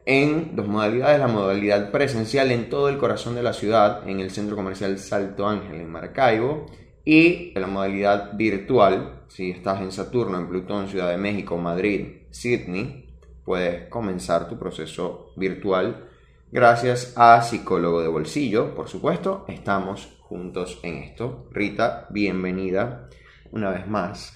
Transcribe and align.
en 0.05 0.55
dos 0.55 0.67
modalidades. 0.67 1.19
La 1.19 1.27
modalidad 1.27 1.91
presencial 1.91 2.51
en 2.51 2.69
todo 2.69 2.89
el 2.89 2.97
corazón 2.97 3.35
de 3.35 3.43
la 3.43 3.53
ciudad, 3.53 4.07
en 4.07 4.19
el 4.19 4.31
centro 4.31 4.55
comercial 4.55 4.97
Salto 4.99 5.47
Ángel 5.47 5.81
en 5.81 5.91
Maracaibo. 5.91 6.65
Y 7.03 7.51
la 7.57 7.67
modalidad 7.67 8.33
virtual, 8.33 9.25
si 9.27 9.51
estás 9.51 9.79
en 9.81 9.91
Saturno, 9.91 10.39
en 10.39 10.47
Plutón, 10.47 10.87
Ciudad 10.87 11.11
de 11.11 11.17
México, 11.17 11.55
Madrid, 11.55 12.23
Sydney, 12.31 13.05
puedes 13.43 13.87
comenzar 13.89 14.49
tu 14.49 14.57
proceso 14.57 15.31
virtual 15.35 16.09
gracias 16.51 17.13
a 17.15 17.41
Psicólogo 17.43 18.01
de 18.01 18.07
Bolsillo. 18.07 18.73
Por 18.73 18.87
supuesto, 18.87 19.45
estamos 19.47 20.17
juntos 20.21 20.79
en 20.81 20.95
esto. 20.97 21.47
Rita, 21.51 22.07
bienvenida 22.09 23.07
una 23.51 23.69
vez 23.69 23.87
más. 23.87 24.33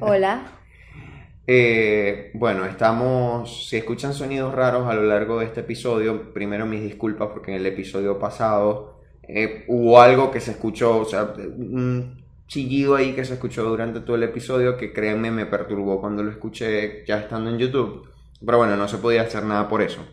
Hola. 0.00 0.52
Eh, 1.52 2.30
bueno, 2.34 2.64
estamos, 2.64 3.68
si 3.68 3.78
escuchan 3.78 4.14
sonidos 4.14 4.54
raros 4.54 4.86
a 4.86 4.94
lo 4.94 5.02
largo 5.02 5.40
de 5.40 5.46
este 5.46 5.60
episodio, 5.60 6.32
primero 6.32 6.64
mis 6.64 6.80
disculpas 6.80 7.30
porque 7.32 7.50
en 7.50 7.56
el 7.56 7.66
episodio 7.66 8.20
pasado 8.20 9.00
eh, 9.26 9.64
hubo 9.66 10.00
algo 10.00 10.30
que 10.30 10.38
se 10.38 10.52
escuchó, 10.52 10.98
o 10.98 11.04
sea, 11.04 11.34
un 11.34 12.22
chillido 12.46 12.94
ahí 12.94 13.14
que 13.14 13.24
se 13.24 13.34
escuchó 13.34 13.64
durante 13.64 14.00
todo 14.00 14.14
el 14.14 14.22
episodio 14.22 14.76
que 14.76 14.92
créanme 14.92 15.32
me 15.32 15.46
perturbó 15.46 16.00
cuando 16.00 16.22
lo 16.22 16.30
escuché 16.30 17.04
ya 17.04 17.18
estando 17.18 17.50
en 17.50 17.58
YouTube. 17.58 18.08
Pero 18.44 18.58
bueno, 18.58 18.76
no 18.76 18.86
se 18.86 18.98
podía 18.98 19.22
hacer 19.22 19.44
nada 19.44 19.68
por 19.68 19.82
eso. 19.82 20.04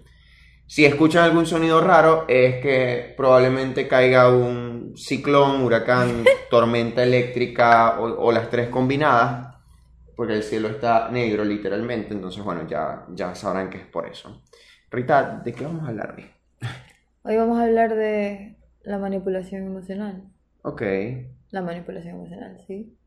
Si 0.68 0.84
escuchan 0.86 1.24
algún 1.24 1.46
sonido 1.46 1.80
raro 1.80 2.26
es 2.28 2.62
que 2.62 3.14
probablemente 3.16 3.88
caiga 3.88 4.30
un 4.30 4.94
ciclón, 4.98 5.62
huracán, 5.62 6.26
tormenta 6.50 7.04
eléctrica 7.04 8.00
o, 8.00 8.32
las 8.34 8.50
tres 8.50 8.68
combinadas, 8.68 9.47
porque 10.18 10.34
el 10.34 10.42
cielo 10.44 10.68
está 10.68 11.10
negro 11.12 11.46
literalmente, 11.46 12.12
entonces 12.12 12.44
bueno, 12.44 12.68
ya, 12.68 13.06
ya 13.14 13.36
sabrán 13.36 13.70
que 13.70 13.78
es 13.78 13.86
por 13.86 14.08
eso. 14.08 14.42
Rita, 14.90 15.42
¿de 15.46 15.54
qué 15.54 15.64
vamos 15.64 15.84
a 15.84 15.90
hablar 15.90 16.16
hoy? 16.18 16.26
Hoy 17.22 17.38
vamos 17.38 17.60
a 17.60 17.66
hablar 17.66 17.96
de 17.96 18.56
la 18.82 18.98
manipulación 18.98 19.68
emocional. 19.68 20.24
Ok. 20.64 20.82
La 21.52 21.62
manipulación 21.62 22.16
emocional, 22.16 22.60
sí. 22.66 22.98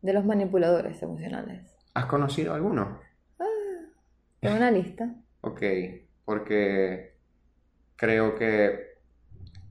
De 0.00 0.12
los 0.12 0.24
manipuladores 0.24 1.02
emocionales. 1.02 1.74
¿Has 1.94 2.06
conocido 2.06 2.54
alguno? 2.54 3.00
Ah, 3.40 3.44
tengo 4.38 4.56
una 4.56 4.70
lista. 4.70 5.12
Ok, 5.42 5.62
porque 6.26 7.14
creo 7.96 8.34
que 8.34 8.98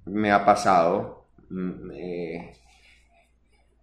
me 0.06 0.32
ha 0.32 0.44
pasado. 0.44 1.28
Me, 1.50 2.54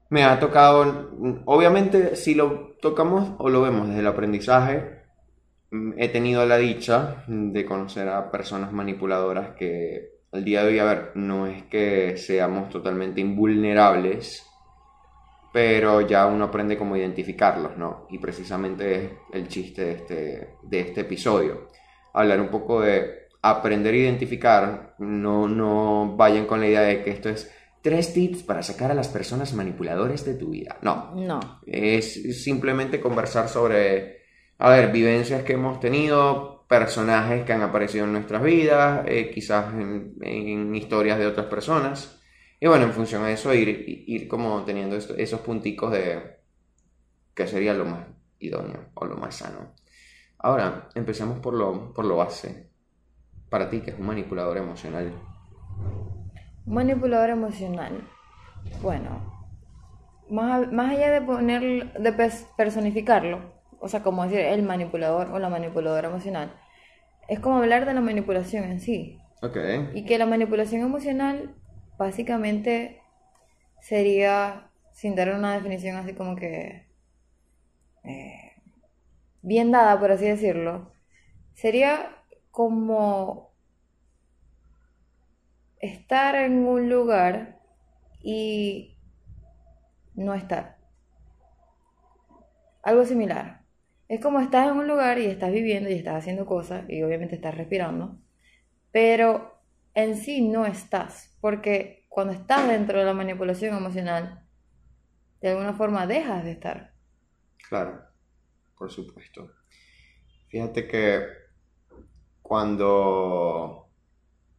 me 0.08 0.24
ha 0.24 0.38
tocado, 0.38 1.10
obviamente 1.44 2.16
si 2.16 2.34
lo 2.34 2.76
tocamos 2.80 3.32
o 3.38 3.48
lo 3.48 3.62
vemos 3.62 3.88
desde 3.88 4.00
el 4.00 4.06
aprendizaje, 4.06 5.02
he 5.96 6.08
tenido 6.08 6.46
la 6.46 6.58
dicha 6.58 7.24
de 7.26 7.64
conocer 7.64 8.08
a 8.08 8.30
personas 8.30 8.72
manipuladoras 8.72 9.56
que 9.56 10.16
al 10.32 10.44
día 10.44 10.62
de 10.62 10.68
hoy, 10.68 10.78
a 10.78 10.84
ver, 10.84 11.12
no 11.14 11.46
es 11.46 11.64
que 11.64 12.16
seamos 12.16 12.68
totalmente 12.68 13.20
invulnerables, 13.20 14.46
pero 15.52 16.02
ya 16.02 16.26
uno 16.26 16.44
aprende 16.44 16.76
cómo 16.76 16.96
identificarlos, 16.96 17.76
¿no? 17.76 18.06
Y 18.10 18.18
precisamente 18.18 18.96
es 18.96 19.10
el 19.32 19.48
chiste 19.48 19.84
de 19.84 19.92
este, 19.92 20.54
de 20.62 20.80
este 20.80 21.00
episodio. 21.02 21.68
Hablar 22.12 22.40
un 22.40 22.48
poco 22.48 22.82
de 22.82 23.28
aprender 23.40 23.94
a 23.94 23.98
identificar, 23.98 24.94
no, 24.98 25.48
no 25.48 26.14
vayan 26.16 26.46
con 26.46 26.60
la 26.60 26.66
idea 26.66 26.82
de 26.82 27.02
que 27.02 27.10
esto 27.10 27.28
es 27.28 27.55
tres 27.86 28.12
tips 28.12 28.42
para 28.42 28.64
sacar 28.64 28.90
a 28.90 28.94
las 28.94 29.06
personas 29.06 29.54
manipuladores 29.54 30.24
de 30.24 30.34
tu 30.34 30.50
vida. 30.50 30.76
No. 30.82 31.14
No. 31.14 31.60
Es 31.64 32.42
simplemente 32.42 33.00
conversar 33.00 33.48
sobre, 33.48 34.22
a 34.58 34.70
ver, 34.70 34.90
vivencias 34.90 35.44
que 35.44 35.52
hemos 35.52 35.78
tenido, 35.78 36.66
personajes 36.68 37.44
que 37.44 37.52
han 37.52 37.62
aparecido 37.62 38.04
en 38.06 38.12
nuestras 38.14 38.42
vidas, 38.42 39.04
eh, 39.06 39.30
quizás 39.32 39.72
en, 39.72 40.74
historias 40.74 41.16
de 41.20 41.28
otras 41.28 41.46
personas. 41.46 42.20
Y 42.58 42.66
bueno, 42.66 42.86
en 42.86 42.92
función 42.92 43.22
a 43.22 43.30
eso, 43.30 43.54
ir, 43.54 43.68
ir 43.86 44.26
como 44.26 44.64
teniendo 44.64 44.96
esos 44.96 45.40
punticos 45.42 45.92
de 45.92 46.40
qué 47.36 47.46
sería 47.46 47.72
lo 47.72 47.84
más 47.84 48.08
idóneo 48.40 48.90
o 48.94 49.06
lo 49.06 49.16
más 49.16 49.36
sano. 49.36 49.74
Ahora, 50.38 50.88
empecemos 50.96 51.38
por 51.38 51.54
lo, 51.54 51.94
por 51.94 52.04
lo 52.04 52.16
base 52.16 52.68
para 53.48 53.70
ti 53.70 53.80
que 53.80 53.92
es 53.92 53.98
un 54.00 54.06
manipulador 54.06 54.56
emocional? 54.56 55.12
Manipulador 56.66 57.30
emocional. 57.30 58.08
Bueno, 58.82 59.36
más, 60.28 60.70
más 60.72 60.92
allá 60.92 61.10
de 61.10 61.20
poner, 61.22 61.92
de 61.92 62.12
personificarlo, 62.56 63.40
o 63.80 63.88
sea, 63.88 64.02
como 64.02 64.24
decir 64.24 64.40
el 64.40 64.62
manipulador 64.62 65.30
o 65.30 65.38
la 65.38 65.48
manipuladora 65.48 66.08
emocional, 66.08 66.52
es 67.28 67.40
como 67.40 67.58
hablar 67.58 67.86
de 67.86 67.94
la 67.94 68.00
manipulación 68.00 68.64
en 68.64 68.80
sí. 68.80 69.20
Ok. 69.42 69.56
Y 69.94 70.04
que 70.04 70.18
la 70.18 70.26
manipulación 70.26 70.82
emocional 70.82 71.54
básicamente 71.98 73.00
sería, 73.80 74.70
sin 74.92 75.14
dar 75.14 75.34
una 75.34 75.54
definición 75.54 75.96
así 75.96 76.14
como 76.14 76.36
que 76.36 76.86
eh, 78.04 78.52
bien 79.42 79.70
dada, 79.70 79.98
por 80.00 80.10
así 80.10 80.24
decirlo, 80.26 80.92
sería 81.54 82.22
como 82.50 83.45
estar 85.86 86.34
en 86.34 86.66
un 86.66 86.88
lugar 86.88 87.60
y 88.22 88.98
no 90.14 90.34
estar. 90.34 90.78
Algo 92.82 93.04
similar. 93.04 93.64
Es 94.08 94.20
como 94.20 94.40
estás 94.40 94.68
en 94.68 94.76
un 94.76 94.86
lugar 94.86 95.18
y 95.18 95.26
estás 95.26 95.52
viviendo 95.52 95.90
y 95.90 95.94
estás 95.94 96.16
haciendo 96.16 96.46
cosas 96.46 96.88
y 96.88 97.02
obviamente 97.02 97.34
estás 97.34 97.56
respirando, 97.56 98.18
pero 98.92 99.60
en 99.94 100.16
sí 100.16 100.46
no 100.46 100.66
estás, 100.66 101.36
porque 101.40 102.06
cuando 102.08 102.32
estás 102.32 102.68
dentro 102.68 102.98
de 102.98 103.04
la 103.04 103.14
manipulación 103.14 103.76
emocional, 103.76 104.46
de 105.40 105.48
alguna 105.48 105.74
forma 105.74 106.06
dejas 106.06 106.44
de 106.44 106.52
estar. 106.52 106.94
Claro, 107.68 108.04
por 108.78 108.90
supuesto. 108.90 109.50
Fíjate 110.48 110.86
que 110.86 111.26
cuando 112.42 113.85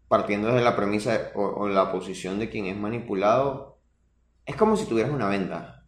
partiendo 0.08 0.48
desde 0.48 0.64
la 0.64 0.76
premisa 0.76 1.32
o, 1.36 1.68
la 1.68 1.92
posición 1.92 2.40
de 2.40 2.50
quien 2.50 2.66
es 2.66 2.78
manipulado, 2.78 3.78
es 4.46 4.56
como 4.56 4.78
si 4.78 4.86
tuvieras 4.88 5.12
una 5.12 5.28
venda. 5.28 5.86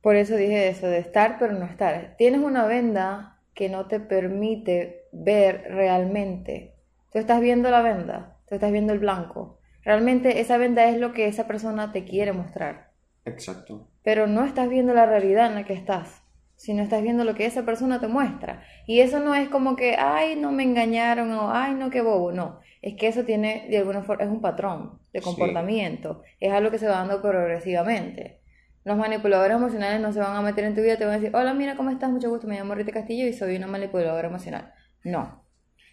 Por 0.00 0.16
eso 0.16 0.36
dije 0.36 0.68
eso, 0.68 0.86
de 0.86 0.98
estar 0.98 1.38
pero 1.38 1.52
no 1.52 1.66
estar. 1.66 2.14
Tienes 2.16 2.40
una 2.40 2.66
venda 2.66 3.40
que 3.54 3.68
no 3.68 3.86
te 3.86 4.00
permite 4.00 5.08
ver 5.12 5.64
realmente. 5.68 6.74
Tú 7.12 7.18
estás 7.18 7.40
viendo 7.40 7.70
la 7.70 7.82
venda, 7.82 8.36
tú 8.48 8.54
estás 8.54 8.72
viendo 8.72 8.92
el 8.92 8.98
blanco. 8.98 9.58
Realmente 9.82 10.40
esa 10.40 10.58
venda 10.58 10.84
es 10.86 10.98
lo 10.98 11.12
que 11.12 11.28
esa 11.28 11.46
persona 11.46 11.92
te 11.92 12.04
quiere 12.04 12.32
mostrar. 12.32 12.90
Exacto. 13.24 13.88
Pero 14.02 14.26
no 14.26 14.44
estás 14.44 14.68
viendo 14.68 14.94
la 14.94 15.06
realidad 15.06 15.46
en 15.46 15.54
la 15.54 15.64
que 15.64 15.74
estás 15.74 16.22
si 16.56 16.72
no 16.72 16.82
estás 16.82 17.02
viendo 17.02 17.24
lo 17.24 17.34
que 17.34 17.46
esa 17.46 17.64
persona 17.64 18.00
te 18.00 18.08
muestra. 18.08 18.62
Y 18.86 19.00
eso 19.00 19.20
no 19.20 19.34
es 19.34 19.48
como 19.48 19.76
que, 19.76 19.96
ay, 19.96 20.36
no 20.36 20.52
me 20.52 20.62
engañaron 20.62 21.30
o, 21.32 21.52
ay, 21.52 21.74
no, 21.74 21.90
qué 21.90 22.00
bobo. 22.00 22.32
No, 22.32 22.60
es 22.82 22.94
que 22.94 23.08
eso 23.08 23.24
tiene, 23.24 23.66
de 23.68 23.78
alguna 23.78 24.02
forma, 24.02 24.24
es 24.24 24.30
un 24.30 24.40
patrón 24.40 24.98
de 25.12 25.20
comportamiento. 25.20 26.22
Es 26.40 26.52
algo 26.52 26.70
que 26.70 26.78
se 26.78 26.86
va 26.86 26.96
dando 26.96 27.20
progresivamente. 27.22 28.40
Los 28.84 28.96
manipuladores 28.96 29.56
emocionales 29.56 30.00
no 30.00 30.12
se 30.12 30.20
van 30.20 30.36
a 30.36 30.42
meter 30.42 30.64
en 30.64 30.74
tu 30.74 30.82
vida, 30.82 30.96
te 30.96 31.04
van 31.04 31.14
a 31.14 31.18
decir, 31.18 31.34
hola, 31.34 31.54
mira, 31.54 31.76
¿cómo 31.76 31.90
estás? 31.90 32.10
Mucho 32.10 32.30
gusto, 32.30 32.46
me 32.46 32.56
llamo 32.56 32.74
Rita 32.74 32.92
Castillo 32.92 33.26
y 33.26 33.32
soy 33.32 33.56
una 33.56 33.66
manipuladora 33.66 34.28
emocional. 34.28 34.72
No. 35.02 35.44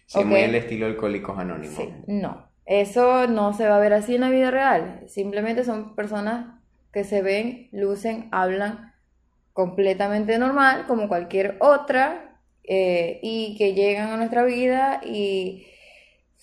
Sí, 0.06 0.22
muy 0.24 0.40
el 0.40 0.54
estilo 0.54 0.86
Alcohólicos 0.86 1.38
Anónimos. 1.38 1.76
Sí, 1.76 1.88
no. 2.06 2.48
Eso 2.66 3.26
no 3.26 3.52
se 3.52 3.66
va 3.68 3.76
a 3.76 3.80
ver 3.80 3.92
así 3.92 4.14
en 4.14 4.20
la 4.20 4.30
vida 4.30 4.50
real. 4.50 5.02
Simplemente 5.08 5.64
son 5.64 5.94
personas 5.96 6.60
que 6.92 7.04
se 7.04 7.22
ven, 7.22 7.68
lucen, 7.72 8.28
hablan 8.30 8.94
completamente 9.52 10.38
normal, 10.38 10.84
como 10.86 11.08
cualquier 11.08 11.56
otra, 11.60 12.38
eh, 12.62 13.18
y 13.22 13.56
que 13.58 13.74
llegan 13.74 14.10
a 14.10 14.16
nuestra 14.16 14.44
vida 14.44 15.00
y 15.04 15.66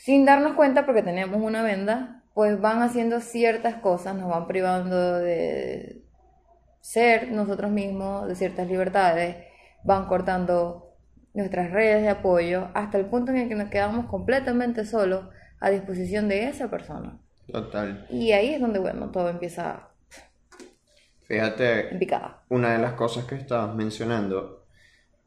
sin 0.03 0.25
darnos 0.25 0.53
cuenta, 0.53 0.85
porque 0.87 1.03
tenemos 1.03 1.39
una 1.39 1.61
venda, 1.61 2.23
pues 2.33 2.59
van 2.59 2.81
haciendo 2.81 3.19
ciertas 3.21 3.75
cosas, 3.75 4.15
nos 4.15 4.29
van 4.31 4.47
privando 4.47 5.19
de 5.19 6.01
ser 6.79 7.31
nosotros 7.31 7.69
mismos, 7.69 8.27
de 8.27 8.33
ciertas 8.33 8.67
libertades, 8.67 9.37
van 9.83 10.07
cortando 10.07 10.95
nuestras 11.35 11.69
redes 11.69 12.01
de 12.01 12.09
apoyo, 12.09 12.69
hasta 12.73 12.97
el 12.97 13.05
punto 13.05 13.31
en 13.31 13.37
el 13.37 13.47
que 13.47 13.53
nos 13.53 13.69
quedamos 13.69 14.07
completamente 14.07 14.85
solos 14.85 15.25
a 15.59 15.69
disposición 15.69 16.27
de 16.27 16.49
esa 16.49 16.67
persona. 16.71 17.19
Total. 17.51 18.07
Y 18.09 18.31
ahí 18.31 18.55
es 18.55 18.59
donde, 18.59 18.79
bueno, 18.79 19.11
todo 19.11 19.29
empieza 19.29 19.89
Fíjate, 21.27 21.93
en 21.93 21.99
picada. 21.99 22.43
una 22.49 22.73
de 22.73 22.79
las 22.79 22.93
cosas 22.93 23.25
que 23.25 23.35
estabas 23.35 23.75
mencionando 23.75 24.65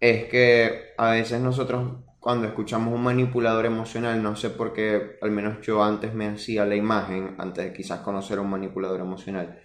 es 0.00 0.25
que 0.25 0.94
a 0.99 1.12
veces 1.12 1.41
nosotros 1.41 1.93
cuando 2.25 2.47
escuchamos 2.49 2.94
un 2.94 3.03
manipulador 3.05 3.67
emocional, 3.67 4.23
no 4.23 4.37
sé 4.37 4.50
por 4.50 4.73
qué, 4.73 5.19
al 5.23 5.31
menos 5.31 5.61
yo 5.62 5.85
antes 5.85 6.15
me 6.15 6.26
hacía 6.29 6.67
la 6.67 6.76
imagen, 6.76 7.37
antes 7.38 7.65
de 7.67 7.73
quizás 7.75 8.00
conocer 8.00 8.38
a 8.38 8.43
un 8.43 8.50
manipulador 8.50 9.00
emocional, 9.00 9.61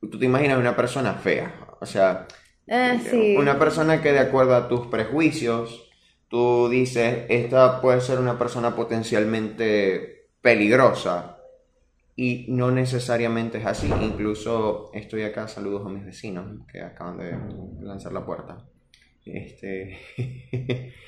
tú 0.00 0.18
te 0.18 0.26
imaginas 0.26 0.58
una 0.58 0.76
persona 0.76 1.14
fea, 1.14 1.54
o 1.80 1.86
sea, 1.86 2.26
Eh, 2.66 2.98
sí. 3.10 3.36
una 3.36 3.58
persona 3.58 4.02
que 4.02 4.12
de 4.12 4.20
acuerdo 4.20 4.54
a 4.56 4.68
tus 4.68 4.86
prejuicios, 4.88 5.90
tú 6.28 6.68
dices, 6.70 7.26
esta 7.28 7.80
puede 7.80 8.00
ser 8.00 8.18
una 8.20 8.38
persona 8.38 8.74
potencialmente 8.76 10.30
peligrosa. 10.40 11.38
Y 12.16 12.46
no 12.50 12.70
necesariamente 12.70 13.58
es 13.58 13.66
así. 13.66 13.88
Incluso 14.00 14.90
estoy 14.94 15.22
acá, 15.24 15.48
saludos 15.48 15.86
a 15.86 15.90
mis 15.90 16.04
vecinos 16.04 16.66
que 16.70 16.82
acaban 16.82 17.18
de 17.18 17.38
lanzar 17.80 18.12
la 18.12 18.24
puerta. 18.26 18.58
Este... 19.24 19.98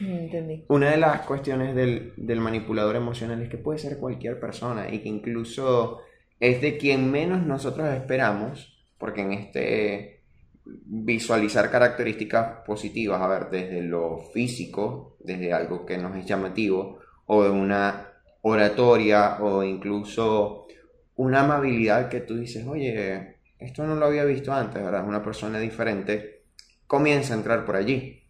Entendí. 0.00 0.64
Una 0.69 0.90
de 0.90 0.96
las 0.96 1.22
cuestiones 1.22 1.75
del, 1.75 2.12
del 2.16 2.40
manipulador 2.40 2.96
emocional 2.96 3.43
es 3.43 3.49
que 3.49 3.58
puede 3.58 3.78
ser 3.78 3.99
cualquier 3.99 4.38
persona 4.38 4.93
y 4.93 5.00
que 5.00 5.08
incluso 5.08 6.00
es 6.40 6.61
de 6.61 6.76
quien 6.76 7.11
menos 7.11 7.44
nosotros 7.44 7.88
esperamos, 7.94 8.76
porque 8.99 9.22
en 9.22 9.32
este 9.32 10.14
visualizar 10.64 11.70
características 11.70 12.64
positivas, 12.66 13.20
a 13.20 13.28
ver, 13.28 13.50
desde 13.50 13.82
lo 13.82 14.19
físico, 14.32 15.16
desde 15.20 15.52
algo 15.52 15.84
que 15.84 15.99
nos 15.99 16.16
es 16.16 16.26
llamativo, 16.26 17.00
o 17.26 17.44
de 17.44 17.50
una 17.50 18.08
oratoria, 18.43 19.38
o 19.40 19.62
incluso 19.62 20.66
una 21.16 21.40
amabilidad 21.40 22.08
que 22.08 22.20
tú 22.20 22.37
dices, 22.37 22.66
oye, 22.66 23.37
esto 23.58 23.87
no 23.87 23.94
lo 23.94 24.06
había 24.06 24.25
visto 24.25 24.52
antes, 24.52 24.82
¿verdad? 24.82 25.06
Una 25.06 25.22
persona 25.22 25.58
diferente, 25.58 26.34
comienza 26.87 27.35
a 27.35 27.37
entrar 27.37 27.65
por 27.65 27.77
allí. 27.77 28.23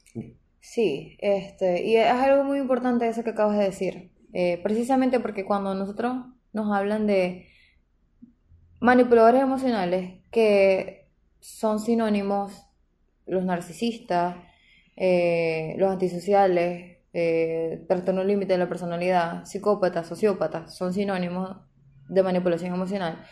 Sí, 0.61 1.17
este, 1.21 1.85
y 1.85 1.97
es 1.97 2.11
algo 2.11 2.43
muy 2.43 2.59
importante 2.59 3.07
eso 3.07 3.23
que 3.23 3.31
acabas 3.31 3.59
de 3.59 3.65
decir, 3.65 4.11
eh, 4.33 4.59
precisamente 4.63 5.21
porque 5.21 5.45
cuando 5.45 5.75
nosotros 5.75 6.17
nos 6.53 6.75
hablan 6.75 7.07
de 7.07 7.49
manipuladores 8.81 9.43
emocionales, 9.43 10.21
que 10.31 11.09
son 11.41 11.81
sinónimos 11.81 12.67
los 13.27 13.45
narcisistas, 13.45 14.37
eh, 14.97 15.75
los 15.79 15.91
antisociales, 15.91 16.99
eh, 17.13 17.85
trastorno 17.89 18.25
límite 18.25 18.55
de 18.55 18.59
la 18.59 18.69
personalidad, 18.69 19.45
psicópatas, 19.45 20.07
sociópatas, 20.07 20.77
son 20.77 20.93
sinónimos 20.93 21.57
de 22.09 22.23
manipulación 22.23 22.75
emocional. 22.75 23.25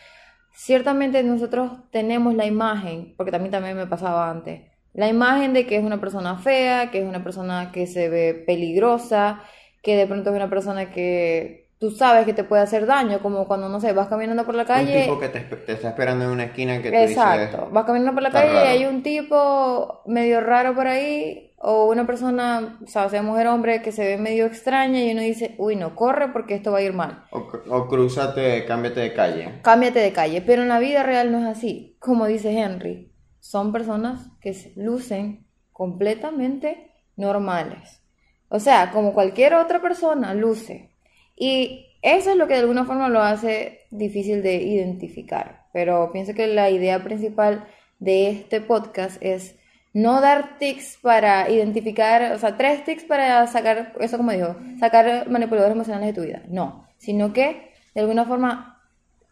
Ciertamente 0.55 1.23
nosotros 1.23 1.73
tenemos 1.91 2.35
la 2.35 2.47
imagen, 2.47 3.15
porque 3.17 3.33
también 3.33 3.53
también 3.53 3.77
me 3.77 3.87
pasaba 3.87 4.31
antes, 4.31 4.72
la 4.95 5.09
imagen 5.09 5.53
de 5.55 5.67
que 5.67 5.77
es 5.77 5.85
una 5.85 6.01
persona 6.01 6.39
fea, 6.39 6.91
que 6.91 6.99
es 7.01 7.05
una 7.09 7.23
persona 7.25 7.71
que 7.73 7.87
se 7.87 8.09
ve 8.09 8.35
peligrosa, 8.47 9.43
que 9.83 9.97
de 9.97 10.07
pronto 10.07 10.31
es 10.31 10.37
una 10.37 10.51
persona 10.51 10.91
que 10.91 11.71
tú 11.79 11.91
sabes 11.91 12.25
que 12.27 12.35
te 12.35 12.45
puede 12.45 12.63
hacer 12.63 12.87
daño, 12.87 13.21
como 13.21 13.47
cuando, 13.49 13.69
no 13.69 13.81
sé, 13.81 13.93
vas 13.93 14.09
caminando 14.09 14.45
por 14.45 14.55
la 14.55 14.65
Un 14.65 14.69
calle. 14.69 15.03
tipo 15.03 15.19
que 15.19 15.29
te, 15.29 15.41
te 15.41 15.73
está 15.73 15.89
esperando 15.91 16.25
en 16.27 16.31
una 16.31 16.45
esquina 16.45 16.81
que 16.83 16.93
tú 16.93 16.97
Exacto, 16.97 17.59
dices, 17.63 17.73
vas 17.73 17.85
caminando 17.85 18.13
por 18.15 18.23
la 18.23 18.29
"Está 18.29 18.41
calle 18.43 18.53
raro". 18.55 18.67
y 18.67 18.69
hay 18.69 18.85
un 18.87 19.03
tipo 19.03 20.03
medio 20.07 20.41
raro 20.41 20.75
por 20.75 20.87
ahí, 20.87 21.53
o 21.59 21.87
una 21.87 22.07
persona, 22.07 22.79
o 22.83 22.87
sea, 22.87 23.09
sea 23.09 23.23
mujer 23.23 23.47
o 23.49 23.55
hombre, 23.55 23.83
que 23.83 23.93
se 23.93 24.05
ve 24.05 24.17
medio 24.19 24.47
extraña 24.47 25.01
y 25.03 25.13
uno 25.13 25.23
dice, 25.23 25.55
uy, 25.59 25.77
no, 25.77 25.95
corre 25.97 26.29
porque 26.33 26.55
esto 26.55 26.73
va 26.73 26.79
a 26.79 26.83
ir 26.83 26.93
mal. 26.93 27.25
O, 27.31 27.39
o 27.71 27.89
crúzate, 27.89 28.65
cámbiate 28.67 29.01
de 29.01 29.13
calle. 29.15 29.61
Cámbiate 29.63 30.01
de 30.01 30.13
calle, 30.13 30.43
pero 30.43 30.63
en 30.63 30.69
la 30.69 30.79
vida 30.81 31.03
real 31.03 31.31
no 31.33 31.39
es 31.39 31.45
así. 31.47 31.97
Como 32.01 32.27
dice 32.27 32.51
Henry, 32.59 33.12
son 33.43 33.73
personas 33.73 34.29
que 34.41 34.73
lucen 34.77 35.45
completamente 35.73 36.93
normales. 37.17 38.01
O 38.49 38.61
sea, 38.61 38.93
como 38.93 39.15
cualquier 39.15 39.55
otra 39.55 39.83
persona 39.83 40.33
luce. 40.33 40.91
Y 41.35 41.87
eso 42.03 42.31
es 42.31 42.37
lo 42.37 42.47
que 42.47 42.55
de 42.55 42.61
alguna 42.61 42.85
forma 42.85 43.09
lo 43.09 43.21
hace 43.21 43.81
difícil 43.91 44.43
de 44.45 44.63
identificar. 44.63 45.67
Pero 45.73 46.13
pienso 46.13 46.35
que 46.35 46.47
la 46.47 46.71
idea 46.71 47.03
principal 47.03 47.67
de 47.99 48.31
este 48.31 48.61
podcast 48.61 49.21
es 49.21 49.57
no 49.93 50.21
dar 50.21 50.59
tics 50.59 50.99
para 51.03 51.51
identificar, 51.51 52.33
o 52.33 52.39
sea, 52.39 52.57
tres 52.57 52.85
tics 52.85 53.03
para 53.03 53.45
sacar, 53.49 53.93
eso 53.99 54.19
como 54.19 54.31
dijo, 54.31 54.55
sacar 54.79 55.29
manipuladores 55.29 55.75
emocionales 55.75 56.15
de 56.15 56.21
tu 56.21 56.25
vida. 56.25 56.43
No, 56.49 56.87
sino 56.97 57.33
que 57.33 57.73
de 57.93 58.01
alguna 58.01 58.25
forma 58.25 58.81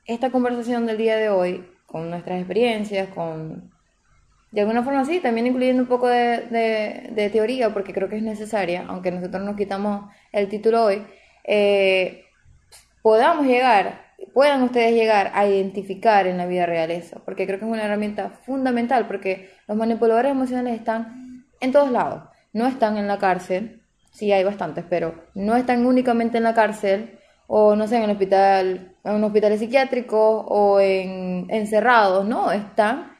esta 0.04 0.30
conversación 0.30 0.86
del 0.86 0.98
día 0.98 1.16
de 1.16 1.28
hoy, 1.28 1.64
con 1.86 2.10
nuestras 2.10 2.38
experiencias, 2.38 3.08
con... 3.10 3.69
De 4.50 4.62
alguna 4.62 4.82
forma 4.82 5.04
sí, 5.04 5.20
también 5.20 5.46
incluyendo 5.46 5.82
un 5.82 5.88
poco 5.88 6.08
de, 6.08 7.30
teoría, 7.32 7.72
porque 7.72 7.92
creo 7.92 8.08
que 8.08 8.16
es 8.16 8.22
necesaria, 8.22 8.84
aunque 8.88 9.12
nosotros 9.12 9.42
nos 9.44 9.56
quitamos 9.56 10.10
el 10.32 10.48
título 10.48 10.84
hoy, 10.84 11.06
eh, 11.44 12.24
podamos 13.02 13.46
llegar, 13.46 14.14
puedan 14.34 14.62
ustedes 14.62 14.92
llegar 14.92 15.30
a 15.34 15.46
identificar 15.46 16.26
en 16.26 16.36
la 16.36 16.46
vida 16.46 16.66
real 16.66 16.90
eso, 16.90 17.22
porque 17.24 17.46
creo 17.46 17.60
que 17.60 17.64
es 17.64 17.70
una 17.70 17.84
herramienta 17.84 18.30
fundamental, 18.30 19.06
porque 19.06 19.50
los 19.68 19.76
manipuladores 19.76 20.32
emocionales 20.32 20.78
están 20.78 21.46
en 21.60 21.70
todos 21.70 21.92
lados, 21.92 22.24
no 22.52 22.66
están 22.66 22.96
en 22.96 23.06
la 23.06 23.18
cárcel, 23.18 23.82
sí 24.10 24.32
hay 24.32 24.42
bastantes, 24.42 24.84
pero 24.90 25.14
no 25.34 25.54
están 25.54 25.86
únicamente 25.86 26.38
en 26.38 26.44
la 26.44 26.54
cárcel, 26.54 27.18
o 27.46 27.76
no 27.76 27.86
sé, 27.86 27.98
en 27.98 28.04
el 28.04 28.10
hospital, 28.10 28.96
en 29.04 29.14
un 29.14 29.24
hospital 29.24 29.56
psiquiátrico, 29.58 30.40
o 30.40 30.80
en 30.80 31.46
encerrados, 31.50 32.26
no, 32.26 32.50
están 32.50 33.12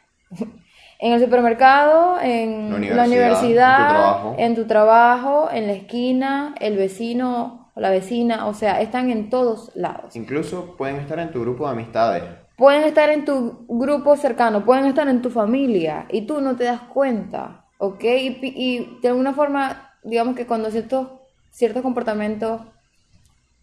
en 1.02 1.12
el 1.14 1.20
supermercado, 1.20 2.20
en 2.20 2.70
La 2.70 2.78
la 2.78 3.04
universidad, 3.04 3.06
universidad, 3.06 3.78
en 3.78 3.86
tu 3.86 3.86
trabajo. 3.88 4.34
en 4.38 4.54
tu 4.54 4.66
trabajo, 4.66 5.48
en 5.50 5.66
la 5.66 5.72
esquina, 5.72 6.54
el 6.60 6.76
vecino 6.76 7.70
o 7.74 7.80
la 7.80 7.90
vecina, 7.90 8.46
o 8.46 8.54
sea, 8.54 8.80
están 8.82 9.10
en 9.10 9.30
todos 9.30 9.72
lados. 9.74 10.14
Incluso 10.14 10.76
pueden 10.76 10.96
estar 10.96 11.18
en 11.18 11.32
tu 11.32 11.40
grupo 11.40 11.64
de 11.64 11.72
amistades. 11.72 12.24
Pueden 12.56 12.84
estar 12.84 13.08
en 13.08 13.24
tu 13.24 13.64
grupo 13.68 14.16
cercano, 14.16 14.64
pueden 14.66 14.84
estar 14.84 15.08
en 15.08 15.22
tu 15.22 15.30
familia 15.30 16.04
y 16.10 16.26
tú 16.26 16.42
no 16.42 16.56
te 16.56 16.64
das 16.64 16.82
cuenta, 16.82 17.64
¿ok? 17.78 18.04
Y, 18.04 18.38
y 18.42 18.98
de 19.00 19.08
alguna 19.08 19.32
forma, 19.32 19.94
digamos 20.02 20.36
que 20.36 20.46
cuando 20.46 20.70
ciertos, 20.70 21.08
ciertos 21.50 21.80
comportamientos 21.80 22.60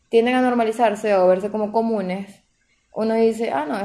tienden 0.10 0.34
a 0.34 0.42
normalizarse 0.42 1.14
o 1.16 1.28
verse 1.28 1.52
como 1.52 1.72
comunes, 1.72 2.44
uno 2.94 3.14
dice, 3.14 3.52
ah, 3.52 3.66
no, 3.68 3.78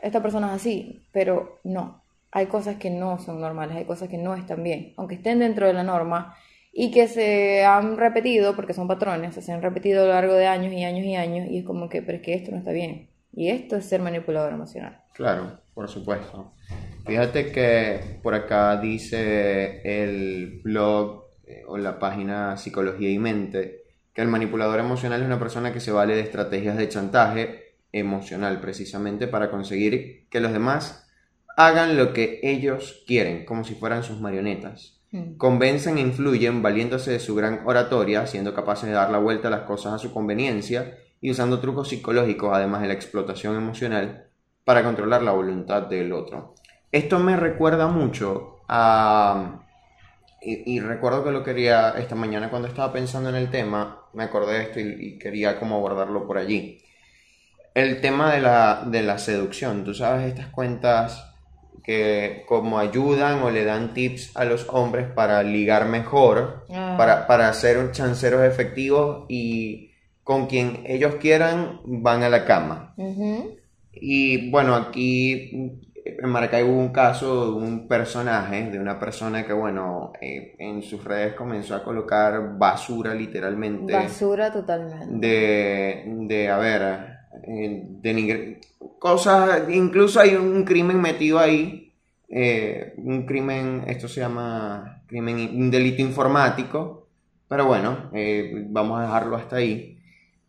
esta 0.00 0.22
persona 0.22 0.46
es 0.48 0.52
así, 0.54 1.08
pero 1.12 1.58
no, 1.64 2.03
hay 2.34 2.46
cosas 2.46 2.76
que 2.76 2.90
no 2.90 3.20
son 3.20 3.40
normales, 3.40 3.76
hay 3.76 3.84
cosas 3.84 4.08
que 4.08 4.18
no 4.18 4.34
están 4.34 4.64
bien, 4.64 4.92
aunque 4.96 5.14
estén 5.14 5.38
dentro 5.38 5.68
de 5.68 5.72
la 5.72 5.84
norma 5.84 6.36
y 6.72 6.90
que 6.90 7.06
se 7.06 7.64
han 7.64 7.96
repetido, 7.96 8.56
porque 8.56 8.74
son 8.74 8.88
patrones, 8.88 9.36
se 9.36 9.52
han 9.52 9.62
repetido 9.62 10.02
a 10.02 10.06
lo 10.06 10.12
largo 10.12 10.34
de 10.34 10.48
años 10.48 10.72
y 10.72 10.82
años 10.82 11.06
y 11.06 11.14
años, 11.14 11.46
y 11.48 11.58
es 11.58 11.64
como 11.64 11.88
que, 11.88 12.02
pero 12.02 12.18
es 12.18 12.24
que 12.24 12.34
esto 12.34 12.50
no 12.50 12.58
está 12.58 12.72
bien, 12.72 13.08
y 13.32 13.50
esto 13.50 13.76
es 13.76 13.84
ser 13.84 14.02
manipulador 14.02 14.52
emocional. 14.52 15.00
Claro, 15.12 15.60
por 15.74 15.88
supuesto. 15.88 16.54
Fíjate 17.06 17.52
que 17.52 18.18
por 18.20 18.34
acá 18.34 18.80
dice 18.80 19.80
el 19.84 20.60
blog 20.64 21.26
eh, 21.46 21.62
o 21.68 21.78
la 21.78 22.00
página 22.00 22.56
Psicología 22.56 23.10
y 23.10 23.18
Mente 23.20 23.84
que 24.12 24.22
el 24.22 24.28
manipulador 24.28 24.80
emocional 24.80 25.20
es 25.20 25.26
una 25.26 25.38
persona 25.38 25.72
que 25.72 25.78
se 25.78 25.92
vale 25.92 26.16
de 26.16 26.22
estrategias 26.22 26.76
de 26.76 26.88
chantaje 26.88 27.74
emocional 27.92 28.60
precisamente 28.60 29.28
para 29.28 29.52
conseguir 29.52 30.26
que 30.30 30.40
los 30.40 30.52
demás 30.52 31.03
hagan 31.56 31.96
lo 31.96 32.12
que 32.12 32.40
ellos 32.42 33.02
quieren, 33.06 33.44
como 33.44 33.64
si 33.64 33.74
fueran 33.74 34.02
sus 34.02 34.20
marionetas. 34.20 35.00
Mm. 35.12 35.36
Convencen 35.36 35.98
e 35.98 36.00
influyen 36.00 36.62
valiéndose 36.62 37.12
de 37.12 37.20
su 37.20 37.34
gran 37.34 37.62
oratoria, 37.64 38.26
siendo 38.26 38.54
capaces 38.54 38.88
de 38.88 38.94
dar 38.94 39.10
la 39.10 39.18
vuelta 39.18 39.48
a 39.48 39.50
las 39.50 39.62
cosas 39.62 39.92
a 39.92 39.98
su 39.98 40.12
conveniencia 40.12 40.98
y 41.20 41.30
usando 41.30 41.60
trucos 41.60 41.88
psicológicos, 41.88 42.50
además 42.52 42.82
de 42.82 42.88
la 42.88 42.94
explotación 42.94 43.56
emocional, 43.56 44.26
para 44.64 44.82
controlar 44.82 45.22
la 45.22 45.32
voluntad 45.32 45.82
del 45.82 46.12
otro. 46.12 46.54
Esto 46.90 47.18
me 47.18 47.36
recuerda 47.36 47.86
mucho 47.86 48.60
a... 48.68 49.60
Y, 50.42 50.74
y 50.76 50.80
recuerdo 50.80 51.24
que 51.24 51.30
lo 51.30 51.42
quería 51.42 51.90
esta 51.96 52.14
mañana 52.14 52.50
cuando 52.50 52.68
estaba 52.68 52.92
pensando 52.92 53.30
en 53.30 53.36
el 53.36 53.50
tema, 53.50 54.02
me 54.12 54.24
acordé 54.24 54.54
de 54.58 54.62
esto 54.62 54.80
y, 54.80 54.96
y 55.00 55.18
quería 55.18 55.58
como 55.58 55.76
abordarlo 55.76 56.26
por 56.26 56.36
allí. 56.36 56.82
el 57.74 58.00
tema 58.00 58.32
de 58.32 58.40
la, 58.40 58.84
de 58.86 59.02
la 59.02 59.18
seducción. 59.18 59.84
Tú 59.84 59.94
sabes, 59.94 60.26
estas 60.28 60.46
cuentas 60.48 61.33
que 61.84 62.44
como 62.48 62.78
ayudan 62.78 63.42
o 63.42 63.50
le 63.50 63.64
dan 63.64 63.92
tips 63.94 64.36
a 64.36 64.44
los 64.44 64.66
hombres 64.70 65.06
para 65.14 65.42
ligar 65.42 65.86
mejor, 65.86 66.64
Ah. 66.72 66.94
para, 66.96 67.26
para 67.26 67.52
ser 67.52 67.92
chanceros 67.92 68.42
efectivos 68.44 69.26
y 69.28 69.90
con 70.22 70.46
quien 70.46 70.82
ellos 70.86 71.16
quieran 71.16 71.80
van 71.84 72.22
a 72.22 72.28
la 72.30 72.44
cama. 72.46 72.94
Y 73.92 74.50
bueno, 74.50 74.74
aquí 74.74 75.50
en 76.06 76.28
Maracay 76.28 76.62
hubo 76.64 76.78
un 76.78 76.88
caso 76.92 77.46
de 77.46 77.64
un 77.66 77.86
personaje, 77.88 78.70
de 78.70 78.78
una 78.78 78.98
persona 78.98 79.46
que, 79.46 79.52
bueno, 79.52 80.12
eh, 80.20 80.54
en 80.58 80.82
sus 80.82 81.02
redes 81.04 81.34
comenzó 81.34 81.74
a 81.76 81.84
colocar 81.84 82.58
basura 82.58 83.14
literalmente 83.14 83.92
Basura 83.92 84.52
totalmente. 84.52 85.26
de, 85.26 86.04
de 86.06 86.48
a 86.50 86.58
ver, 86.58 87.13
eh, 87.42 87.84
denigre- 88.02 88.60
cosas, 88.98 89.68
incluso 89.70 90.20
hay 90.20 90.34
un 90.34 90.64
crimen 90.64 91.00
metido 91.00 91.38
ahí, 91.38 91.92
eh, 92.28 92.94
un 92.98 93.26
crimen, 93.26 93.84
esto 93.86 94.08
se 94.08 94.20
llama 94.20 95.02
crimen, 95.06 95.36
un 95.56 95.70
delito 95.70 96.02
informático, 96.02 97.08
pero 97.48 97.66
bueno, 97.66 98.10
eh, 98.14 98.64
vamos 98.70 98.98
a 99.00 99.02
dejarlo 99.02 99.36
hasta 99.36 99.56
ahí. 99.56 99.98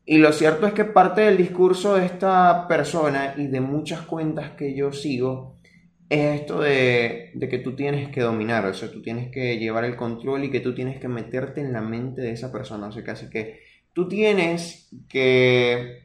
Y 0.05 0.17
lo 0.19 0.31
cierto 0.31 0.67
es 0.67 0.73
que 0.73 0.85
parte 0.85 1.21
del 1.21 1.37
discurso 1.37 1.95
de 1.95 2.05
esta 2.05 2.67
persona 2.67 3.33
y 3.37 3.47
de 3.47 3.59
muchas 3.61 4.01
cuentas 4.01 4.51
que 4.51 4.75
yo 4.75 4.91
sigo 4.91 5.55
es 6.09 6.41
esto 6.41 6.61
de, 6.61 7.31
de 7.33 7.49
que 7.49 7.57
tú 7.59 7.75
tienes 7.75 8.09
que 8.09 8.21
dominar, 8.21 8.65
o 8.67 8.73
sea, 8.73 8.91
tú 8.91 9.01
tienes 9.01 9.31
que 9.31 9.57
llevar 9.57 9.83
el 9.85 9.95
control 9.95 10.43
y 10.43 10.51
que 10.51 10.59
tú 10.59 10.75
tienes 10.75 10.99
que 10.99 11.07
meterte 11.07 11.61
en 11.61 11.73
la 11.73 11.81
mente 11.81 12.21
de 12.21 12.31
esa 12.31 12.51
persona, 12.51 12.87
o 12.87 12.91
sea, 12.91 13.03
que 13.03 13.11
hace 13.11 13.29
que 13.29 13.59
tú 13.93 14.07
tienes 14.07 14.89
que 15.09 16.04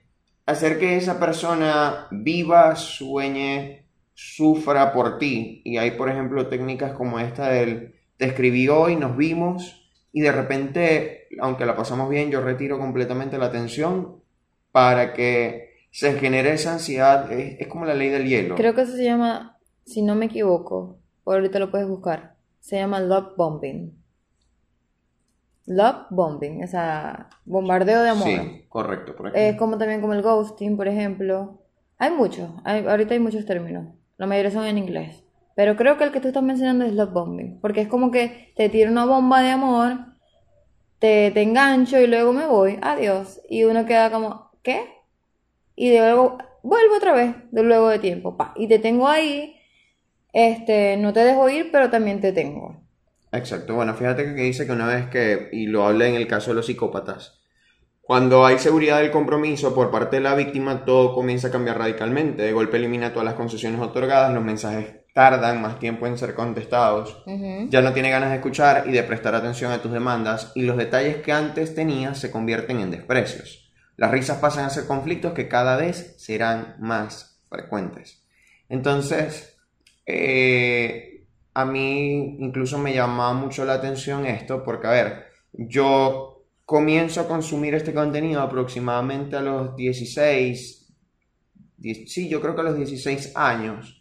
hacer 0.51 0.79
que 0.79 0.97
esa 0.97 1.19
persona 1.19 2.07
viva, 2.11 2.77
sueñe, 2.77 3.87
sufra 4.15 4.93
por 4.93 5.19
ti. 5.19 5.63
Y 5.65 5.79
hay, 5.79 5.93
por 5.93 6.09
ejemplo, 6.09 6.49
técnicas 6.49 6.93
como 6.93 7.19
esta 7.19 7.49
del 7.49 7.95
te 8.17 8.27
escribí 8.27 8.69
hoy, 8.69 8.97
nos 8.97 9.17
vimos 9.17 9.89
y 10.13 10.21
de 10.21 10.33
repente, 10.33 11.29
aunque 11.41 11.65
la 11.65 11.77
pasamos 11.77 12.11
bien, 12.11 12.31
yo 12.31 12.41
retiro 12.41 12.79
completamente 12.79 13.39
la 13.39 13.47
atención 13.47 14.17
para 14.73 15.15
que 15.15 15.87
se 15.91 16.19
genere 16.19 16.53
esa 16.53 16.75
ansiedad. 16.75 17.33
Es, 17.33 17.61
es 17.61 17.67
como 17.69 17.87
la 17.87 17.95
ley 17.95 18.09
del 18.11 18.29
hielo. 18.29 18.57
Creo 18.57 18.75
que 18.75 18.83
eso 18.83 18.93
se 18.93 19.05
llama, 19.05 19.57
si 19.85 20.03
no 20.03 20.15
me 20.15 20.27
equivoco, 20.27 20.99
ahorita 21.25 21.59
lo 21.59 21.71
puedes 21.71 21.89
buscar, 21.89 22.35
se 22.61 22.77
llama 22.77 23.01
love 23.01 23.37
bombing. 23.37 24.00
Love 25.71 26.07
bombing, 26.11 26.65
o 26.65 26.67
sea, 26.67 27.29
bombardeo 27.45 28.03
de 28.03 28.09
amor. 28.11 28.29
Sí, 28.29 28.65
correcto. 28.69 29.15
Por 29.15 29.33
como 29.57 29.79
también 29.79 30.01
como 30.01 30.15
el 30.15 30.23
ghosting, 30.23 30.77
por 30.77 30.89
ejemplo. 30.89 31.63
Hay 31.97 32.11
muchos, 32.11 32.51
hay- 32.65 32.85
ahorita 32.85 33.15
hay 33.15 33.21
muchos 33.21 33.47
términos. 33.47 33.87
La 34.17 34.27
mayoría 34.27 34.51
son 34.51 34.67
en 34.67 34.79
inglés. 34.79 35.23
Pero 35.55 35.77
creo 35.77 35.97
que 35.97 36.03
el 36.03 36.11
que 36.11 36.21
tú 36.21 36.27
estás 36.27 36.43
mencionando 36.43 36.85
es 36.85 36.93
love 36.95 37.13
bombing. 37.13 37.61
Porque 37.61 37.83
es 37.83 37.89
como 37.89 38.11
que 38.11 38.53
te 38.57 38.69
tiro 38.69 38.91
una 38.91 39.05
bomba 39.05 39.43
de 39.43 39.51
amor, 39.51 39.97
te, 40.99 41.31
te 41.31 41.43
engancho 41.43 42.01
y 42.01 42.09
luego 42.09 42.33
me 42.33 42.47
voy. 42.47 42.79
Adiós. 42.83 43.41
Y 43.49 43.63
uno 43.63 43.87
queda 43.87 44.11
como, 44.11 44.51
¿qué? 44.65 44.87
Y 45.77 45.91
de 45.91 45.99
luego 46.01 46.39
vuelvo 46.65 46.97
otra 46.97 47.13
vez, 47.13 47.37
de 47.53 47.63
luego 47.63 47.91
de 47.91 48.01
tiempo. 48.01 48.37
Pa. 48.37 48.55
Y 48.57 48.67
te 48.67 48.81
tengo 48.81 49.07
ahí. 49.07 49.55
Este, 50.33 50.97
no 50.97 51.13
te 51.13 51.21
dejo 51.21 51.49
ir, 51.49 51.71
pero 51.71 51.91
también 51.91 52.21
te 52.21 52.33
tengo. 52.33 52.90
Exacto, 53.33 53.75
bueno, 53.75 53.95
fíjate 53.95 54.35
que 54.35 54.43
dice 54.43 54.67
que 54.67 54.73
una 54.73 54.87
vez 54.87 55.09
que, 55.09 55.49
y 55.53 55.67
lo 55.67 55.87
hablé 55.87 56.09
en 56.09 56.15
el 56.17 56.27
caso 56.27 56.51
de 56.51 56.57
los 56.57 56.67
psicópatas, 56.67 57.41
cuando 58.11 58.45
hay 58.45 58.59
seguridad 58.59 58.99
del 58.99 59.13
compromiso 59.13 59.73
por 59.73 59.93
parte 59.93 60.17
de 60.17 60.23
la 60.23 60.35
víctima, 60.35 60.85
todo 60.85 61.15
comienza 61.15 61.47
a 61.47 61.51
cambiar 61.53 61.79
radicalmente. 61.79 62.43
De 62.43 62.53
golpe 62.53 62.77
elimina 62.77 63.13
todas 63.13 63.25
las 63.25 63.35
concesiones 63.35 63.81
otorgadas, 63.81 64.35
los 64.35 64.43
mensajes 64.43 64.97
tardan 65.15 65.63
más 65.63 65.79
tiempo 65.79 66.09
en 66.09 66.19
ser 66.19 66.35
contestados, 66.35 67.23
ya 67.69 67.83
no 67.83 67.93
tiene 67.93 68.11
ganas 68.11 68.31
de 68.31 68.37
escuchar 68.37 68.85
y 68.89 68.91
de 68.91 69.05
prestar 69.05 69.37
atención 69.37 69.71
a 69.71 69.81
tus 69.81 69.93
demandas, 69.93 70.51
y 70.57 70.63
los 70.63 70.77
detalles 70.77 71.19
que 71.19 71.31
antes 71.31 71.75
tenías 71.75 72.19
se 72.19 72.33
convierten 72.33 72.81
en 72.81 72.91
desprecios. 72.91 73.71
Las 73.97 74.11
risas 74.11 74.39
pasan 74.39 74.65
a 74.65 74.71
ser 74.71 74.87
conflictos 74.87 75.33
que 75.33 75.47
cada 75.47 75.77
vez 75.77 76.15
serán 76.19 76.75
más 76.81 77.41
frecuentes. 77.49 78.25
Entonces, 78.69 79.57
eh, 80.07 81.10
a 81.55 81.65
mí 81.65 82.37
incluso 82.39 82.79
me 82.79 82.95
llamaba 82.95 83.33
mucho 83.35 83.65
la 83.65 83.75
atención 83.75 84.27
esto, 84.27 84.63
porque, 84.65 84.87
a 84.87 84.91
ver, 84.91 85.25
yo 85.53 86.45
comienzo 86.65 87.21
a 87.21 87.29
consumir 87.29 87.75
este 87.75 87.93
contenido 87.93 88.41
aproximadamente 88.41 89.37
a 89.37 89.41
los 89.41 89.75
16, 89.75 90.95
10 91.79 92.13
sí, 92.13 92.29
yo 92.29 92.41
creo 92.41 92.55
que 92.55 92.61
a 92.61 92.65
los 92.65 92.77
16 92.77 93.33
años. 93.37 94.01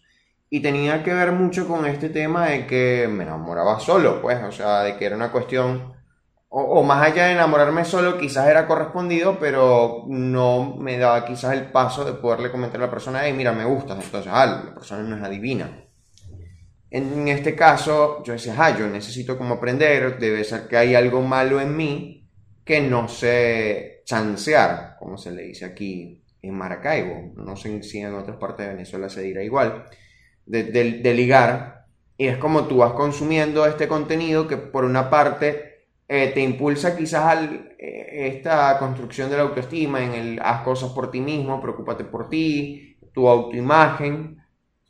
Y 0.52 0.62
tenía 0.62 1.04
que 1.04 1.14
ver 1.14 1.32
mucho 1.32 1.68
con 1.68 1.86
este 1.86 2.10
tema 2.10 2.48
de 2.48 2.68
que 2.68 3.08
me 3.10 3.24
enamoraba 3.24 3.80
solo, 3.80 4.22
pues, 4.22 4.44
o 4.44 4.52
sea, 4.52 4.82
de 4.82 4.98
que 4.98 5.06
era 5.06 5.16
una 5.16 5.32
cuestión, 5.32 5.94
o, 6.50 6.84
más 6.84 7.04
allá 7.04 7.26
de 7.26 7.34
enamorarme 7.34 7.86
solo, 7.86 8.18
quizás 8.18 8.48
era 8.48 8.68
correspondido, 8.68 9.38
pero 9.40 10.06
no 10.08 10.76
me 10.78 10.98
daba 10.98 11.26
quizás 11.26 11.54
el 11.54 11.72
paso 11.72 12.06
de 12.06 12.14
poderle 12.14 12.52
comentar 12.52 12.82
a 12.82 12.86
la 12.86 12.92
persona, 12.92 13.22
hey, 13.24 13.34
mira, 13.34 13.52
me 13.52 13.66
gustas, 13.66 14.04
entonces, 14.04 14.32
ah, 14.34 14.46
la 14.46 14.74
persona 14.76 15.04
no 15.04 15.16
es 15.16 15.24
adivina. 15.24 15.89
En 16.92 17.28
este 17.28 17.56
caso, 17.56 18.24
yo 18.24 18.34
decía, 18.34 18.56
ah, 18.58 18.78
yo 18.78 18.88
necesito 18.88 19.38
como 19.38 19.56
aprender, 19.56 20.18
debe 20.18 20.44
ser 20.44 20.68
que 20.68 20.78
hay 20.78 20.96
algo 20.96 21.22
malo 21.22 21.62
en 21.62 21.78
mí 21.78 22.28
que 22.66 22.82
no 22.82 23.08
sé 23.08 24.02
chancear, 24.06 24.96
como 24.98 25.18
se 25.18 25.32
le 25.32 25.44
dice 25.44 25.66
aquí 25.66 26.24
en 26.42 26.56
Maracaibo, 26.56 27.34
no 27.36 27.56
sé 27.56 27.84
si 27.84 28.00
en 28.00 28.14
otras 28.14 28.38
partes 28.38 28.66
de 28.66 28.74
Venezuela 28.74 29.10
se 29.10 29.22
dirá 29.22 29.44
igual, 29.44 29.86
de, 30.46 31.14
ligar, 31.14 31.86
y 32.18 32.28
es 32.28 32.38
como 32.38 32.66
tú 32.66 32.78
vas 32.78 32.94
consumiendo 32.94 33.66
este 33.68 33.88
contenido 33.88 34.48
que 34.48 34.58
por 34.58 34.84
una 34.84 35.10
parte 35.10 35.86
eh, 36.08 36.32
te 36.34 36.42
impulsa 36.42 36.98
quizás 36.98 37.24
a 37.24 37.50
esta 37.78 38.78
construcción 38.80 39.30
de 39.30 39.38
la 39.38 39.44
autoestima, 39.44 40.04
en 40.04 40.14
el 40.14 40.40
haz 40.42 40.64
cosas 40.64 40.92
por 40.92 41.12
ti 41.12 41.22
mismo, 41.22 41.62
preocúpate 41.62 42.04
por 42.04 42.30
ti, 42.30 42.98
tu 43.14 43.28
autoimagen, 43.28 44.39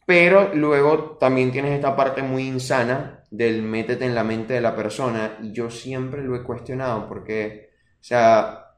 pero 0.10 0.56
luego 0.56 1.18
también 1.20 1.52
tienes 1.52 1.74
esta 1.74 1.96
parte 1.96 2.24
muy 2.24 2.48
insana 2.48 3.26
del 3.30 3.62
métete 3.62 4.06
en 4.06 4.16
la 4.16 4.24
mente 4.24 4.56
de 4.56 4.62
la 4.62 4.76
persona 4.76 5.38
y 5.40 5.52
yo 5.52 5.70
siempre 5.70 6.24
lo 6.24 6.36
he 6.36 6.42
cuestionado 6.42 7.08
porque, 7.08 7.70
o 8.02 8.04
sea, 8.04 8.72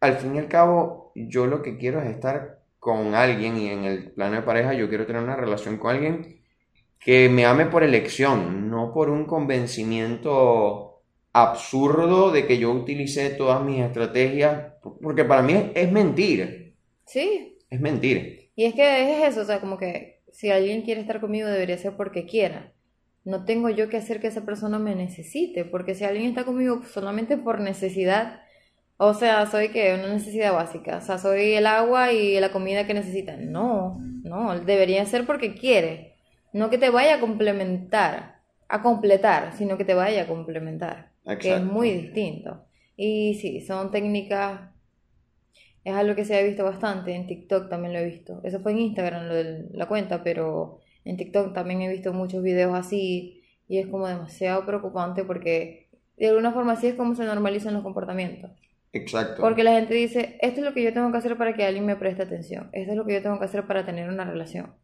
al 0.00 0.16
fin 0.16 0.36
y 0.36 0.38
al 0.38 0.48
cabo 0.48 1.12
yo 1.14 1.46
lo 1.46 1.60
que 1.60 1.76
quiero 1.76 2.00
es 2.00 2.08
estar 2.08 2.60
con 2.78 3.14
alguien 3.14 3.58
y 3.58 3.68
en 3.68 3.84
el 3.84 4.12
plano 4.12 4.36
de 4.36 4.42
pareja 4.42 4.72
yo 4.72 4.88
quiero 4.88 5.04
tener 5.04 5.22
una 5.22 5.36
relación 5.36 5.76
con 5.76 5.90
alguien 5.90 6.40
que 6.98 7.28
me 7.28 7.44
ame 7.44 7.66
por 7.66 7.82
elección, 7.82 8.70
no 8.70 8.90
por 8.94 9.10
un 9.10 9.26
convencimiento 9.26 11.02
absurdo 11.34 12.30
de 12.30 12.46
que 12.46 12.56
yo 12.56 12.72
utilicé 12.72 13.28
todas 13.28 13.62
mis 13.62 13.82
estrategias, 13.82 14.72
porque 15.02 15.26
para 15.26 15.42
mí 15.42 15.52
es, 15.52 15.64
es 15.74 15.92
mentir, 15.92 16.74
Sí, 17.04 17.58
es 17.68 17.78
mentir. 17.78 18.50
Y 18.56 18.64
es 18.64 18.74
que 18.74 19.02
es 19.02 19.28
eso, 19.28 19.42
o 19.42 19.44
sea, 19.44 19.60
como 19.60 19.76
que 19.76 20.17
si 20.32 20.50
alguien 20.50 20.82
quiere 20.82 21.00
estar 21.00 21.20
conmigo 21.20 21.48
debería 21.48 21.78
ser 21.78 21.96
porque 21.96 22.26
quiera. 22.26 22.72
No 23.24 23.44
tengo 23.44 23.68
yo 23.68 23.88
que 23.88 23.96
hacer 23.96 24.20
que 24.20 24.28
esa 24.28 24.44
persona 24.44 24.78
me 24.78 24.94
necesite, 24.94 25.64
porque 25.64 25.94
si 25.94 26.04
alguien 26.04 26.26
está 26.26 26.44
conmigo 26.44 26.82
solamente 26.84 27.36
por 27.36 27.60
necesidad, 27.60 28.40
o 28.96 29.14
sea, 29.14 29.46
soy 29.46 29.68
que 29.68 29.94
una 29.94 30.08
necesidad 30.08 30.52
básica, 30.52 30.96
o 30.96 31.00
sea, 31.00 31.18
soy 31.18 31.54
el 31.54 31.66
agua 31.66 32.12
y 32.12 32.40
la 32.40 32.50
comida 32.50 32.86
que 32.86 32.94
necesita. 32.94 33.36
No, 33.36 33.98
no, 34.22 34.58
debería 34.60 35.04
ser 35.06 35.26
porque 35.26 35.54
quiere, 35.54 36.16
no 36.52 36.70
que 36.70 36.78
te 36.78 36.90
vaya 36.90 37.16
a 37.16 37.20
complementar, 37.20 38.40
a 38.68 38.82
completar, 38.82 39.52
sino 39.56 39.76
que 39.76 39.84
te 39.84 39.94
vaya 39.94 40.22
a 40.22 40.26
complementar, 40.26 41.10
que 41.40 41.54
es 41.54 41.62
muy 41.62 41.90
distinto. 41.90 42.64
Y 42.96 43.34
sí, 43.34 43.60
son 43.60 43.90
técnicas 43.90 44.60
es 45.88 45.94
algo 45.94 46.14
que 46.14 46.24
se 46.24 46.38
ha 46.38 46.42
visto 46.42 46.64
bastante, 46.64 47.14
en 47.14 47.26
TikTok 47.26 47.68
también 47.68 47.94
lo 47.94 47.98
he 48.00 48.04
visto. 48.04 48.40
Eso 48.44 48.60
fue 48.60 48.72
en 48.72 48.78
Instagram 48.80 49.26
lo 49.26 49.34
de 49.34 49.68
la 49.72 49.88
cuenta, 49.88 50.22
pero 50.22 50.80
en 51.04 51.16
TikTok 51.16 51.54
también 51.54 51.80
he 51.80 51.88
visto 51.88 52.12
muchos 52.12 52.42
videos 52.42 52.74
así 52.74 53.42
y 53.66 53.78
es 53.78 53.86
como 53.86 54.06
demasiado 54.06 54.66
preocupante 54.66 55.24
porque 55.24 55.88
de 56.16 56.28
alguna 56.28 56.52
forma 56.52 56.72
así 56.72 56.88
es 56.88 56.94
como 56.94 57.14
se 57.14 57.24
normalizan 57.24 57.74
los 57.74 57.82
comportamientos. 57.82 58.50
Exacto. 58.92 59.40
Porque 59.40 59.64
la 59.64 59.72
gente 59.72 59.94
dice, 59.94 60.38
esto 60.40 60.60
es 60.60 60.66
lo 60.66 60.74
que 60.74 60.82
yo 60.82 60.92
tengo 60.92 61.10
que 61.10 61.18
hacer 61.18 61.36
para 61.36 61.54
que 61.54 61.64
alguien 61.64 61.86
me 61.86 61.96
preste 61.96 62.22
atención, 62.22 62.68
esto 62.72 62.92
es 62.92 62.96
lo 62.96 63.06
que 63.06 63.14
yo 63.14 63.22
tengo 63.22 63.38
que 63.38 63.46
hacer 63.46 63.66
para 63.66 63.84
tener 63.84 64.08
una 64.08 64.24
relación. 64.24 64.74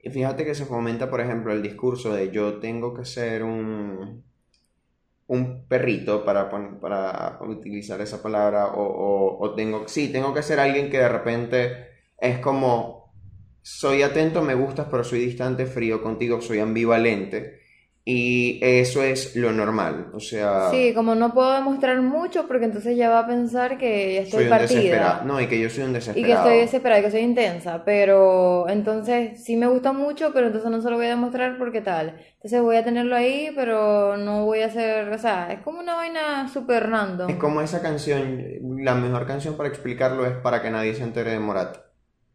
Y 0.00 0.10
fíjate 0.10 0.44
que 0.44 0.54
se 0.54 0.64
fomenta, 0.64 1.10
por 1.10 1.20
ejemplo, 1.20 1.52
el 1.52 1.62
discurso 1.62 2.14
de 2.14 2.30
yo 2.30 2.58
tengo 2.58 2.94
que 2.94 3.04
ser 3.04 3.42
un, 3.42 4.24
un 5.28 5.66
perrito 5.68 6.24
para, 6.24 6.48
para 6.80 7.38
utilizar 7.42 8.00
esa 8.00 8.22
palabra, 8.22 8.68
o, 8.74 8.82
o- 8.82 9.38
o 9.44 9.54
tengo, 9.54 9.86
sí, 9.88 10.10
tengo 10.12 10.34
que 10.34 10.42
ser 10.42 10.60
alguien 10.60 10.90
que 10.90 10.98
de 10.98 11.08
repente 11.08 11.88
es 12.18 12.38
como, 12.40 13.14
soy 13.62 14.02
atento, 14.02 14.42
me 14.42 14.54
gustas, 14.54 14.88
pero 14.90 15.04
soy 15.04 15.20
distante, 15.20 15.66
frío 15.66 16.02
contigo, 16.02 16.40
soy 16.40 16.60
ambivalente. 16.60 17.60
Y 18.10 18.58
eso 18.62 19.02
es 19.02 19.36
lo 19.36 19.52
normal, 19.52 20.06
o 20.14 20.18
sea... 20.18 20.70
Sí, 20.70 20.94
como 20.94 21.14
no 21.14 21.34
puedo 21.34 21.52
demostrar 21.52 22.00
mucho 22.00 22.46
porque 22.48 22.64
entonces 22.64 22.96
ya 22.96 23.10
va 23.10 23.18
a 23.18 23.26
pensar 23.26 23.76
que 23.76 24.14
ya 24.14 24.20
estoy 24.22 24.44
soy 24.44 24.48
partida. 24.48 24.78
desesperado. 24.78 25.24
No, 25.26 25.38
y 25.42 25.46
que 25.46 25.60
yo 25.60 25.68
soy 25.68 25.84
un 25.84 25.90
Y 25.90 25.92
que 25.92 25.98
desesperado. 25.98 26.44
estoy 26.44 26.58
desesperada, 26.60 27.00
y 27.00 27.04
que 27.04 27.10
soy 27.10 27.20
intensa, 27.20 27.84
pero 27.84 28.66
entonces 28.70 29.44
sí 29.44 29.56
me 29.58 29.66
gusta 29.66 29.92
mucho, 29.92 30.32
pero 30.32 30.46
entonces 30.46 30.70
no 30.70 30.80
se 30.80 30.88
lo 30.88 30.96
voy 30.96 31.04
a 31.04 31.10
demostrar 31.10 31.58
porque 31.58 31.82
tal. 31.82 32.16
Entonces 32.36 32.62
voy 32.62 32.76
a 32.76 32.84
tenerlo 32.84 33.14
ahí, 33.14 33.50
pero 33.54 34.16
no 34.16 34.46
voy 34.46 34.62
a 34.62 34.66
hacer, 34.68 35.10
o 35.10 35.18
sea, 35.18 35.52
es 35.52 35.60
como 35.60 35.80
una 35.80 35.96
vaina 35.96 36.48
súper 36.48 36.88
random. 36.88 37.28
Es 37.28 37.36
como 37.36 37.60
esa 37.60 37.82
canción, 37.82 38.42
la 38.78 38.94
mejor 38.94 39.26
canción 39.26 39.54
para 39.54 39.68
explicarlo 39.68 40.24
es 40.24 40.32
Para 40.32 40.62
que 40.62 40.70
nadie 40.70 40.94
se 40.94 41.02
entere 41.02 41.32
de 41.32 41.40
Morat. 41.40 41.87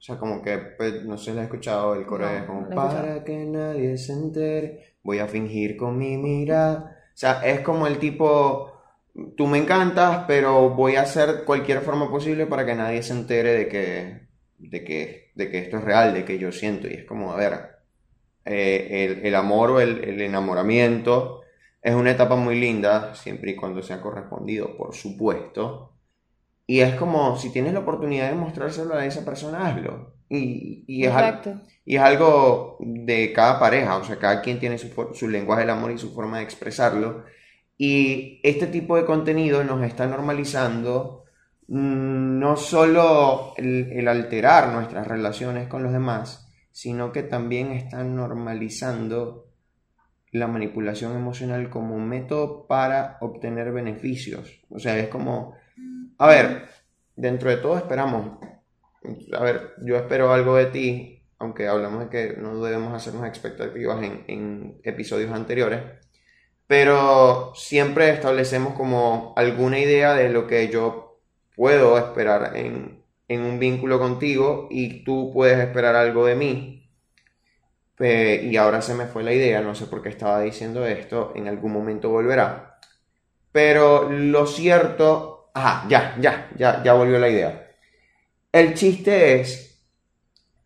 O 0.04 0.06
sea, 0.06 0.18
como 0.18 0.42
que, 0.42 0.58
pues, 0.58 1.06
no 1.06 1.18
sé 1.18 1.32
si 1.32 1.36
la 1.38 1.44
he 1.44 1.46
escuchado, 1.46 1.96
el 1.96 2.06
coro 2.06 2.26
No, 2.26 2.36
es 2.36 2.44
como. 2.44 2.70
Para 2.72 3.24
que 3.24 3.46
nadie 3.46 3.98
se 3.98 4.12
entere, 4.12 4.98
voy 5.02 5.20
a 5.20 5.28
fingir 5.28 5.78
con 5.78 5.98
mi 5.98 6.18
mirada. 6.18 6.98
O 7.08 7.18
sea, 7.18 7.40
es 7.46 7.62
como 7.62 7.88
el 7.88 8.00
tipo, 8.00 8.82
tú 9.38 9.48
me 9.48 9.60
encantas, 9.60 10.26
pero 10.28 10.72
voy 10.72 10.98
a 10.98 11.04
hacer 11.04 11.46
cualquier 11.46 11.80
forma 11.80 12.10
posible 12.10 12.48
para 12.48 12.66
que 12.66 12.76
nadie 12.76 13.02
se 13.02 13.14
entere 13.14 13.54
de 13.54 13.70
que, 13.70 14.28
de 14.58 14.84
que, 14.84 15.32
de 15.36 15.50
que 15.50 15.60
esto 15.60 15.78
es 15.78 15.86
real, 15.86 16.14
de 16.14 16.26
que 16.26 16.38
yo 16.38 16.52
siento. 16.52 16.90
Y 16.90 16.96
es 16.96 17.06
como, 17.06 17.32
a 17.32 17.38
ver, 17.38 17.54
eh, 18.44 19.06
el, 19.06 19.26
el 19.26 19.36
amor 19.36 19.70
o 19.72 19.80
el, 19.80 20.04
el 20.04 20.20
enamoramiento 20.20 21.44
es 21.82 21.96
una 21.96 22.12
etapa 22.12 22.36
muy 22.36 22.60
linda, 22.60 23.16
siempre 23.16 23.52
y 23.52 23.56
cuando 23.56 23.82
sea 23.82 24.02
correspondido, 24.02 24.76
por 24.76 24.94
supuesto. 24.94 25.93
Y 26.66 26.80
es 26.80 26.96
como, 26.96 27.38
si 27.38 27.52
tienes 27.52 27.74
la 27.74 27.80
oportunidad 27.80 28.30
de 28.30 28.36
mostrárselo 28.36 28.96
a 28.96 29.06
esa 29.06 29.26
persona, 29.26 29.68
hazlo. 29.68 30.14
Y, 30.30 30.86
y 30.88 31.06
es, 31.06 31.12
al- 31.14 31.26
Exacto. 31.26 31.62
y 31.86 31.96
es 31.98 32.02
algo 32.02 32.78
de 32.80 33.34
cada 33.34 33.60
pareja, 33.60 33.98
o 33.98 34.04
sea, 34.04 34.18
cada 34.18 34.42
quien 34.42 34.60
tiene 34.60 34.78
su, 34.78 34.90
su 35.14 35.28
lenguaje 35.30 35.62
del 35.62 35.70
amor 35.72 35.92
y 35.92 35.98
su 35.98 36.14
forma 36.14 36.38
de 36.38 36.44
expresarlo. 36.46 37.26
Y 37.78 38.40
este 38.44 38.68
tipo 38.68 38.96
de 38.96 39.06
contenido 39.06 39.64
nos 39.64 39.84
está 39.84 40.06
normalizando 40.08 41.26
mm, 41.68 42.40
no 42.40 42.56
solo 42.56 43.54
el, 43.58 43.92
el 43.92 44.08
alterar 44.08 44.70
nuestras 44.74 45.08
relaciones 45.08 45.68
con 45.68 45.84
los 45.84 45.92
demás, 45.92 46.50
sino 46.72 47.12
que 47.12 47.24
también 47.24 47.72
están 47.74 48.16
normalizando 48.16 49.48
la 50.32 50.48
manipulación 50.48 51.16
emocional 51.16 51.70
como 51.70 51.96
un 51.96 52.08
método 52.10 52.66
para 52.68 53.18
obtener 53.22 53.72
beneficios. 53.72 54.62
O 54.70 54.80
sea, 54.80 54.98
es 54.98 55.08
como, 55.10 55.54
a 56.24 56.28
ver, 56.28 56.70
dentro 57.16 57.50
de 57.50 57.58
todo 57.58 57.78
esperamos, 57.78 58.38
a 59.34 59.44
ver, 59.44 59.74
yo 59.84 59.98
espero 59.98 60.32
algo 60.34 60.56
de 60.56 60.68
ti, 60.68 61.24
aunque 61.40 61.68
hablamos 61.68 62.02
de 62.02 62.10
que 62.10 62.38
no 62.42 62.64
debemos 62.64 62.94
hacernos 62.94 63.26
expectativas 63.28 64.02
en, 64.04 64.80
episodios 64.84 65.32
anteriores, 65.32 65.82
pero 66.68 67.54
siempre 67.56 68.10
establecemos 68.12 68.74
como 68.76 69.34
alguna 69.38 69.80
idea 69.80 70.14
de 70.16 70.30
lo 70.30 70.48
que 70.48 70.70
yo 70.70 71.20
puedo 71.56 71.98
esperar 71.98 72.58
en, 72.58 73.04
en 73.28 73.42
un 73.42 73.60
vínculo 73.60 74.00
contigo 74.00 74.68
y 74.72 75.04
tú 75.06 75.32
puedes 75.34 75.60
esperar 75.60 75.96
algo 75.96 76.26
de 76.26 76.36
mí. 76.36 76.90
Pe- 77.96 78.44
y 78.46 78.58
ahora 78.58 78.82
se 78.82 78.96
me 78.96 79.06
fue 79.06 79.24
la 79.24 79.34
idea, 79.34 79.62
no 79.62 79.76
sé 79.76 79.86
por 79.86 80.02
qué 80.02 80.10
estaba 80.10 80.42
diciendo 80.42 80.86
esto, 80.86 81.32
en 81.36 81.48
algún 81.48 81.72
momento 81.74 82.10
volverá. 82.10 82.80
Pero 83.52 84.10
lo 84.12 84.48
cierto, 84.48 85.33
ah, 85.54 85.86
ya, 85.90 86.18
ya, 86.20 86.50
ya, 86.58 86.84
ya 86.84 86.94
volvió 86.94 87.20
la 87.20 87.30
idea. 87.30 87.72
El 88.52 88.74
chiste 88.74 89.42
es 89.42 89.82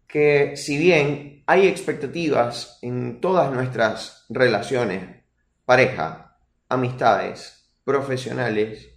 que 0.07 0.55
si 0.55 0.77
bien 0.77 1.43
hay 1.45 1.67
expectativas 1.67 2.79
en 2.81 3.21
todas 3.21 3.51
nuestras 3.51 4.25
relaciones, 4.29 5.23
pareja, 5.65 6.37
amistades, 6.69 7.71
profesionales, 7.83 8.89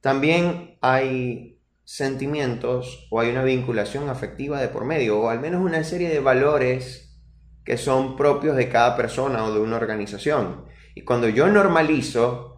también 0.00 0.78
hay 0.80 1.60
sentimientos 1.84 3.06
o 3.10 3.20
hay 3.20 3.30
una 3.30 3.42
vinculación 3.42 4.08
afectiva 4.08 4.60
de 4.60 4.68
por 4.68 4.84
medio, 4.84 5.20
o 5.20 5.28
al 5.28 5.40
menos 5.40 5.60
una 5.62 5.84
serie 5.84 6.08
de 6.08 6.20
valores 6.20 7.18
que 7.64 7.76
son 7.76 8.16
propios 8.16 8.56
de 8.56 8.68
cada 8.68 8.96
persona 8.96 9.44
o 9.44 9.52
de 9.52 9.60
una 9.60 9.76
organización. 9.76 10.64
Y 10.94 11.02
cuando 11.02 11.28
yo 11.28 11.48
normalizo 11.48 12.49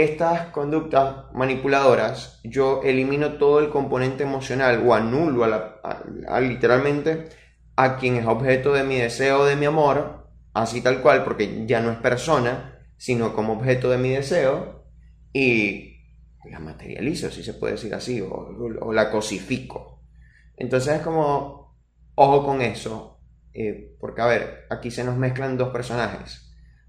estas 0.00 0.48
conductas 0.48 1.26
manipuladoras, 1.34 2.40
yo 2.44 2.80
elimino 2.82 3.34
todo 3.34 3.60
el 3.60 3.70
componente 3.70 4.22
emocional 4.24 4.82
o 4.86 4.94
anulo 4.94 5.44
a 5.44 5.48
la- 5.48 5.80
a- 6.28 6.40
literalmente 6.40 7.28
a 7.76 7.96
quien 7.96 8.16
es 8.16 8.26
objeto 8.26 8.72
de 8.72 8.84
mi 8.84 8.96
deseo, 8.96 9.44
de 9.44 9.56
mi 9.56 9.66
amor, 9.66 10.28
así 10.54 10.80
tal 10.82 11.00
cual, 11.02 11.24
porque 11.24 11.66
ya 11.66 11.80
no 11.80 11.90
es 11.90 11.98
persona, 11.98 12.78
sino 12.96 13.34
como 13.34 13.54
objeto 13.54 13.90
de 13.90 13.98
mi 13.98 14.10
deseo, 14.10 14.84
y 15.32 15.96
la 16.50 16.58
materializo, 16.60 17.30
si 17.30 17.42
se 17.42 17.54
puede 17.54 17.74
decir 17.74 17.94
así, 17.94 18.20
o, 18.20 18.28
o 18.80 18.92
la 18.92 19.10
cosifico. 19.10 20.02
Entonces 20.56 20.96
es 20.96 21.02
como, 21.02 21.76
ojo 22.14 22.44
con 22.44 22.62
eso, 22.62 23.20
eh, 23.54 23.96
porque 24.00 24.22
a 24.22 24.26
ver, 24.26 24.66
aquí 24.70 24.90
se 24.90 25.04
nos 25.04 25.16
mezclan 25.16 25.56
dos 25.56 25.70
personajes. 25.70 26.41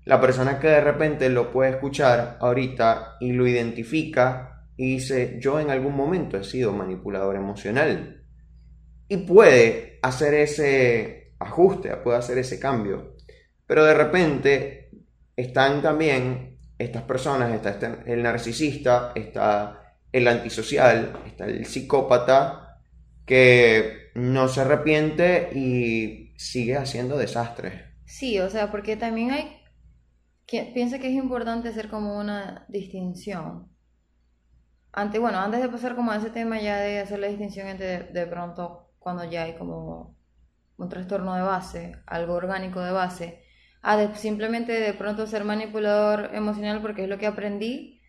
La 0.06 0.20
persona 0.20 0.60
que 0.60 0.68
de 0.68 0.82
repente 0.82 1.30
lo 1.30 1.52
puede 1.52 1.72
escuchar 1.72 2.38
ahorita 2.42 3.18
y 3.22 3.32
lo 3.32 3.48
identifica 3.48 4.66
y 4.76 4.96
dice, 4.96 5.38
yo 5.40 5.60
en 5.60 5.70
algún 5.70 5.96
momento 5.96 6.38
he 6.38 6.44
sido 6.44 6.74
manipulador 6.74 7.36
emocional. 7.36 8.24
Y 9.08 9.18
puede 9.18 10.00
hacer 10.02 10.34
ese 10.34 11.34
ajuste, 11.40 11.96
puede 11.98 12.18
hacer 12.18 12.38
ese 12.38 12.60
cambio. 12.60 13.16
Pero 13.66 13.86
de 13.86 13.94
repente 13.94 14.90
están 15.36 15.82
también 15.82 16.58
estas 16.78 17.04
personas, 17.04 17.54
está 17.54 17.70
este- 17.72 18.12
el 18.12 18.24
narcisista, 18.24 19.12
está 19.16 19.96
el 20.12 20.28
antisocial, 20.28 21.14
está 21.26 21.46
el 21.46 21.66
psicópata 21.66 22.80
que 23.26 24.12
no 24.16 24.48
se 24.48 24.62
arrepiente 24.62 25.50
y 25.54 26.34
sigue 26.38 26.76
haciendo 26.76 27.18
desastres. 27.18 27.74
Sí, 28.06 28.40
o 28.40 28.50
sea, 28.50 28.70
porque 28.70 28.96
también 28.98 29.32
hay 29.32 29.63
que 30.48 30.72
piensa 30.74 31.00
que 31.00 31.10
es 31.10 31.16
importante 31.16 31.68
hacer 31.70 31.90
como 31.90 32.18
una 32.18 32.66
distinción. 32.70 33.70
Antes, 34.92 35.20
bueno, 35.20 35.40
antes 35.40 35.62
de 35.62 35.70
pasar 35.70 35.96
como 35.96 36.12
a 36.12 36.18
ese 36.18 36.30
tema 36.30 36.62
ya 36.62 36.78
de 36.80 37.00
hacer 37.00 37.20
la 37.20 37.28
distinción 37.28 37.68
entre 37.68 38.04
de, 38.14 38.28
pronto 38.28 38.92
cuando 39.00 39.24
ya 39.26 39.44
hay 39.44 39.56
como 39.56 40.16
un 40.78 40.90
trastorno 40.90 41.36
de 41.36 41.42
base, 41.44 41.98
algo 42.08 42.34
orgánico 42.36 42.82
de 42.82 42.92
base, 42.92 43.44
a 43.82 43.98
de 43.98 44.16
simplemente 44.16 44.74
de 44.74 44.94
pronto 44.94 45.28
ser 45.28 45.46
manipulador 45.46 46.32
emocional 46.36 46.82
porque 46.82 47.04
es 47.04 47.10
lo 47.10 47.18
que 47.20 47.28
aprendí, 47.28 48.02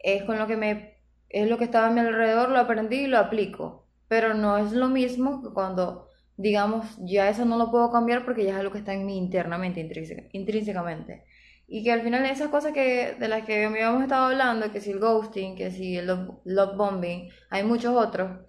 es 0.00 0.24
con 0.24 0.38
lo 0.38 0.46
que 0.48 0.56
me 0.56 0.98
es 1.30 1.48
lo 1.50 1.58
que 1.58 1.64
estaba 1.64 1.88
a 1.88 1.90
mi 1.90 2.00
alrededor, 2.00 2.50
lo 2.50 2.58
aprendí 2.60 2.98
y 3.02 3.08
lo 3.08 3.18
aplico, 3.18 3.88
pero 4.08 4.34
no 4.34 4.58
es 4.58 4.72
lo 4.72 4.88
mismo 4.88 5.42
que 5.42 5.50
cuando 5.50 6.08
digamos, 6.36 6.86
ya 7.00 7.28
eso 7.30 7.44
no 7.46 7.58
lo 7.58 7.70
puedo 7.70 7.90
cambiar 7.92 8.24
porque 8.24 8.44
ya 8.44 8.52
es 8.52 8.56
algo 8.58 8.72
que 8.72 8.78
está 8.80 8.94
en 8.94 9.06
mí 9.06 9.18
internamente, 9.18 9.80
intrínseca- 9.80 10.28
intrínsecamente. 10.32 11.24
Y 11.72 11.84
que 11.84 11.92
al 11.92 12.02
final 12.02 12.26
esas 12.26 12.48
cosas 12.48 12.72
que, 12.72 13.14
de 13.16 13.28
las 13.28 13.44
que 13.44 13.64
habíamos 13.64 14.02
estado 14.02 14.26
hablando, 14.26 14.72
que 14.72 14.80
si 14.80 14.90
el 14.90 14.98
ghosting, 14.98 15.54
que 15.54 15.70
si 15.70 15.96
el 15.98 16.06
love, 16.06 16.76
bombing, 16.76 17.30
hay 17.48 17.62
muchos 17.62 17.94
otros. 17.94 18.40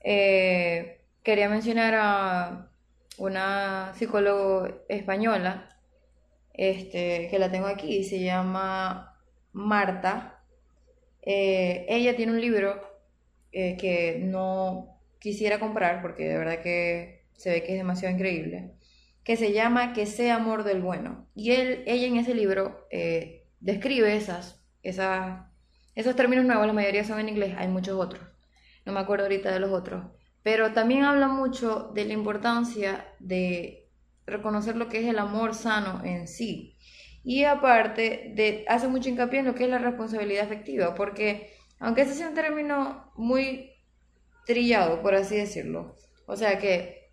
Eh, 0.00 1.00
quería 1.22 1.48
mencionar 1.48 1.94
a 1.96 2.68
una 3.18 3.92
psicóloga 3.94 4.74
española, 4.88 5.68
este, 6.52 7.28
que 7.30 7.38
la 7.38 7.48
tengo 7.48 7.68
aquí, 7.68 8.02
se 8.02 8.18
llama 8.18 9.20
Marta. 9.52 10.42
Eh, 11.22 11.86
ella 11.88 12.16
tiene 12.16 12.32
un 12.32 12.40
libro 12.40 12.82
eh, 13.52 13.76
que 13.76 14.18
no 14.20 14.98
quisiera 15.20 15.60
comprar 15.60 16.02
porque 16.02 16.24
de 16.24 16.38
verdad 16.38 16.60
que 16.60 17.22
se 17.36 17.50
ve 17.50 17.62
que 17.62 17.72
es 17.74 17.78
demasiado 17.78 18.12
increíble, 18.12 18.72
que 19.24 19.36
se 19.36 19.52
llama 19.52 19.92
Que 19.94 20.06
sea 20.06 20.36
amor 20.36 20.64
del 20.64 20.82
bueno. 20.82 21.26
Y 21.34 21.52
él, 21.52 21.82
ella 21.86 22.06
en 22.06 22.16
ese 22.16 22.34
libro 22.34 22.86
eh, 22.90 23.48
describe 23.60 24.14
esas, 24.14 24.62
esas, 24.82 25.46
esos 25.94 26.14
términos 26.14 26.44
nuevos, 26.44 26.66
la 26.66 26.72
mayoría 26.72 27.04
son 27.04 27.18
en 27.18 27.30
inglés, 27.30 27.54
hay 27.56 27.68
muchos 27.68 27.98
otros, 27.98 28.22
no 28.84 28.92
me 28.92 29.00
acuerdo 29.00 29.24
ahorita 29.24 29.50
de 29.50 29.60
los 29.60 29.72
otros, 29.72 30.04
pero 30.42 30.72
también 30.72 31.04
habla 31.04 31.28
mucho 31.28 31.90
de 31.94 32.04
la 32.04 32.12
importancia 32.12 33.06
de 33.18 33.88
reconocer 34.26 34.76
lo 34.76 34.88
que 34.88 35.00
es 35.00 35.06
el 35.06 35.18
amor 35.18 35.54
sano 35.54 36.02
en 36.04 36.28
sí. 36.28 36.76
Y 37.22 37.44
aparte, 37.44 38.32
de, 38.34 38.66
hace 38.68 38.86
mucho 38.86 39.08
hincapié 39.08 39.40
en 39.40 39.46
lo 39.46 39.54
que 39.54 39.64
es 39.64 39.70
la 39.70 39.78
responsabilidad 39.78 40.44
afectiva, 40.44 40.94
porque 40.94 41.54
aunque 41.78 42.02
ese 42.02 42.14
sea 42.14 42.28
un 42.28 42.34
término 42.34 43.10
muy 43.16 43.70
trillado, 44.44 45.00
por 45.00 45.14
así 45.14 45.36
decirlo, 45.36 45.96
o 46.26 46.36
sea 46.36 46.58
que 46.58 47.03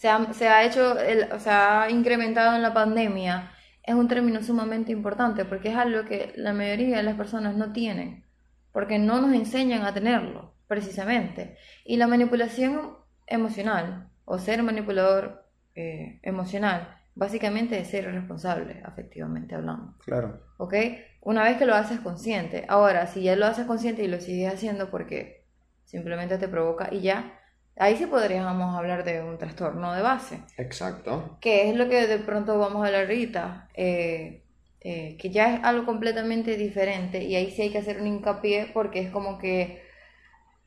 se 0.00 0.08
ha, 0.08 0.32
se 0.32 0.48
ha 0.48 0.64
hecho, 0.64 0.98
el, 0.98 1.30
o 1.30 1.38
se 1.38 1.50
ha 1.50 1.90
incrementado 1.90 2.56
en 2.56 2.62
la 2.62 2.72
pandemia, 2.72 3.52
es 3.82 3.94
un 3.94 4.08
término 4.08 4.42
sumamente 4.42 4.92
importante 4.92 5.44
porque 5.44 5.68
es 5.68 5.76
algo 5.76 6.06
que 6.06 6.32
la 6.36 6.54
mayoría 6.54 6.96
de 6.96 7.02
las 7.02 7.16
personas 7.16 7.54
no 7.54 7.74
tienen, 7.74 8.24
porque 8.72 8.98
no 8.98 9.20
nos 9.20 9.34
enseñan 9.34 9.82
a 9.84 9.92
tenerlo, 9.92 10.54
precisamente. 10.66 11.58
Y 11.84 11.98
la 11.98 12.06
manipulación 12.06 12.96
emocional, 13.26 14.08
o 14.24 14.38
ser 14.38 14.62
manipulador 14.62 15.44
eh, 15.74 16.18
emocional, 16.22 16.96
básicamente 17.14 17.78
es 17.78 17.88
ser 17.88 18.04
irresponsable, 18.04 18.80
afectivamente 18.86 19.54
hablando. 19.54 19.98
Claro. 20.02 20.40
¿Ok? 20.56 20.76
Una 21.20 21.44
vez 21.44 21.58
que 21.58 21.66
lo 21.66 21.74
haces 21.74 22.00
consciente. 22.00 22.64
Ahora, 22.68 23.06
si 23.06 23.22
ya 23.24 23.36
lo 23.36 23.44
haces 23.44 23.66
consciente 23.66 24.02
y 24.02 24.08
lo 24.08 24.18
sigues 24.18 24.54
haciendo 24.54 24.90
porque 24.90 25.44
simplemente 25.84 26.38
te 26.38 26.48
provoca 26.48 26.88
y 26.90 27.02
ya, 27.02 27.39
ahí 27.80 27.96
sí 27.96 28.06
podríamos 28.06 28.76
hablar 28.76 29.04
de 29.04 29.22
un 29.22 29.38
trastorno 29.38 29.92
de 29.94 30.02
base. 30.02 30.42
Exacto. 30.56 31.40
Que 31.40 31.70
es 31.70 31.76
lo 31.76 31.88
que 31.88 32.06
de 32.06 32.18
pronto 32.18 32.58
vamos 32.58 32.82
a 32.82 32.86
hablar 32.88 33.02
ahorita. 33.04 33.68
eh, 33.74 34.44
eh, 34.82 35.16
que 35.18 35.30
ya 35.30 35.54
es 35.56 35.64
algo 35.64 35.84
completamente 35.86 36.56
diferente 36.56 37.24
y 37.24 37.36
ahí 37.36 37.50
sí 37.50 37.62
hay 37.62 37.70
que 37.72 37.78
hacer 37.78 38.00
un 38.00 38.06
hincapié 38.06 38.70
porque 38.74 39.00
es 39.00 39.10
como 39.10 39.38
que, 39.38 39.82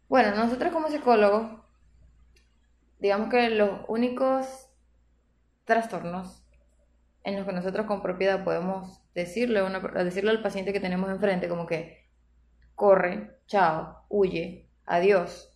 bueno, 0.10 0.36
nosotros 0.36 0.74
como 0.74 0.90
psicólogos, 0.90 1.52
digamos 3.00 3.30
que 3.30 3.50
los 3.52 3.82
únicos 3.88 4.70
trastornos 5.66 6.44
en 7.24 7.38
los 7.38 7.46
que 7.48 7.54
nosotros 7.54 7.88
con 7.88 8.02
propiedad 8.04 8.44
podemos 8.46 9.02
decirle, 9.16 9.64
una, 9.64 9.80
decirle 9.80 10.32
al 10.32 10.44
paciente 10.44 10.74
que 10.74 10.82
tenemos 10.82 11.10
enfrente 11.12 11.50
como 11.50 11.68
que 11.68 12.08
corre, 12.76 13.38
chao, 13.48 14.06
huye, 14.10 14.68
adiós. 14.86 15.53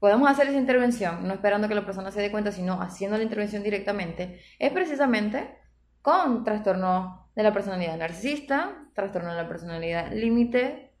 Podemos 0.00 0.30
hacer 0.30 0.48
esa 0.48 0.56
intervención, 0.56 1.28
no 1.28 1.34
esperando 1.34 1.68
que 1.68 1.74
la 1.74 1.84
persona 1.84 2.10
se 2.10 2.22
dé 2.22 2.30
cuenta, 2.30 2.50
sino 2.52 2.80
haciendo 2.80 3.18
la 3.18 3.22
intervención 3.22 3.62
directamente, 3.62 4.40
es 4.58 4.72
precisamente 4.72 5.56
con 6.00 6.42
trastorno 6.42 7.30
de 7.36 7.42
la 7.42 7.52
personalidad 7.52 7.98
narcisista, 7.98 8.88
trastorno 8.94 9.30
de 9.30 9.42
la 9.42 9.48
personalidad 9.48 10.10
límite, 10.10 10.94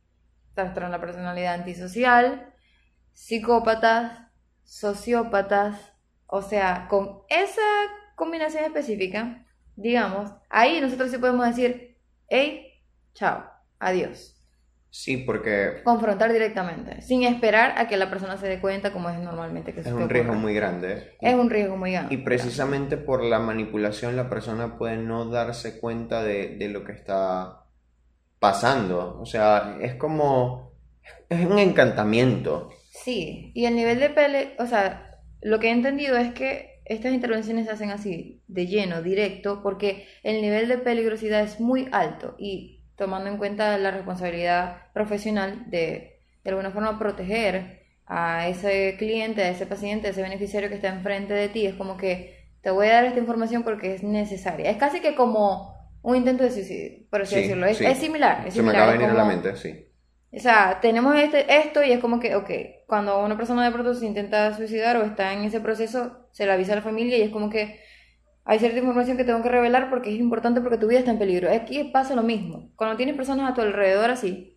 trastorno 0.54 0.90
de 0.90 0.96
la 0.96 1.00
personalidad 1.00 1.54
antisocial, 1.54 2.52
psicópatas, 3.14 4.18
sociópatas, 4.64 5.92
o 6.26 6.42
sea, 6.42 6.86
con 6.88 7.22
esa 7.28 7.62
combinación 8.16 8.64
específica, 8.64 9.46
digamos, 9.76 10.30
ahí 10.50 10.80
nosotros 10.80 11.10
sí 11.10 11.18
podemos 11.18 11.46
decir, 11.46 11.96
hey, 12.28 12.84
chao, 13.14 13.50
adiós. 13.78 14.39
Sí, 14.92 15.18
porque 15.18 15.82
Confrontar 15.84 16.32
directamente, 16.32 17.00
sin 17.00 17.22
esperar 17.22 17.78
a 17.78 17.86
que 17.86 17.96
la 17.96 18.10
persona 18.10 18.36
se 18.36 18.48
dé 18.48 18.60
cuenta 18.60 18.92
como 18.92 19.08
es 19.08 19.18
normalmente 19.20 19.72
que 19.72 19.80
es 19.80 19.86
un 19.86 20.08
riesgo 20.08 20.34
muy 20.34 20.52
grande. 20.52 21.16
Es 21.20 21.34
un 21.34 21.48
riesgo 21.48 21.76
muy 21.76 21.92
grande. 21.92 22.12
Y 22.14 22.18
precisamente 22.18 22.96
por 22.96 23.22
la 23.22 23.38
manipulación 23.38 24.16
la 24.16 24.28
persona 24.28 24.76
puede 24.76 24.96
no 24.96 25.26
darse 25.26 25.78
cuenta 25.78 26.24
de, 26.24 26.56
de 26.56 26.68
lo 26.68 26.84
que 26.84 26.92
está 26.92 27.66
pasando. 28.40 29.18
O 29.20 29.26
sea, 29.26 29.76
es 29.80 29.94
como... 29.94 30.72
Es 31.28 31.46
un 31.46 31.58
encantamiento. 31.60 32.70
Sí, 32.90 33.52
y 33.54 33.66
el 33.66 33.76
nivel 33.76 34.00
de 34.00 34.10
pele, 34.10 34.54
o 34.58 34.66
sea, 34.66 35.20
lo 35.40 35.60
que 35.60 35.68
he 35.68 35.72
entendido 35.72 36.16
es 36.16 36.32
que 36.32 36.80
estas 36.84 37.12
intervenciones 37.12 37.66
se 37.66 37.72
hacen 37.72 37.90
así, 37.90 38.42
de 38.48 38.66
lleno, 38.66 39.02
directo, 39.02 39.62
porque 39.62 40.08
el 40.24 40.42
nivel 40.42 40.66
de 40.66 40.78
peligrosidad 40.78 41.42
es 41.42 41.60
muy 41.60 41.88
alto 41.92 42.34
y 42.36 42.79
tomando 43.00 43.30
en 43.30 43.38
cuenta 43.38 43.78
la 43.78 43.90
responsabilidad 43.92 44.78
profesional 44.94 45.64
de, 45.70 46.20
de 46.44 46.50
alguna 46.50 46.70
forma, 46.72 47.00
proteger 47.00 47.80
a 48.06 48.48
ese 48.48 48.96
cliente, 48.98 49.42
a 49.42 49.50
ese 49.50 49.66
paciente, 49.66 50.08
a 50.08 50.10
ese 50.12 50.22
beneficiario 50.22 50.68
que 50.70 50.76
está 50.76 50.90
enfrente 50.90 51.34
de 51.34 51.48
ti, 51.50 51.66
es 51.66 51.74
como 51.76 51.96
que 51.98 52.36
te 52.62 52.70
voy 52.70 52.88
a 52.88 52.94
dar 52.94 53.06
esta 53.06 53.20
información 53.20 53.64
porque 53.64 53.94
es 53.94 54.04
necesaria. 54.04 54.70
Es 54.70 54.78
casi 54.78 55.00
que 55.00 55.16
como 55.16 55.74
un 56.02 56.16
intento 56.16 56.44
de 56.44 56.52
suicidio, 56.52 57.06
por 57.10 57.22
así 57.22 57.34
Sí, 57.34 57.36
decirlo. 57.36 57.66
Es, 57.66 57.78
sí. 57.78 57.86
es 57.86 57.98
similar, 57.98 58.46
es 58.46 58.54
Se 58.54 58.62
me 58.62 58.70
similar. 58.70 58.72
acaba 58.72 58.92
de 58.92 58.98
venir 58.98 59.10
a 59.10 59.14
la 59.14 59.24
mente, 59.24 59.56
sí. 59.56 59.86
o 60.32 60.38
sea, 60.38 60.78
tenemos 60.80 61.16
este, 61.16 61.56
esto 61.58 61.82
y 61.82 61.92
es 61.92 61.98
como 62.00 62.20
que, 62.20 62.36
ok, 62.36 62.50
cuando 62.86 63.22
una 63.24 63.36
persona 63.36 63.64
de 63.64 63.72
pronto 63.72 63.94
se 63.94 64.06
intenta 64.06 64.54
suicidar 64.56 64.96
o 64.96 65.02
está 65.04 65.32
en 65.32 65.44
ese 65.44 65.60
proceso, 65.60 66.28
se 66.32 66.46
le 66.46 66.52
avisa 66.52 66.72
a 66.72 66.76
la 66.76 66.82
familia 66.82 67.18
y 67.18 67.22
es 67.22 67.30
como 67.30 67.50
que 67.50 67.80
hay 68.44 68.58
cierta 68.58 68.78
información 68.78 69.16
que 69.16 69.24
tengo 69.24 69.42
que 69.42 69.48
revelar 69.48 69.90
porque 69.90 70.12
es 70.12 70.18
importante 70.18 70.60
porque 70.60 70.78
tu 70.78 70.88
vida 70.88 71.00
está 71.00 71.10
en 71.10 71.18
peligro. 71.18 71.52
Aquí 71.52 71.84
pasa 71.84 72.14
lo 72.14 72.22
mismo. 72.22 72.70
Cuando 72.76 72.96
tienes 72.96 73.16
personas 73.16 73.50
a 73.50 73.54
tu 73.54 73.60
alrededor 73.60 74.10
así, 74.10 74.56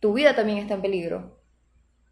tu 0.00 0.12
vida 0.12 0.34
también 0.34 0.58
está 0.58 0.74
en 0.74 0.82
peligro. 0.82 1.38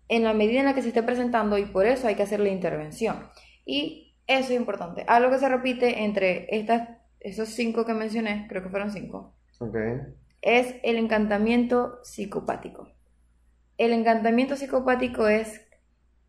En 0.08 0.24
la 0.24 0.34
medida 0.34 0.60
en 0.60 0.66
la 0.66 0.74
que 0.74 0.82
se 0.82 0.88
esté 0.88 1.02
presentando 1.02 1.58
y 1.58 1.64
por 1.64 1.86
eso 1.86 2.06
hay 2.06 2.14
que 2.14 2.22
hacer 2.22 2.40
la 2.40 2.48
intervención. 2.48 3.28
Y 3.64 4.14
eso 4.26 4.52
es 4.52 4.58
importante. 4.58 5.04
Algo 5.08 5.30
que 5.30 5.38
se 5.38 5.48
repite 5.48 6.04
entre 6.04 6.46
estas, 6.54 6.88
esos 7.18 7.48
cinco 7.48 7.84
que 7.84 7.94
mencioné, 7.94 8.46
creo 8.48 8.62
que 8.62 8.68
fueron 8.68 8.90
cinco, 8.90 9.34
es 10.42 10.76
el 10.82 10.96
encantamiento 10.96 11.98
psicopático. 12.02 12.88
El 13.76 13.92
encantamiento 13.92 14.56
psicopático 14.56 15.26
es, 15.26 15.60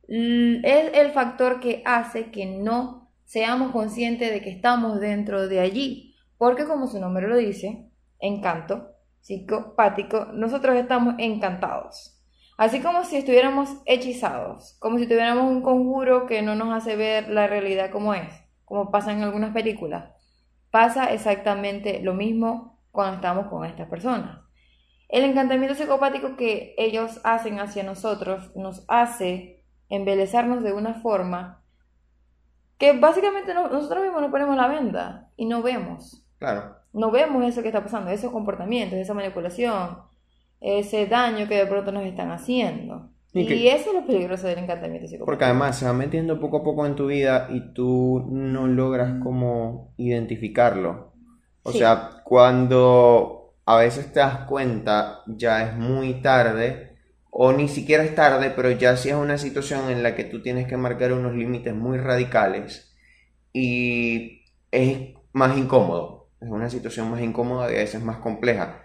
es 0.08 0.92
el 0.94 1.12
factor 1.12 1.60
que 1.60 1.82
hace 1.86 2.32
que 2.32 2.46
no 2.46 3.01
seamos 3.32 3.72
conscientes 3.72 4.30
de 4.30 4.42
que 4.42 4.50
estamos 4.50 5.00
dentro 5.00 5.48
de 5.48 5.62
allí. 5.62 6.18
Porque 6.38 6.66
como 6.66 6.88
su 6.88 7.00
nombre 7.00 7.30
lo 7.30 7.38
dice, 7.38 7.90
encanto 8.20 8.90
psicopático, 9.22 10.26
nosotros 10.34 10.76
estamos 10.76 11.16
encantados. 11.18 12.22
Así 12.58 12.82
como 12.82 13.06
si 13.06 13.16
estuviéramos 13.16 13.70
hechizados, 13.86 14.76
como 14.80 15.00
si 15.00 15.06
tuviéramos 15.06 15.50
un 15.50 15.62
conjuro 15.62 16.26
que 16.26 16.42
no 16.42 16.56
nos 16.56 16.76
hace 16.76 16.98
ver 16.98 17.30
la 17.30 17.48
realidad 17.48 17.90
como 17.90 18.14
es, 18.14 18.28
como 18.66 18.92
pasa 18.92 19.14
en 19.14 19.22
algunas 19.22 19.54
películas. 19.54 20.12
Pasa 20.70 21.14
exactamente 21.14 22.02
lo 22.02 22.14
mismo 22.14 22.82
cuando 22.92 23.16
estamos 23.16 23.48
con 23.48 23.64
estas 23.64 23.88
personas. 23.88 24.42
El 25.08 25.24
encantamiento 25.24 25.76
psicopático 25.76 26.36
que 26.36 26.76
ellos 26.78 27.22
hacen 27.24 27.62
hacia 27.62 27.84
nosotros 27.84 28.54
nos 28.58 28.84
hace 28.90 29.64
embelezarnos 29.88 30.64
de 30.64 30.74
una 30.74 30.96
forma 30.96 31.61
que 32.82 32.98
básicamente 32.98 33.54
no- 33.54 33.70
nosotros 33.70 34.02
mismos 34.04 34.22
nos 34.24 34.32
ponemos 34.32 34.58
la 34.58 34.68
venda 34.68 35.30
y 35.38 35.46
no 35.46 35.62
vemos. 35.62 36.26
Claro. 36.40 36.76
No 36.94 37.12
vemos 37.12 37.46
eso 37.46 37.62
que 37.62 37.68
está 37.68 37.84
pasando, 37.84 38.10
esos 38.10 38.32
comportamientos, 38.32 38.98
esa 38.98 39.14
manipulación, 39.14 40.00
ese 40.60 41.06
daño 41.06 41.48
que 41.48 41.58
de 41.58 41.68
pronto 41.68 41.92
nos 41.92 42.04
están 42.06 42.32
haciendo. 42.32 43.10
Y 43.34 43.42
Y, 43.54 43.68
eso 43.68 43.90
es 43.92 43.96
lo 43.96 44.06
peligroso 44.06 44.48
del 44.48 44.58
encantamiento 44.60 45.08
psicopático. 45.08 45.26
Porque 45.26 45.46
además 45.46 45.78
se 45.78 45.86
va 45.86 45.94
metiendo 45.94 46.40
poco 46.40 46.58
a 46.58 46.64
poco 46.64 46.86
en 46.88 46.96
tu 46.96 47.06
vida 47.08 47.48
y 47.52 47.72
tú 47.74 48.26
no 48.32 48.66
logras 48.68 49.22
como 49.24 49.94
identificarlo. 49.98 51.14
O 51.64 51.72
Sí. 51.72 51.78
sea, 51.78 52.10
cuando 52.24 53.54
a 53.66 53.78
veces 53.78 54.12
te 54.12 54.20
das 54.20 54.40
cuenta 54.48 55.20
ya 55.28 55.64
es 55.64 55.78
muy 55.78 56.16
tarde 56.22 56.91
o 57.32 57.54
ni 57.54 57.68
siquiera 57.68 58.04
es 58.04 58.14
tarde, 58.14 58.52
pero 58.56 58.72
ya 58.72 58.98
sí 58.98 59.10
es 59.10 59.16
una 59.16 59.38
situación 59.38 59.90
en 59.90 60.04
la 60.04 60.16
que 60.16 60.26
tú 60.26 60.42
tienes 60.42 60.68
que 60.68 60.78
marcar 60.78 61.14
unos 61.14 61.34
límites 61.34 61.74
muy 61.74 61.98
radicales 61.98 62.94
y 63.54 64.44
es 64.72 65.16
más 65.34 65.58
incómodo. 65.58 66.30
Es 66.42 66.50
una 66.50 66.70
situación 66.70 67.10
más 67.10 67.22
incómoda 67.22 67.72
y 67.72 67.76
a 67.76 67.80
veces 67.80 68.02
más 68.04 68.18
compleja. 68.18 68.84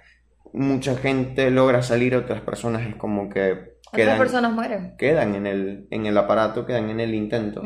Mucha 0.52 0.96
gente 0.96 1.50
logra 1.50 1.82
salir, 1.82 2.14
otras 2.14 2.40
personas 2.42 2.86
es 2.86 2.94
como 2.96 3.28
que 3.28 3.52
Otras 3.52 3.92
quedan 3.92 4.18
personas 4.18 4.52
mueren. 4.52 4.94
quedan 4.96 5.34
en 5.34 5.46
el, 5.46 5.88
en 5.90 6.06
el 6.06 6.16
aparato, 6.16 6.64
quedan 6.66 6.88
en 6.90 7.00
el 7.00 7.14
intento. 7.14 7.62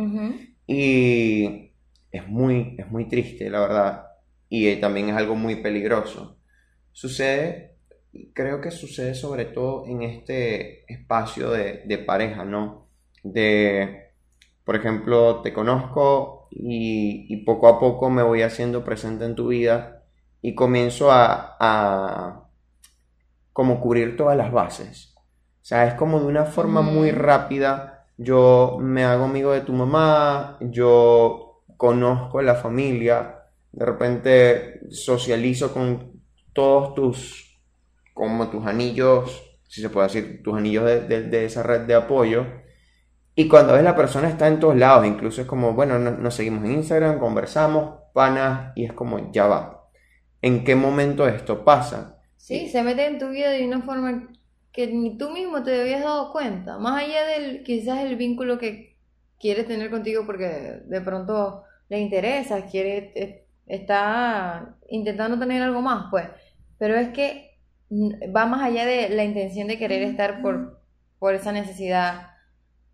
Y 0.67 1.73
es 2.11 2.27
muy, 2.27 2.77
es 2.79 2.91
muy 2.91 3.09
triste, 3.09 3.51
la 3.51 3.61
verdad. 3.61 4.05
Y 4.49 4.75
también 4.77 5.09
es 5.11 5.17
algo 5.17 5.35
muy 5.35 5.57
peligroso. 5.57 6.39
Sucede, 6.93 7.70
creo 8.35 8.61
que 8.61 8.71
sucede 8.71 9.15
sobre 9.15 9.47
todo 9.47 9.87
en 9.87 10.03
este 10.03 10.91
espacio 10.93 11.51
de, 11.51 11.83
de 11.87 11.99
pareja, 11.99 12.45
¿no? 12.45 12.89
De, 13.23 14.13
por 14.65 14.77
ejemplo, 14.77 15.43
te 15.43 15.53
conozco 15.53 16.49
y, 16.51 17.27
y 17.33 17.39
poco 17.45 17.69
a 17.69 17.79
poco 17.81 18.11
me 18.11 18.23
voy 18.23 18.43
haciendo 18.43 18.85
presente 18.85 19.25
en 19.25 19.35
tu 19.37 19.49
vida 19.49 20.05
y 20.43 20.55
comienzo 20.55 21.11
a, 21.13 21.57
a 21.61 22.49
como 23.53 23.81
cubrir 23.81 24.17
todas 24.17 24.37
las 24.37 24.53
bases. 24.53 25.15
O 25.17 25.65
sea, 25.65 25.87
es 25.87 25.95
como 25.95 26.21
de 26.21 26.27
una 26.27 26.45
forma 26.47 26.83
muy 26.83 27.13
Mm. 27.13 27.17
rápida. 27.17 28.07
Yo 28.17 28.79
me 28.81 29.05
hago 29.05 29.25
amigo 29.25 29.53
de 29.53 29.63
tu 29.63 29.73
mamá, 29.73 30.57
yo 30.61 31.63
conozco 31.77 32.43
la 32.43 32.55
familia, 32.55 33.45
de 33.73 33.85
repente 33.87 34.81
socializo 34.91 35.73
con 35.73 36.23
todos 36.53 36.95
tus, 36.95 37.50
como 38.15 38.49
tus 38.51 38.67
anillos, 38.67 39.43
si 39.69 39.81
se 39.83 39.91
puede 39.91 40.09
decir, 40.09 40.43
tus 40.43 40.57
anillos 40.57 40.85
de, 40.87 41.23
de- 41.23 41.45
esa 41.45 41.63
red 41.63 41.83
de 41.83 41.95
apoyo. 41.95 42.47
Y 43.35 43.49
cuando 43.49 43.75
ves 43.75 43.85
la 43.85 43.97
persona 43.97 44.29
está 44.29 44.49
en 44.49 44.61
todos 44.61 44.77
lados, 44.77 45.07
incluso 45.07 45.43
es 45.43 45.47
como, 45.49 45.75
bueno, 45.75 45.99
no- 45.99 46.13
nos 46.13 46.35
seguimos 46.35 46.65
en 46.65 46.73
Instagram, 46.75 47.19
conversamos, 47.19 48.01
panas, 48.15 48.73
y 48.77 48.85
es 48.85 48.93
como, 48.93 49.33
ya 49.33 49.47
va. 49.47 49.89
¿En 50.43 50.65
qué 50.65 50.77
momento 50.77 51.29
esto 51.29 51.65
pasa? 51.65 52.21
Sí, 52.37 52.69
se 52.69 52.83
mete 52.83 53.07
en 53.07 53.19
tu 53.19 53.29
vida 53.31 53.51
de 53.51 53.67
una 53.67 53.83
forma 53.83 54.29
que 54.73 54.87
ni 54.87 55.17
tú 55.19 55.31
mismo 55.31 55.63
te 55.63 55.81
habías 55.81 56.03
dado 56.03 56.33
cuenta. 56.33 56.79
Más 56.79 57.03
allá 57.05 57.25
del 57.27 57.63
quizás 57.63 58.01
el 58.01 58.17
vínculo 58.17 58.59
que 58.59 58.97
quiere 59.39 59.65
tener 59.65 59.91
contigo 59.91 60.25
porque 60.27 60.47
de 60.85 61.01
pronto 61.03 61.65
le 61.89 62.01
interesa, 62.01 62.67
quiere, 62.67 63.13
eh, 63.15 63.47
está 63.67 64.77
intentando 64.89 65.39
tener 65.39 65.63
algo 65.63 65.83
más, 65.83 66.07
pues. 66.11 66.29
Pero 66.79 66.97
es 66.97 67.11
que 67.11 67.50
va 67.91 68.47
más 68.47 68.63
allá 68.63 68.85
de 68.87 69.09
la 69.11 69.25
intención 69.25 69.69
de 69.69 69.79
querer 69.79 70.03
estar 70.03 70.43
por, 70.43 70.81
por 71.19 71.35
esa 71.35 71.53
necesidad 71.53 72.29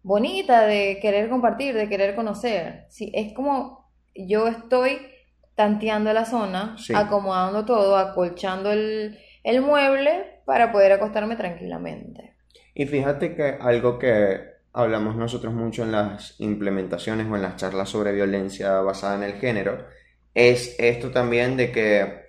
bonita 0.02 0.66
de 0.66 0.98
querer 1.00 1.28
compartir, 1.28 1.74
de 1.74 1.88
querer 1.88 2.14
conocer. 2.14 2.86
Sí, 2.88 3.10
es 3.14 3.32
como 3.34 3.90
yo 4.14 4.48
estoy 4.48 4.98
tanteando 5.54 6.12
la 6.12 6.24
zona, 6.24 6.76
Sí. 6.78 6.92
acomodando 6.94 7.64
todo, 7.64 7.96
acolchando 7.96 8.70
el, 8.72 9.18
el 9.42 9.60
mueble 9.62 10.40
para 10.44 10.70
poder 10.72 10.92
acostarme 10.92 11.36
tranquilamente. 11.36 12.34
Y 12.74 12.86
fíjate 12.86 13.34
que 13.34 13.56
algo 13.60 13.98
que 13.98 14.40
hablamos 14.72 15.16
nosotros 15.16 15.54
mucho 15.54 15.82
en 15.82 15.92
las 15.92 16.38
implementaciones 16.40 17.26
o 17.26 17.36
en 17.36 17.42
las 17.42 17.56
charlas 17.56 17.88
sobre 17.88 18.12
violencia 18.12 18.80
basada 18.80 19.16
en 19.16 19.22
el 19.22 19.40
género 19.40 19.86
es 20.34 20.76
esto 20.78 21.10
también 21.10 21.56
de 21.56 21.72
que 21.72 22.25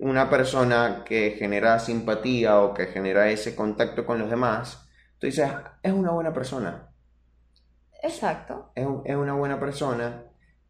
una 0.00 0.30
persona 0.30 1.02
que 1.04 1.32
genera 1.38 1.78
simpatía 1.78 2.60
o 2.60 2.74
que 2.74 2.86
genera 2.86 3.30
ese 3.30 3.54
contacto 3.56 4.04
con 4.06 4.18
los 4.18 4.30
demás, 4.30 4.88
tú 5.18 5.26
dices, 5.26 5.50
es 5.82 5.92
una 5.92 6.12
buena 6.12 6.32
persona, 6.32 6.90
Exacto. 8.08 8.54
es, 8.74 8.86
un- 8.86 9.02
es 9.04 9.16
una 9.16 9.34
buena 9.34 9.58
persona. 9.60 10.24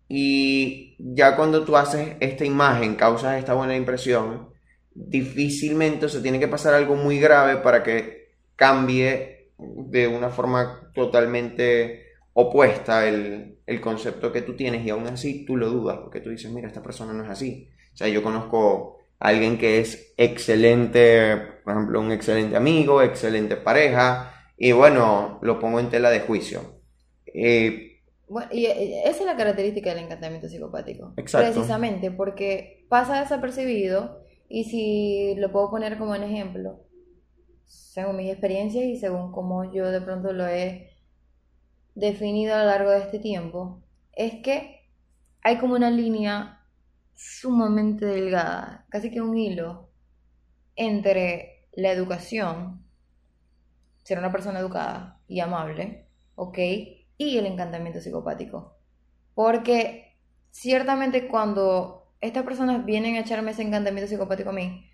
Y 0.08 0.96
ya 0.98 1.36
cuando 1.36 1.64
tú 1.64 1.76
haces 1.76 2.16
esta 2.20 2.44
imagen, 2.44 2.94
causas 2.96 3.38
esta 3.38 3.54
buena 3.54 3.76
impresión, 3.76 4.50
difícilmente 4.94 6.06
o 6.06 6.08
sea, 6.08 6.22
tiene 6.22 6.40
que 6.40 6.48
pasar 6.48 6.74
algo 6.74 6.96
muy 6.96 7.20
grave 7.20 7.58
para 7.58 7.82
que 7.82 8.32
cambie 8.56 9.52
de 9.58 10.08
una 10.08 10.30
forma 10.30 10.90
totalmente 10.94 12.06
opuesta 12.32 13.06
el, 13.08 13.60
el 13.66 13.80
concepto 13.80 14.32
que 14.32 14.42
tú 14.42 14.56
tienes 14.56 14.84
y 14.86 14.90
aún 14.90 15.06
así 15.08 15.44
tú 15.44 15.56
lo 15.56 15.68
dudas 15.70 15.98
porque 15.98 16.20
tú 16.20 16.30
dices, 16.30 16.50
mira, 16.52 16.68
esta 16.68 16.82
persona 16.82 17.12
no 17.12 17.24
es 17.24 17.30
así. 17.30 17.68
O 17.94 17.96
sea, 17.96 18.08
yo 18.08 18.22
conozco 18.22 18.97
alguien 19.18 19.58
que 19.58 19.80
es 19.80 20.14
excelente, 20.16 21.36
por 21.64 21.72
ejemplo, 21.74 22.00
un 22.00 22.12
excelente 22.12 22.56
amigo, 22.56 23.02
excelente 23.02 23.56
pareja, 23.56 24.34
y 24.56 24.72
bueno, 24.72 25.38
lo 25.42 25.58
pongo 25.60 25.80
en 25.80 25.90
tela 25.90 26.10
de 26.10 26.20
juicio. 26.20 26.82
Eh, 27.26 28.00
Bueno, 28.28 28.48
y 28.52 28.66
eh, 28.66 29.02
esa 29.08 29.20
es 29.20 29.26
la 29.26 29.36
característica 29.36 29.90
del 29.94 30.04
encantamiento 30.04 30.48
psicopático. 30.48 31.14
Exacto. 31.16 31.46
Precisamente 31.52 32.10
porque 32.10 32.86
pasa 32.88 33.20
desapercibido 33.20 34.22
y 34.48 34.64
si 34.64 35.34
lo 35.36 35.50
puedo 35.52 35.70
poner 35.70 35.98
como 35.98 36.12
un 36.12 36.22
ejemplo, 36.22 36.80
según 37.66 38.16
mis 38.16 38.30
experiencias 38.30 38.84
y 38.84 38.96
según 38.96 39.32
cómo 39.32 39.72
yo 39.72 39.90
de 39.90 40.00
pronto 40.00 40.32
lo 40.32 40.46
he 40.46 40.90
definido 41.94 42.54
a 42.54 42.60
lo 42.60 42.66
largo 42.66 42.90
de 42.90 43.00
este 43.00 43.18
tiempo, 43.18 43.82
es 44.12 44.42
que 44.42 44.80
hay 45.42 45.58
como 45.58 45.74
una 45.74 45.90
línea 45.90 46.57
sumamente 47.18 48.06
delgada, 48.06 48.86
casi 48.90 49.10
que 49.10 49.20
un 49.20 49.36
hilo, 49.36 49.90
entre 50.76 51.66
la 51.72 51.90
educación, 51.90 52.84
ser 54.04 54.20
una 54.20 54.30
persona 54.30 54.60
educada 54.60 55.20
y 55.26 55.40
amable, 55.40 56.06
¿ok? 56.36 56.58
Y 57.16 57.36
el 57.36 57.46
encantamiento 57.46 58.00
psicopático. 58.00 58.78
Porque 59.34 60.16
ciertamente 60.50 61.26
cuando 61.26 62.12
estas 62.20 62.44
personas 62.44 62.84
vienen 62.84 63.16
a 63.16 63.20
echarme 63.20 63.50
ese 63.50 63.62
encantamiento 63.62 64.08
psicopático 64.08 64.50
a 64.50 64.52
mí, 64.52 64.88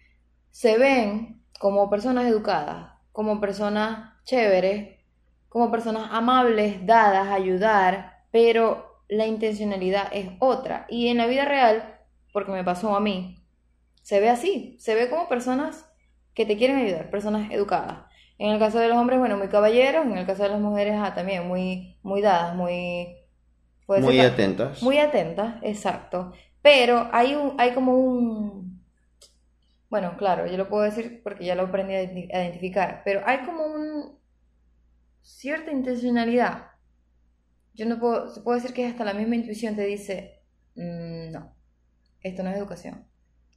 se 0.50 0.78
ven 0.78 1.42
como 1.60 1.90
personas 1.90 2.24
educadas, 2.24 2.94
como 3.12 3.38
personas 3.38 4.14
chéveres, 4.24 4.98
como 5.50 5.70
personas 5.70 6.08
amables, 6.10 6.86
dadas 6.86 7.28
a 7.28 7.34
ayudar, 7.34 8.24
pero 8.30 9.02
la 9.08 9.26
intencionalidad 9.26 10.08
es 10.12 10.30
otra. 10.38 10.86
Y 10.88 11.08
en 11.08 11.18
la 11.18 11.26
vida 11.26 11.44
real, 11.44 11.93
porque 12.34 12.52
me 12.52 12.64
pasó 12.64 12.96
a 12.96 13.00
mí, 13.00 13.38
se 14.02 14.20
ve 14.20 14.30
así, 14.30 14.76
se 14.80 14.96
ve 14.96 15.10
como 15.10 15.28
personas 15.30 15.86
que 16.34 16.46
te 16.46 16.58
quieren 16.58 16.78
ayudar, 16.78 17.10
personas 17.10 17.52
educadas. 17.52 18.06
En 18.38 18.50
el 18.52 18.60
caso 18.60 18.80
de 18.80 18.88
los 18.88 18.98
hombres, 18.98 19.20
bueno, 19.20 19.38
muy 19.38 19.48
caballeros, 19.48 20.06
en 20.06 20.18
el 20.18 20.26
caso 20.26 20.44
de 20.44 20.50
las 20.50 20.60
mujeres, 20.60 20.96
ah, 20.98 21.14
también 21.14 21.48
muy, 21.48 21.98
muy 22.04 22.22
dadas, 22.22 22.56
muy... 22.56 23.16
ser 24.02 24.16
muy 24.16 24.16
ta- 24.16 24.24
atentas. 24.26 24.78
muy 24.80 24.98
atentas, 24.98 25.56
exacto. 25.62 26.32
Pero 26.62 27.08
hay 27.12 27.34
un, 27.36 27.56
hay 27.60 27.74
como 27.74 27.96
un, 27.98 28.84
bueno, 29.90 30.16
claro, 30.18 30.46
yo 30.46 30.56
lo 30.58 30.68
puedo 30.68 30.82
decir 30.84 31.22
porque 31.22 31.44
ya 31.46 31.54
lo 31.54 31.64
aprendí 31.64 31.94
a 31.94 32.02
identi- 32.04 32.34
a 32.34 32.42
identificar, 32.44 33.02
pero 33.04 33.22
hay 33.26 33.38
como 33.46 33.64
un 33.66 34.18
cierta 35.22 35.72
intencionalidad. 35.72 36.68
Yo 37.74 37.86
no 37.86 37.98
puedo, 37.98 38.28
se 38.32 38.40
puede 38.42 38.60
decir 38.60 38.74
que 38.74 38.86
hasta 38.86 39.04
la 39.04 39.14
misma 39.14 39.36
intuición 39.36 39.76
te 39.76 39.84
dice, 39.84 40.42
"Mm, 40.76 41.32
no, 41.32 41.53
esto 42.24 42.42
no 42.42 42.50
es 42.50 42.56
educación, 42.56 43.06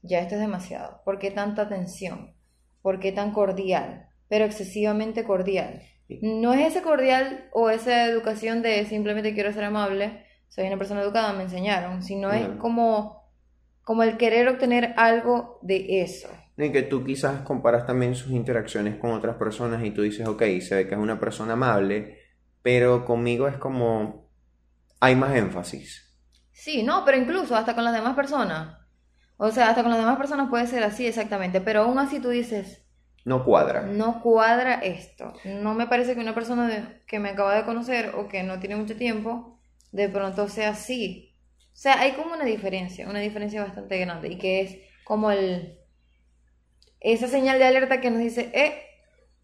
ya 0.03 0.19
esto 0.19 0.35
es 0.35 0.41
demasiado. 0.41 1.01
¿Por 1.03 1.17
qué 1.17 1.31
tanta 1.31 1.67
tensión? 1.67 2.35
¿Por 2.83 2.99
qué 2.99 3.11
tan 3.11 3.31
cordial? 3.31 4.09
Pero 4.27 4.45
excesivamente 4.45 5.23
cordial. 5.23 5.81
No 6.21 6.53
es 6.53 6.67
ese 6.67 6.83
cordial 6.83 7.49
o 7.51 7.69
esa 7.69 8.05
educación 8.05 8.61
de 8.61 8.85
simplemente 8.85 9.33
quiero 9.33 9.51
ser 9.51 9.63
amable, 9.63 10.25
soy 10.47 10.67
una 10.67 10.77
persona 10.77 11.01
educada, 11.01 11.33
me 11.33 11.43
enseñaron, 11.43 12.03
sino 12.03 12.31
es 12.31 12.47
como, 12.59 13.29
como 13.83 14.03
el 14.03 14.17
querer 14.17 14.47
obtener 14.47 14.93
algo 14.97 15.59
de 15.61 16.01
eso. 16.01 16.29
Y 16.57 16.71
que 16.71 16.83
tú 16.83 17.03
quizás 17.03 17.41
comparas 17.41 17.85
también 17.85 18.15
sus 18.15 18.31
interacciones 18.31 18.95
con 18.97 19.11
otras 19.11 19.35
personas 19.35 19.83
y 19.83 19.91
tú 19.91 20.01
dices, 20.01 20.27
ok, 20.27 20.43
se 20.61 20.75
ve 20.75 20.87
que 20.87 20.95
es 20.95 20.99
una 20.99 21.19
persona 21.19 21.53
amable, 21.53 22.19
pero 22.61 23.05
conmigo 23.05 23.47
es 23.47 23.57
como 23.57 24.29
hay 24.99 25.15
más 25.15 25.35
énfasis. 25.35 26.06
Sí, 26.63 26.83
no, 26.83 27.05
pero 27.05 27.17
incluso 27.17 27.55
hasta 27.55 27.75
con 27.75 27.83
las 27.85 27.93
demás 27.93 28.15
personas. 28.15 28.77
O 29.37 29.51
sea, 29.51 29.69
hasta 29.69 29.83
con 29.83 29.91
las 29.91 29.99
demás 29.99 30.17
personas 30.17 30.49
puede 30.49 30.67
ser 30.67 30.83
así 30.83 31.07
exactamente, 31.07 31.61
pero 31.61 31.83
aún 31.83 31.99
así 31.99 32.19
tú 32.19 32.29
dices, 32.29 32.83
No 33.25 33.43
cuadra. 33.45 33.83
no 33.83 34.21
cuadra 34.21 34.75
esto. 34.75 35.33
No 35.45 35.73
me 35.73 35.87
parece 35.87 36.15
que 36.15 36.21
una 36.21 36.35
persona 36.35 36.67
de- 36.67 37.03
que 37.07 37.19
me 37.19 37.29
acaba 37.29 37.55
de 37.55 37.65
conocer 37.65 38.13
o 38.15 38.27
que 38.27 38.43
no 38.43 38.59
tiene 38.59 38.75
mucho 38.75 38.97
tiempo, 38.97 39.59
de 39.91 40.09
pronto 40.09 40.49
sea 40.49 40.69
así. 40.71 41.35
O 41.73 41.75
sea, 41.79 41.99
hay 42.01 42.13
como 42.13 42.33
una 42.33 42.45
diferencia, 42.45 43.07
una 43.09 43.19
diferencia 43.19 43.63
bastante 43.63 43.99
grande 43.99 44.29
y 44.29 44.37
que 44.39 44.61
es 44.61 44.77
como 45.05 45.31
el 45.31 45.79
esa 46.99 47.27
señal 47.27 47.59
de 47.59 47.65
alerta 47.65 48.01
que 48.01 48.09
nos 48.11 48.19
dice, 48.19 48.51
eh, 48.53 48.81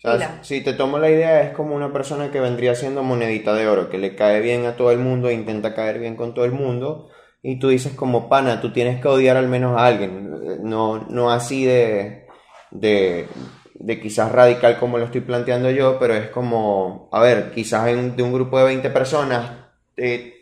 O 0.03 0.07
sea, 0.09 0.13
Mira. 0.17 0.43
si 0.43 0.61
te 0.61 0.73
tomo 0.73 0.99
la 0.99 1.09
idea, 1.09 1.41
es 1.43 1.53
como 1.55 1.75
una 1.75 1.93
persona 1.93 2.29
que 2.29 2.39
vendría 2.41 2.75
siendo 2.75 3.03
monedita 3.03 3.53
de 3.53 3.67
oro, 3.67 3.89
que 3.89 3.97
le 3.97 4.15
cae 4.15 4.41
bien 4.41 4.65
a 4.65 4.75
todo 4.75 4.91
el 4.91 4.99
mundo 4.99 5.29
e 5.29 5.33
intenta 5.33 5.73
caer 5.73 5.99
bien 5.99 6.15
con 6.17 6.33
todo 6.33 6.45
el 6.45 6.51
mundo. 6.51 7.09
Y 7.41 7.57
tú 7.59 7.69
dices 7.69 7.93
como 7.93 8.27
pana, 8.29 8.59
tú 8.61 8.71
tienes 8.73 9.01
que 9.01 9.07
odiar 9.07 9.37
al 9.37 9.47
menos 9.47 9.77
a 9.79 9.85
alguien. 9.85 10.59
No, 10.63 11.05
no 11.09 11.31
así 11.31 11.65
de, 11.65 12.27
de, 12.71 13.27
de 13.75 14.01
quizás 14.01 14.31
radical 14.31 14.77
como 14.79 14.97
lo 14.97 15.05
estoy 15.05 15.21
planteando 15.21 15.69
yo, 15.71 15.97
pero 15.99 16.15
es 16.15 16.29
como, 16.29 17.09
a 17.11 17.21
ver, 17.21 17.51
quizás 17.51 17.87
en- 17.87 18.15
de 18.15 18.23
un 18.23 18.33
grupo 18.33 18.57
de 18.59 18.65
20 18.65 18.89
personas, 18.89 19.51
eh, 19.97 20.33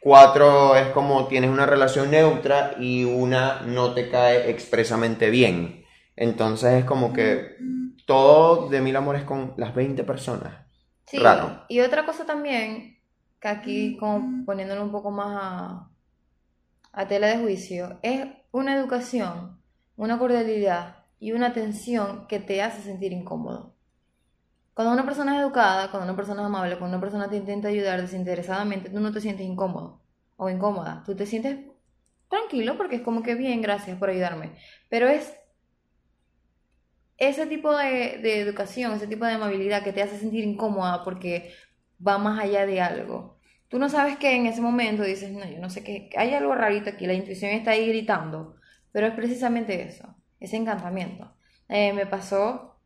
cuatro 0.00 0.76
es 0.76 0.88
como 0.88 1.26
tienes 1.28 1.50
una 1.50 1.66
relación 1.66 2.10
neutra 2.10 2.74
y 2.78 3.04
una 3.04 3.62
no 3.66 3.94
te 3.94 4.08
cae 4.10 4.50
expresamente 4.50 5.30
bien. 5.30 5.84
Entonces 6.16 6.72
es 6.80 6.84
como 6.84 7.12
que 7.12 7.56
todo 8.08 8.70
de 8.70 8.80
mil 8.80 8.96
amores 8.96 9.24
con 9.24 9.52
las 9.58 9.74
20 9.74 10.02
personas. 10.02 10.66
Sí, 11.04 11.18
Raro. 11.18 11.64
y 11.68 11.80
otra 11.80 12.06
cosa 12.06 12.24
también, 12.24 12.98
que 13.38 13.48
aquí 13.48 13.96
como 13.98 14.46
poniéndolo 14.46 14.82
un 14.82 14.90
poco 14.90 15.10
más 15.10 15.38
a, 15.42 15.90
a 16.92 17.06
tela 17.06 17.26
de 17.26 17.38
juicio, 17.38 17.98
es 18.02 18.26
una 18.50 18.74
educación, 18.74 19.60
una 19.96 20.18
cordialidad 20.18 21.04
y 21.20 21.32
una 21.32 21.48
atención 21.48 22.26
que 22.28 22.40
te 22.40 22.62
hace 22.62 22.80
sentir 22.82 23.12
incómodo. 23.12 23.74
Cuando 24.72 24.94
una 24.94 25.04
persona 25.04 25.34
es 25.36 25.42
educada, 25.42 25.90
cuando 25.90 26.08
una 26.08 26.16
persona 26.16 26.40
es 26.40 26.46
amable, 26.46 26.78
cuando 26.78 26.96
una 26.96 27.02
persona 27.04 27.28
te 27.28 27.36
intenta 27.36 27.68
ayudar 27.68 28.00
desinteresadamente, 28.00 28.88
tú 28.88 29.00
no 29.00 29.12
te 29.12 29.20
sientes 29.20 29.46
incómodo 29.46 30.00
o 30.38 30.48
incómoda, 30.48 31.02
tú 31.04 31.14
te 31.14 31.26
sientes 31.26 31.58
tranquilo 32.28 32.78
porque 32.78 32.96
es 32.96 33.02
como 33.02 33.22
que 33.22 33.34
bien, 33.34 33.60
gracias 33.60 33.98
por 33.98 34.08
ayudarme. 34.08 34.52
Pero 34.88 35.08
es 35.08 35.37
ese 37.18 37.46
tipo 37.46 37.76
de, 37.76 38.18
de 38.22 38.40
educación, 38.40 38.92
ese 38.94 39.06
tipo 39.08 39.24
de 39.26 39.32
amabilidad 39.34 39.82
que 39.84 39.92
te 39.92 40.02
hace 40.02 40.18
sentir 40.18 40.44
incómoda 40.44 41.04
porque 41.04 41.52
va 42.06 42.18
más 42.18 42.40
allá 42.42 42.66
de 42.66 42.80
algo. 42.80 43.38
Tú 43.68 43.78
no 43.78 43.88
sabes 43.88 44.18
que 44.18 44.34
en 44.36 44.46
ese 44.46 44.60
momento 44.62 45.02
dices, 45.02 45.30
no, 45.32 45.44
yo 45.46 45.58
no 45.60 45.70
sé 45.70 45.84
qué, 45.84 46.10
hay 46.16 46.34
algo 46.34 46.54
rarito 46.54 46.90
aquí, 46.90 47.06
la 47.06 47.14
intuición 47.14 47.50
está 47.52 47.72
ahí 47.72 47.88
gritando, 47.88 48.56
pero 48.92 49.06
es 49.08 49.14
precisamente 49.14 49.82
eso, 49.82 50.16
ese 50.40 50.56
encantamiento. 50.56 51.36
Eh, 51.68 51.92
me 51.92 52.06
pasó, 52.06 52.80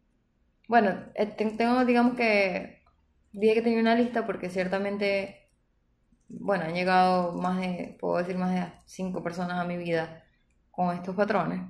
bueno, 0.68 1.04
eh, 1.14 1.26
ten- 1.26 1.56
tengo, 1.58 1.84
digamos 1.84 2.16
que, 2.16 2.82
dije 3.32 3.54
que 3.54 3.62
tenía 3.62 3.80
una 3.80 3.94
lista 3.96 4.26
porque 4.26 4.50
ciertamente, 4.50 5.50
bueno, 6.28 6.64
han 6.66 6.74
llegado 6.74 7.34
más 7.34 7.60
de, 7.60 7.96
puedo 8.00 8.18
decir, 8.18 8.38
más 8.38 8.54
de 8.54 8.72
cinco 8.86 9.22
personas 9.24 9.60
a 9.60 9.64
mi 9.66 9.78
vida 9.78 10.24
con 10.72 10.96
estos 10.96 11.16
patrones. 11.16 11.62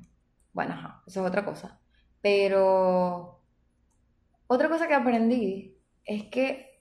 Bueno, 0.54 0.74
ajá, 0.74 1.04
eso 1.08 1.22
es 1.22 1.28
otra 1.28 1.44
cosa. 1.46 1.81
Pero 2.22 3.42
otra 4.46 4.68
cosa 4.68 4.86
que 4.88 4.94
aprendí 4.94 5.76
es 6.04 6.24
que, 6.30 6.80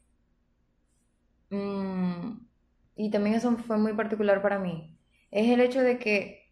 mm, 1.49 2.38
y 2.95 3.10
también 3.12 3.36
eso 3.36 3.56
fue 3.58 3.77
muy 3.77 3.93
particular 3.93 4.41
para 4.41 4.60
mí, 4.60 4.97
es 5.32 5.49
el 5.49 5.62
hecho 5.62 5.82
de 5.82 5.99
que 5.99 6.51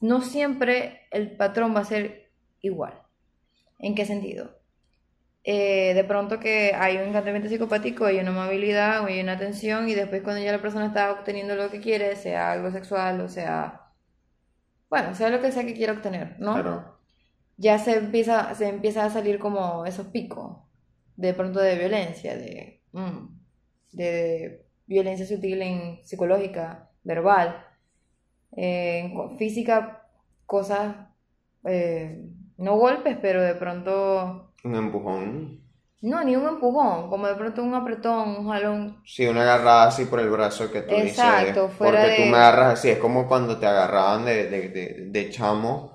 no 0.00 0.20
siempre 0.22 1.02
el 1.10 1.36
patrón 1.36 1.74
va 1.74 1.80
a 1.80 1.84
ser 1.84 2.32
igual. 2.60 3.02
¿En 3.78 3.94
qué 3.94 4.06
sentido? 4.06 4.58
eh, 5.44 5.94
de 5.94 6.04
pronto 6.04 6.40
que 6.40 6.74
hay 6.74 6.96
un 6.98 7.04
encantamiento 7.04 7.48
psicopático, 7.48 8.04
hay 8.06 8.18
una 8.20 8.30
amabilidad, 8.30 9.04
hay 9.06 9.20
una 9.20 9.32
atención 9.34 9.88
y 9.88 9.94
después 9.94 10.22
cuando 10.22 10.42
ya 10.42 10.52
la 10.52 10.62
persona 10.62 10.86
está 10.86 11.12
obteniendo 11.12 11.56
lo 11.56 11.70
que 11.70 11.80
quiere, 11.80 12.16
sea 12.16 12.52
algo 12.52 12.70
sexual 12.72 13.20
o 13.22 13.28
sea, 13.28 13.92
bueno, 14.90 15.14
sea 15.14 15.30
lo 15.30 15.40
que 15.40 15.52
sea 15.52 15.64
que 15.64 15.74
quiera 15.74 15.92
obtener, 15.94 16.36
¿no? 16.38 16.52
Claro. 16.52 16.99
Ya 17.60 17.78
se 17.78 17.92
empieza, 17.98 18.54
se 18.56 18.68
empieza 18.68 19.04
a 19.06 19.10
salir 19.10 19.38
como 19.40 19.86
esos 19.86 20.08
picos, 20.08 20.58
de 21.16 21.34
pronto 21.34 21.60
de 21.60 21.76
violencia, 21.78 22.36
de, 22.36 22.82
mm, 22.92 23.28
de 23.92 24.66
violencia 24.86 25.26
sutil 25.26 25.62
en 25.62 26.04
psicológica, 26.04 26.90
verbal, 27.04 27.64
eh, 28.56 29.12
física, 29.38 30.06
cosas, 30.46 30.96
eh, 31.64 32.22
no 32.58 32.76
golpes, 32.78 33.18
pero 33.22 33.42
de 33.42 33.54
pronto 33.56 34.54
Un 34.68 34.74
empujón. 34.82 35.28
no, 36.02 36.22
ni 36.24 36.36
un 36.36 36.46
empujón, 36.46 37.08
como 37.08 37.26
de 37.26 37.34
pronto 37.36 37.62
un 37.62 37.74
apretón, 37.74 38.28
un 38.40 38.48
jalón. 38.50 39.02
Sí, 39.04 39.26
una 39.26 39.42
agarrada 39.42 39.88
así 39.88 40.04
por 40.06 40.20
el 40.20 40.30
brazo 40.30 40.70
que 40.70 40.82
tú 40.82 40.98
Exacto, 40.98 41.00
dices. 41.00 41.70
fuera 41.70 41.80
porque 41.80 42.10
tú 42.10 42.24
me 42.24 42.36
agarras 42.36 42.74
así, 42.78 42.88
es 42.90 42.98
como 42.98 43.26
cuando 43.26 43.58
te 43.58 43.66
agarraban 43.66 44.24
de, 44.24 44.48
de, 44.48 44.68
de, 44.68 44.94
de 45.10 45.30
chamo 45.30 45.89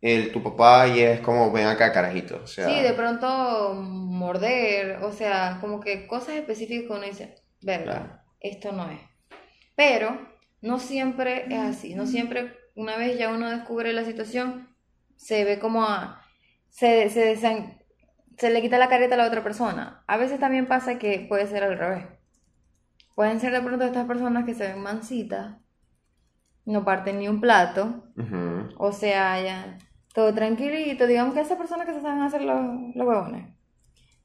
el, 0.00 0.32
tu 0.32 0.42
papá 0.42 0.88
y 0.88 1.00
es 1.00 1.20
como, 1.20 1.52
ven 1.52 1.66
acá, 1.66 1.92
carajito. 1.92 2.40
O 2.42 2.46
sea, 2.46 2.66
Sí, 2.68 2.80
de 2.82 2.92
pronto 2.94 3.74
morder, 3.74 5.02
o 5.02 5.12
sea, 5.12 5.58
como 5.60 5.80
que 5.80 6.06
cosas 6.06 6.36
específicas 6.36 6.86
que 6.86 6.92
uno 6.92 7.06
dice, 7.06 7.34
verga, 7.62 7.84
Claro. 7.84 8.20
esto 8.40 8.72
no 8.72 8.90
es. 8.90 9.00
Pero 9.76 10.18
no 10.62 10.78
siempre 10.78 11.46
es 11.52 11.58
así, 11.60 11.94
no 11.94 12.06
siempre, 12.06 12.54
una 12.74 12.96
vez 12.96 13.18
ya 13.18 13.30
uno 13.30 13.50
descubre 13.50 13.92
la 13.92 14.04
situación, 14.04 14.74
se 15.16 15.44
ve 15.44 15.58
como 15.58 15.84
a, 15.84 16.22
se, 16.68 17.10
se, 17.10 17.36
se 17.36 18.50
le 18.50 18.62
quita 18.62 18.78
la 18.78 18.88
careta 18.88 19.14
a 19.16 19.18
la 19.18 19.26
otra 19.26 19.42
persona. 19.42 20.02
A 20.06 20.16
veces 20.16 20.40
también 20.40 20.66
pasa 20.66 20.98
que 20.98 21.26
puede 21.28 21.46
ser 21.46 21.62
al 21.62 21.78
revés. 21.78 22.06
Pueden 23.14 23.38
ser 23.40 23.52
de 23.52 23.60
pronto 23.60 23.84
estas 23.84 24.06
personas 24.06 24.46
que 24.46 24.54
se 24.54 24.66
ven 24.68 24.82
mansitas, 24.82 25.56
no 26.64 26.84
parten 26.84 27.18
ni 27.18 27.28
un 27.28 27.40
plato, 27.40 28.04
o 28.78 28.92
sea, 28.92 29.42
ya 29.42 29.78
todo 30.12 30.34
tranquilito, 30.34 31.06
digamos 31.06 31.34
que 31.34 31.40
esas 31.40 31.58
personas 31.58 31.86
que 31.86 31.94
se 31.94 32.02
saben 32.02 32.22
hacer 32.22 32.42
los, 32.42 32.94
los 32.94 33.06
huevones. 33.06 33.46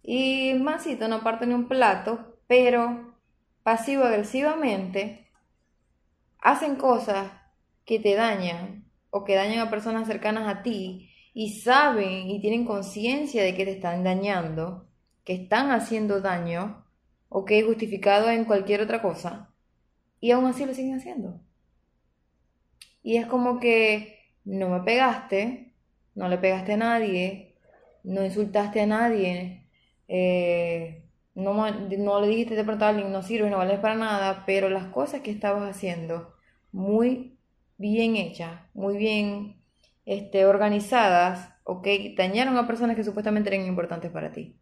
Y 0.01 0.53
mansito, 0.55 1.07
no 1.07 1.23
parte 1.23 1.47
ni 1.47 1.53
un 1.53 1.67
plato, 1.67 2.37
pero 2.47 3.15
pasivo-agresivamente 3.63 5.27
hacen 6.39 6.75
cosas 6.75 7.31
que 7.85 7.99
te 7.99 8.15
dañan 8.15 8.85
o 9.09 9.23
que 9.23 9.35
dañan 9.35 9.59
a 9.59 9.69
personas 9.69 10.07
cercanas 10.07 10.47
a 10.47 10.61
ti 10.61 11.09
y 11.33 11.59
saben 11.61 12.29
y 12.29 12.39
tienen 12.39 12.65
conciencia 12.65 13.43
de 13.43 13.55
que 13.55 13.65
te 13.65 13.71
están 13.71 14.03
dañando, 14.03 14.87
que 15.23 15.33
están 15.33 15.71
haciendo 15.71 16.21
daño 16.21 16.85
o 17.29 17.45
que 17.45 17.59
es 17.59 17.65
justificado 17.65 18.29
en 18.29 18.45
cualquier 18.45 18.81
otra 18.81 19.01
cosa 19.01 19.53
y 20.19 20.31
aún 20.31 20.45
así 20.45 20.65
lo 20.65 20.73
siguen 20.73 20.95
haciendo. 20.95 21.41
Y 23.03 23.17
es 23.17 23.25
como 23.27 23.59
que 23.59 24.19
no 24.43 24.69
me 24.69 24.81
pegaste, 24.81 25.74
no 26.15 26.28
le 26.28 26.38
pegaste 26.38 26.73
a 26.73 26.78
nadie, 26.78 27.56
no 28.04 28.23
insultaste 28.23 28.82
a 28.82 28.88
nadie, 28.88 29.67
eh, 30.08 31.04
no, 31.36 31.54
no 31.54 32.21
le 32.21 32.28
dijiste 32.28 32.56
de 32.56 32.63
pronto 32.63 32.86
a 32.86 32.89
alguien, 32.89 33.12
no 33.12 33.21
sirves, 33.21 33.51
no 33.51 33.58
vales 33.58 33.80
para 33.80 33.95
nada, 33.95 34.43
pero 34.45 34.69
las 34.69 34.86
cosas 34.88 35.21
que 35.21 35.32
estabas 35.32 35.69
haciendo, 35.69 36.34
muy 36.71 37.38
bien 37.78 38.15
hechas, 38.15 38.62
muy 38.73 38.97
bien 38.97 39.62
este, 40.06 40.45
organizadas, 40.45 41.49
ok, 41.63 41.88
dañaron 42.15 42.58
a 42.58 42.67
personas 42.67 42.95
que 42.95 43.04
supuestamente 43.04 43.54
eran 43.54 43.67
importantes 43.67 44.12
para 44.12 44.32
ti. 44.32 44.58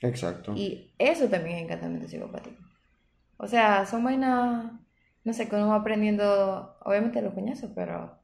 Exacto. 0.00 0.52
Y 0.56 0.92
eso 0.98 1.28
también 1.28 1.58
es 1.58 1.64
encantamiento 1.64 2.08
psicopático. 2.08 2.62
O 3.36 3.46
sea, 3.46 3.86
son 3.86 4.04
vainas, 4.04 4.72
no 5.22 5.32
sé, 5.32 5.48
que 5.48 5.56
uno 5.56 5.68
va 5.68 5.76
aprendiendo, 5.76 6.76
obviamente 6.84 7.22
los 7.22 7.34
coñazos, 7.34 7.70
pero 7.74 8.18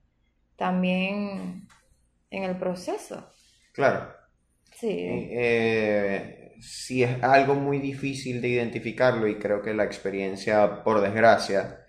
también 0.57 1.69
en 2.31 2.45
el 2.45 2.57
proceso. 2.59 3.25
Claro. 3.73 4.15
Sí. 4.79 5.31
Eh, 5.33 6.53
sí 6.61 7.03
es 7.03 7.23
algo 7.23 7.55
muy 7.55 7.79
difícil 7.79 8.41
de 8.41 8.49
identificarlo 8.49 9.27
y 9.29 9.39
creo 9.39 9.63
que 9.63 9.75
la 9.75 9.85
experiencia, 9.85 10.83
por 10.85 11.01
desgracia, 11.01 11.81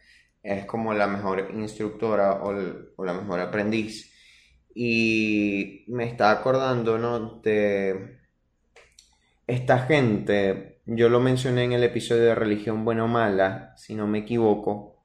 es 0.43 0.65
como 0.65 0.93
la 0.93 1.07
mejor 1.07 1.51
instructora 1.53 2.33
o, 2.43 2.51
el- 2.51 2.89
o 2.95 3.05
la 3.05 3.13
mejor 3.13 3.39
aprendiz. 3.39 4.11
Y 4.73 5.85
me 5.89 6.05
está 6.05 6.31
acordando, 6.31 6.97
¿no? 6.97 7.41
De 7.41 8.19
esta 9.47 9.79
gente, 9.79 10.81
yo 10.85 11.09
lo 11.09 11.19
mencioné 11.19 11.63
en 11.65 11.73
el 11.73 11.83
episodio 11.83 12.23
de 12.23 12.35
Religión 12.35 12.85
Buena 12.85 13.05
o 13.05 13.07
Mala, 13.07 13.73
si 13.77 13.95
no 13.95 14.07
me 14.07 14.19
equivoco, 14.19 15.03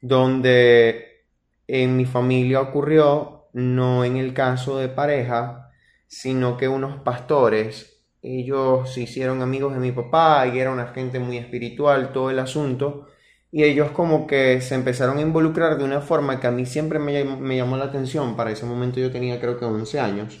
donde 0.00 1.24
en 1.66 1.96
mi 1.96 2.04
familia 2.06 2.60
ocurrió, 2.60 3.39
no 3.52 4.04
en 4.04 4.16
el 4.16 4.34
caso 4.34 4.78
de 4.78 4.88
pareja, 4.88 5.70
sino 6.06 6.56
que 6.56 6.68
unos 6.68 7.02
pastores, 7.02 8.02
ellos 8.22 8.92
se 8.92 9.02
hicieron 9.02 9.42
amigos 9.42 9.72
de 9.72 9.80
mi 9.80 9.92
papá 9.92 10.46
y 10.46 10.58
era 10.58 10.70
una 10.70 10.88
gente 10.88 11.18
muy 11.18 11.38
espiritual, 11.38 12.12
todo 12.12 12.30
el 12.30 12.38
asunto, 12.38 13.08
y 13.52 13.64
ellos 13.64 13.90
como 13.92 14.26
que 14.26 14.60
se 14.60 14.74
empezaron 14.74 15.18
a 15.18 15.22
involucrar 15.22 15.78
de 15.78 15.84
una 15.84 16.00
forma 16.00 16.40
que 16.40 16.46
a 16.46 16.50
mí 16.50 16.66
siempre 16.66 16.98
me 16.98 17.56
llamó, 17.56 17.76
la 17.76 17.86
atención, 17.86 18.36
para 18.36 18.50
ese 18.52 18.66
momento 18.66 19.00
yo 19.00 19.10
tenía 19.10 19.40
creo 19.40 19.58
que 19.58 19.64
11 19.64 20.00
años, 20.00 20.40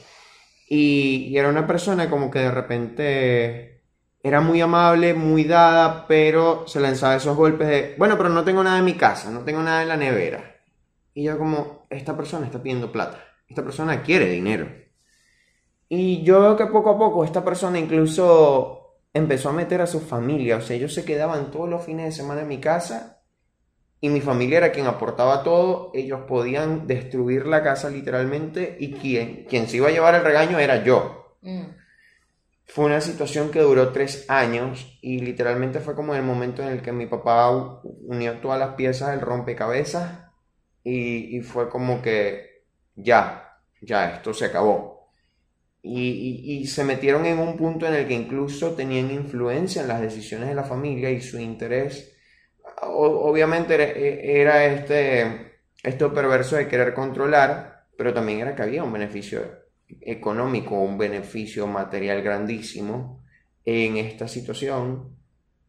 y, 0.68 1.28
y 1.28 1.38
era 1.38 1.48
una 1.48 1.66
persona 1.66 2.10
como 2.10 2.30
que 2.30 2.40
de 2.40 2.50
repente 2.50 3.70
era 4.22 4.40
muy 4.40 4.60
amable, 4.60 5.14
muy 5.14 5.44
dada, 5.44 6.06
pero 6.06 6.64
se 6.66 6.80
lanzaba 6.80 7.16
esos 7.16 7.36
golpes 7.36 7.68
de, 7.68 7.94
bueno, 7.98 8.16
pero 8.16 8.28
no 8.28 8.44
tengo 8.44 8.62
nada 8.62 8.78
en 8.78 8.84
mi 8.84 8.94
casa, 8.94 9.30
no 9.30 9.40
tengo 9.44 9.62
nada 9.62 9.82
en 9.82 9.88
la 9.88 9.96
nevera. 9.96 10.56
Y 11.14 11.24
yo 11.24 11.38
como, 11.38 11.79
esta 11.90 12.16
persona 12.16 12.46
está 12.46 12.62
pidiendo 12.62 12.90
plata, 12.90 13.22
esta 13.48 13.62
persona 13.62 14.02
quiere 14.02 14.30
dinero. 14.30 14.68
Y 15.88 16.22
yo 16.22 16.40
veo 16.40 16.56
que 16.56 16.66
poco 16.66 16.90
a 16.90 16.98
poco 16.98 17.24
esta 17.24 17.44
persona 17.44 17.78
incluso 17.78 19.00
empezó 19.12 19.48
a 19.48 19.52
meter 19.52 19.80
a 19.80 19.88
su 19.88 20.00
familia, 20.00 20.56
o 20.56 20.60
sea, 20.60 20.76
ellos 20.76 20.94
se 20.94 21.04
quedaban 21.04 21.50
todos 21.50 21.68
los 21.68 21.84
fines 21.84 22.06
de 22.06 22.12
semana 22.12 22.42
en 22.42 22.48
mi 22.48 22.60
casa 22.60 23.22
y 24.00 24.08
mi 24.08 24.20
familia 24.20 24.58
era 24.58 24.72
quien 24.72 24.86
aportaba 24.86 25.42
todo, 25.42 25.90
ellos 25.92 26.20
podían 26.28 26.86
destruir 26.86 27.46
la 27.46 27.62
casa 27.62 27.90
literalmente 27.90 28.76
y 28.78 28.92
quien, 28.92 29.44
quien 29.46 29.68
se 29.68 29.78
iba 29.78 29.88
a 29.88 29.92
llevar 29.92 30.14
el 30.14 30.24
regaño 30.24 30.58
era 30.58 30.84
yo. 30.84 31.36
Mm. 31.42 31.64
Fue 32.66 32.84
una 32.84 33.00
situación 33.00 33.50
que 33.50 33.60
duró 33.60 33.90
tres 33.90 34.26
años 34.28 34.96
y 35.02 35.18
literalmente 35.18 35.80
fue 35.80 35.96
como 35.96 36.14
el 36.14 36.22
momento 36.22 36.62
en 36.62 36.68
el 36.68 36.82
que 36.82 36.92
mi 36.92 37.06
papá 37.06 37.50
unió 37.82 38.34
todas 38.34 38.60
las 38.60 38.74
piezas 38.74 39.10
del 39.10 39.20
rompecabezas 39.20 40.19
y, 40.84 41.40
fue 41.40 41.68
como 41.68 42.00
que 42.02 42.64
ya, 42.96 43.58
ya, 43.80 44.14
esto 44.14 44.32
se 44.32 44.46
acabó. 44.46 45.10
Y, 45.82 46.66
se 46.66 46.84
metieron 46.84 47.26
en 47.26 47.38
un 47.38 47.56
punto 47.56 47.86
en 47.86 47.94
el 47.94 48.06
que 48.06 48.14
incluso 48.14 48.74
tenían 48.74 49.10
influencia 49.10 49.82
en 49.82 49.88
las 49.88 50.00
decisiones 50.00 50.48
de 50.48 50.54
la 50.54 50.64
familia 50.64 51.10
y 51.10 51.20
su 51.20 51.38
interés, 51.38 52.16
obviamente 52.82 53.74
era, 53.74 53.84
era 53.84 54.64
este, 54.66 55.52
esto 55.82 56.12
perverso 56.12 56.56
de 56.56 56.68
querer 56.68 56.94
controlar, 56.94 57.86
pero 57.96 58.12
también 58.14 58.40
era 58.40 58.54
que 58.54 58.62
había 58.62 58.84
un 58.84 58.92
beneficio 58.92 59.42
económico, 60.00 60.76
un 60.76 60.98
beneficio 60.98 61.66
material 61.66 62.22
grandísimo 62.22 63.24
en 63.64 63.96
esta 63.96 64.28
situación. 64.28 65.19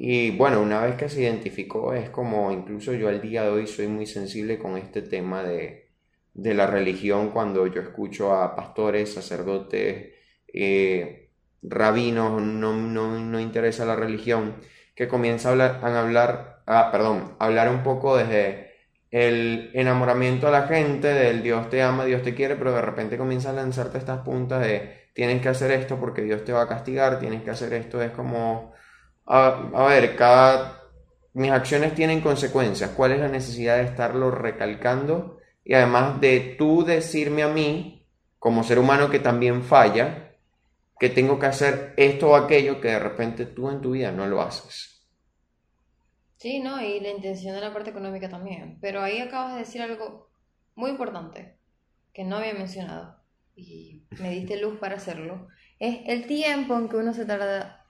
Y 0.04 0.32
bueno, 0.32 0.62
una 0.62 0.82
vez 0.82 0.96
que 0.96 1.10
se 1.10 1.22
identificó, 1.22 1.94
es 1.94 2.10
como 2.10 2.52
incluso 2.52 2.92
yo 2.94 3.08
al 3.08 3.22
día 3.22 3.44
de 3.44 3.50
hoy 3.50 3.68
soy 3.68 3.88
muy 3.88 4.08
sensible 4.08 4.58
con 4.58 4.76
este 4.76 5.04
tema 5.04 5.44
de, 5.44 5.92
de 6.34 6.56
la 6.56 6.66
religión 6.66 7.30
cuando 7.30 7.68
yo 7.68 7.82
escucho 7.82 8.34
a 8.34 8.56
pastores, 8.56 9.14
sacerdotes, 9.14 10.14
eh, 10.52 11.30
rabinos, 11.62 12.42
no, 12.42 12.74
no, 12.76 13.20
no 13.20 13.40
interesa 13.40 13.86
la 13.86 13.96
religión, 13.96 14.56
que 14.96 15.08
comienzan 15.08 15.62
a 15.62 15.66
hablar, 15.68 15.86
a 15.86 16.02
hablar, 16.02 16.64
ah, 16.66 16.90
perdón, 16.92 17.36
a 17.38 17.46
hablar 17.46 17.70
un 17.70 17.84
poco 17.84 18.18
desde 18.18 18.72
el 19.12 19.70
enamoramiento 19.76 20.48
a 20.48 20.52
la 20.52 20.64
gente, 20.68 21.10
del 21.10 21.44
Dios 21.44 21.70
te 21.70 21.84
ama, 21.84 22.06
Dios 22.06 22.24
te 22.24 22.34
quiere, 22.34 22.56
pero 22.56 22.74
de 22.74 22.82
repente 22.82 23.20
comienza 23.20 23.52
a 23.52 23.54
lanzarte 23.54 24.00
estas 24.00 24.22
puntas 24.22 24.66
de 24.66 25.10
tienes 25.14 25.44
que 25.44 25.50
hacer 25.50 25.70
esto 25.72 26.00
porque 26.00 26.24
Dios 26.24 26.44
te 26.44 26.54
va 26.54 26.64
a 26.64 26.68
castigar, 26.68 27.20
tienes 27.20 27.44
que 27.44 27.52
hacer 27.52 27.74
esto, 27.74 28.02
es 28.02 28.10
como, 28.12 28.74
a, 29.26 29.86
ver, 29.88 30.16
cada, 30.16 30.82
mis 31.34 31.52
acciones 31.52 31.96
tienen 31.96 32.22
consecuencias, 32.22 32.92
¿cuál 32.92 33.14
es 33.14 33.20
la 33.20 33.28
necesidad 33.28 33.78
de 33.78 33.84
estarlo 33.84 34.32
recalcando? 34.32 35.40
Y 35.64 35.74
además 35.74 36.20
de 36.20 36.56
tú 36.58 36.84
decirme 36.84 37.44
a 37.44 37.48
mí, 37.48 38.06
como 38.40 38.64
ser 38.64 38.80
humano 38.80 39.10
que 39.10 39.20
también 39.20 39.64
falla, 39.64 40.34
que 41.00 41.10
tengo 41.10 41.40
que 41.40 41.46
hacer 41.46 41.94
esto 41.98 42.30
o 42.32 42.36
aquello 42.36 42.82
que 42.82 42.90
de 42.90 43.00
repente 43.00 43.46
tú 43.46 43.70
en 43.70 43.82
tu 43.82 43.92
vida 43.92 44.12
no 44.12 44.28
lo 44.28 44.42
haces. 44.42 45.08
Sí, 46.38 46.60
¿no? 46.60 46.82
Y 46.82 47.00
la 47.00 47.10
intención 47.10 47.54
de 47.54 47.62
la 47.62 47.74
parte 47.74 47.92
económica 47.92 48.28
también. 48.28 48.80
Pero 48.82 49.02
ahí 49.02 49.20
acabas 49.20 49.54
de 49.54 49.60
decir 49.60 49.82
algo 49.82 50.32
muy 50.76 50.90
importante 50.90 51.58
que 52.14 52.24
no 52.24 52.38
había 52.38 52.54
mencionado 52.54 53.22
y 53.56 54.04
me 54.20 54.32
diste 54.32 54.60
luz 54.60 54.80
para 54.80 54.96
hacerlo. 54.96 55.48
es 55.80 56.00
el 56.08 56.26
tiempo 56.26 56.76
en 56.76 56.90
que 56.90 56.98
uno 56.98 57.14
se 57.14 57.26
tarda 57.26 57.81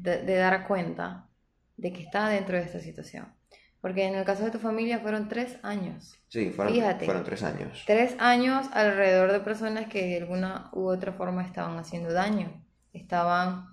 de, 0.00 0.22
de 0.22 0.36
dar 0.36 0.66
cuenta 0.66 1.28
de 1.76 1.92
que 1.92 2.02
está 2.02 2.28
dentro 2.28 2.56
de 2.56 2.64
esta 2.64 2.80
situación. 2.80 3.32
Porque 3.80 4.04
en 4.04 4.14
el 4.14 4.24
caso 4.24 4.44
de 4.44 4.50
tu 4.50 4.58
familia 4.58 4.98
fueron 5.00 5.28
tres 5.28 5.58
años. 5.62 6.14
Sí, 6.28 6.50
fueron, 6.50 6.74
Fíjate. 6.74 7.06
fueron 7.06 7.24
tres 7.24 7.42
años. 7.42 7.82
Tres 7.86 8.14
años 8.18 8.66
alrededor 8.72 9.32
de 9.32 9.40
personas 9.40 9.86
que 9.88 10.06
de 10.06 10.16
alguna 10.18 10.68
u 10.72 10.86
otra 10.88 11.12
forma 11.14 11.42
estaban 11.42 11.78
haciendo 11.78 12.12
daño. 12.12 12.62
Estaban, 12.92 13.66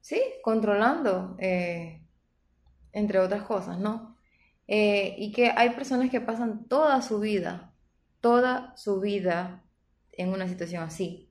sí, 0.00 0.20
controlando, 0.42 1.36
eh, 1.38 2.02
entre 2.92 3.20
otras 3.20 3.42
cosas, 3.42 3.78
¿no? 3.78 4.16
Eh, 4.66 5.14
y 5.18 5.30
que 5.30 5.52
hay 5.56 5.70
personas 5.70 6.10
que 6.10 6.20
pasan 6.20 6.66
toda 6.66 7.00
su 7.02 7.20
vida, 7.20 7.74
toda 8.20 8.74
su 8.76 8.98
vida 9.00 9.62
en 10.12 10.30
una 10.30 10.48
situación 10.48 10.82
así. 10.82 11.30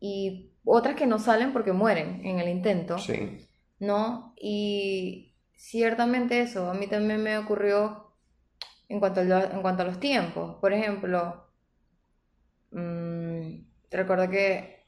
Y 0.00 0.52
otras 0.64 0.96
que 0.96 1.06
no 1.06 1.18
salen 1.18 1.52
porque 1.52 1.72
mueren 1.72 2.24
en 2.26 2.38
el 2.40 2.48
intento. 2.48 2.98
Sí. 2.98 3.48
¿no? 3.80 4.34
Y 4.40 5.34
ciertamente 5.56 6.40
eso, 6.40 6.70
a 6.70 6.74
mí 6.74 6.86
también 6.88 7.22
me 7.22 7.38
ocurrió 7.38 8.12
en 8.88 9.00
cuanto 9.00 9.20
a, 9.20 9.24
lo- 9.24 9.52
en 9.52 9.62
cuanto 9.62 9.82
a 9.82 9.86
los 9.86 10.00
tiempos. 10.00 10.56
Por 10.60 10.72
ejemplo, 10.74 11.46
mm, 12.70 13.64
recuerdo 13.90 14.30
que 14.30 14.84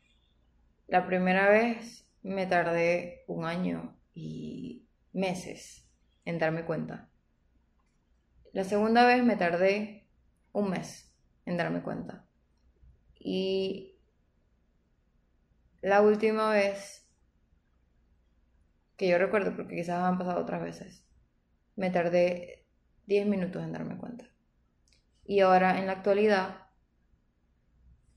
la 0.89 1.07
primera 1.07 1.49
vez 1.51 2.07
me 2.23 2.47
tardé 2.47 3.25
un 3.29 3.45
año 3.47 3.97
y 4.14 4.87
meses 5.12 5.87
en 6.25 6.39
darme 6.39 6.64
cuenta. 6.64 7.11
La 8.53 8.62
segunda 8.64 9.05
vez 9.07 9.25
me 9.25 9.35
tardé 9.37 10.07
un 10.53 10.71
mes 10.71 11.12
en 11.47 11.57
darme 11.57 11.83
cuenta. 11.83 12.27
Y 13.18 13.89
la 15.83 16.03
última 16.03 16.51
vez 16.51 17.07
que 18.97 19.09
yo 19.09 19.18
recuerdo, 19.18 19.57
porque 19.57 19.76
quizás 19.76 20.03
han 20.03 20.18
pasado 20.18 20.41
otras 20.43 20.62
veces, 20.62 21.07
me 21.76 21.91
tardé 21.91 22.66
10 23.07 23.26
minutos 23.26 23.62
en 23.62 23.72
darme 23.72 23.97
cuenta. 23.97 24.26
Y 25.24 25.41
ahora 25.41 25.78
en 25.78 25.87
la 25.87 25.93
actualidad, 25.93 26.66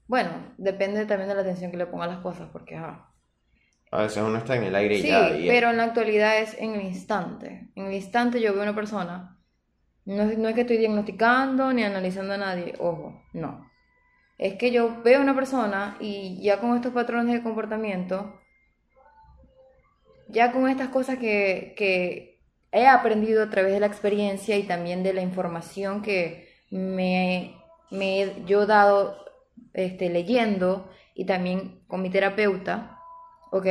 bueno, 0.07 0.53
depende 0.57 1.05
también 1.05 1.29
de 1.29 1.35
la 1.35 1.41
atención 1.41 1.71
que 1.71 1.77
le 1.77 1.87
ponga 1.87 2.05
a 2.05 2.07
las 2.07 2.19
cosas, 2.19 2.49
porque 2.51 2.75
ajá. 2.75 3.09
A 3.91 4.01
veces 4.01 4.23
uno 4.23 4.37
está 4.39 4.55
en 4.55 4.63
el 4.63 4.75
aire 4.75 4.95
y 4.97 5.01
Sí, 5.01 5.07
ya. 5.07 5.35
y- 5.37 5.47
pero 5.47 5.69
en 5.69 5.77
la 5.77 5.83
actualidad 5.85 6.39
es 6.39 6.55
en 6.59 6.73
el 6.75 6.81
instante. 6.81 7.69
En 7.75 7.85
el 7.87 7.93
instante 7.93 8.41
yo 8.41 8.53
veo 8.53 8.63
una 8.63 8.75
persona, 8.75 9.39
no, 10.05 10.25
no 10.25 10.49
es 10.49 10.55
que 10.55 10.61
estoy 10.61 10.77
diagnosticando 10.77 11.71
ni 11.73 11.83
analizando 11.83 12.33
a 12.33 12.37
nadie, 12.37 12.73
ojo, 12.79 13.21
no. 13.33 13.65
Es 14.43 14.55
que 14.55 14.71
yo 14.71 15.01
veo 15.03 15.21
una 15.21 15.33
persona 15.33 15.95
y 16.01 16.37
ya 16.41 16.59
con 16.59 16.75
estos 16.75 16.91
patrones 16.91 17.33
de 17.33 17.41
comportamiento, 17.41 18.41
ya 20.27 20.51
con 20.51 20.67
estas 20.67 20.89
cosas 20.89 21.17
que, 21.17 21.73
que 21.77 22.41
he 22.73 22.85
aprendido 22.85 23.41
a 23.41 23.49
través 23.49 23.71
de 23.71 23.79
la 23.79 23.85
experiencia 23.85 24.57
y 24.57 24.63
también 24.63 25.01
de 25.01 25.13
la 25.13 25.21
información 25.21 26.01
que 26.01 26.49
me, 26.71 27.55
me 27.89 28.21
he 28.21 28.43
yo 28.43 28.65
dado 28.65 29.15
este, 29.71 30.09
leyendo 30.09 30.89
y 31.15 31.23
también 31.23 31.79
con 31.87 32.01
mi 32.01 32.09
terapeuta, 32.09 32.99
¿ok? 33.49 33.67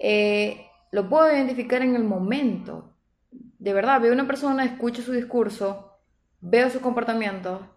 Eh, 0.00 0.66
lo 0.90 1.08
puedo 1.08 1.34
identificar 1.34 1.80
en 1.80 1.96
el 1.96 2.04
momento. 2.04 2.94
De 3.30 3.72
verdad, 3.72 4.02
veo 4.02 4.12
una 4.12 4.26
persona, 4.26 4.66
escucho 4.66 5.00
su 5.00 5.12
discurso, 5.12 5.96
veo 6.42 6.68
su 6.68 6.82
comportamiento 6.82 7.74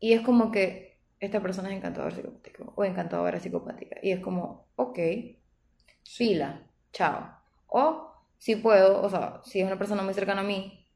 y 0.00 0.14
es 0.14 0.22
como 0.22 0.50
que 0.50 0.85
esta 1.20 1.40
persona 1.42 1.70
es 1.70 1.76
encantadora 1.76 2.14
psicopático 2.14 2.72
o 2.76 2.84
encantadora 2.84 3.40
psicopática. 3.40 3.96
Y 4.02 4.12
es 4.12 4.20
como, 4.20 4.68
ok, 4.76 4.98
fila, 6.04 6.62
chao. 6.92 7.28
O 7.68 8.12
si 8.38 8.56
puedo, 8.56 9.02
o 9.02 9.08
sea, 9.10 9.40
si 9.44 9.60
es 9.60 9.66
una 9.66 9.78
persona 9.78 10.02
muy 10.02 10.14
cercana 10.14 10.40
a 10.42 10.44
mí, 10.44 10.86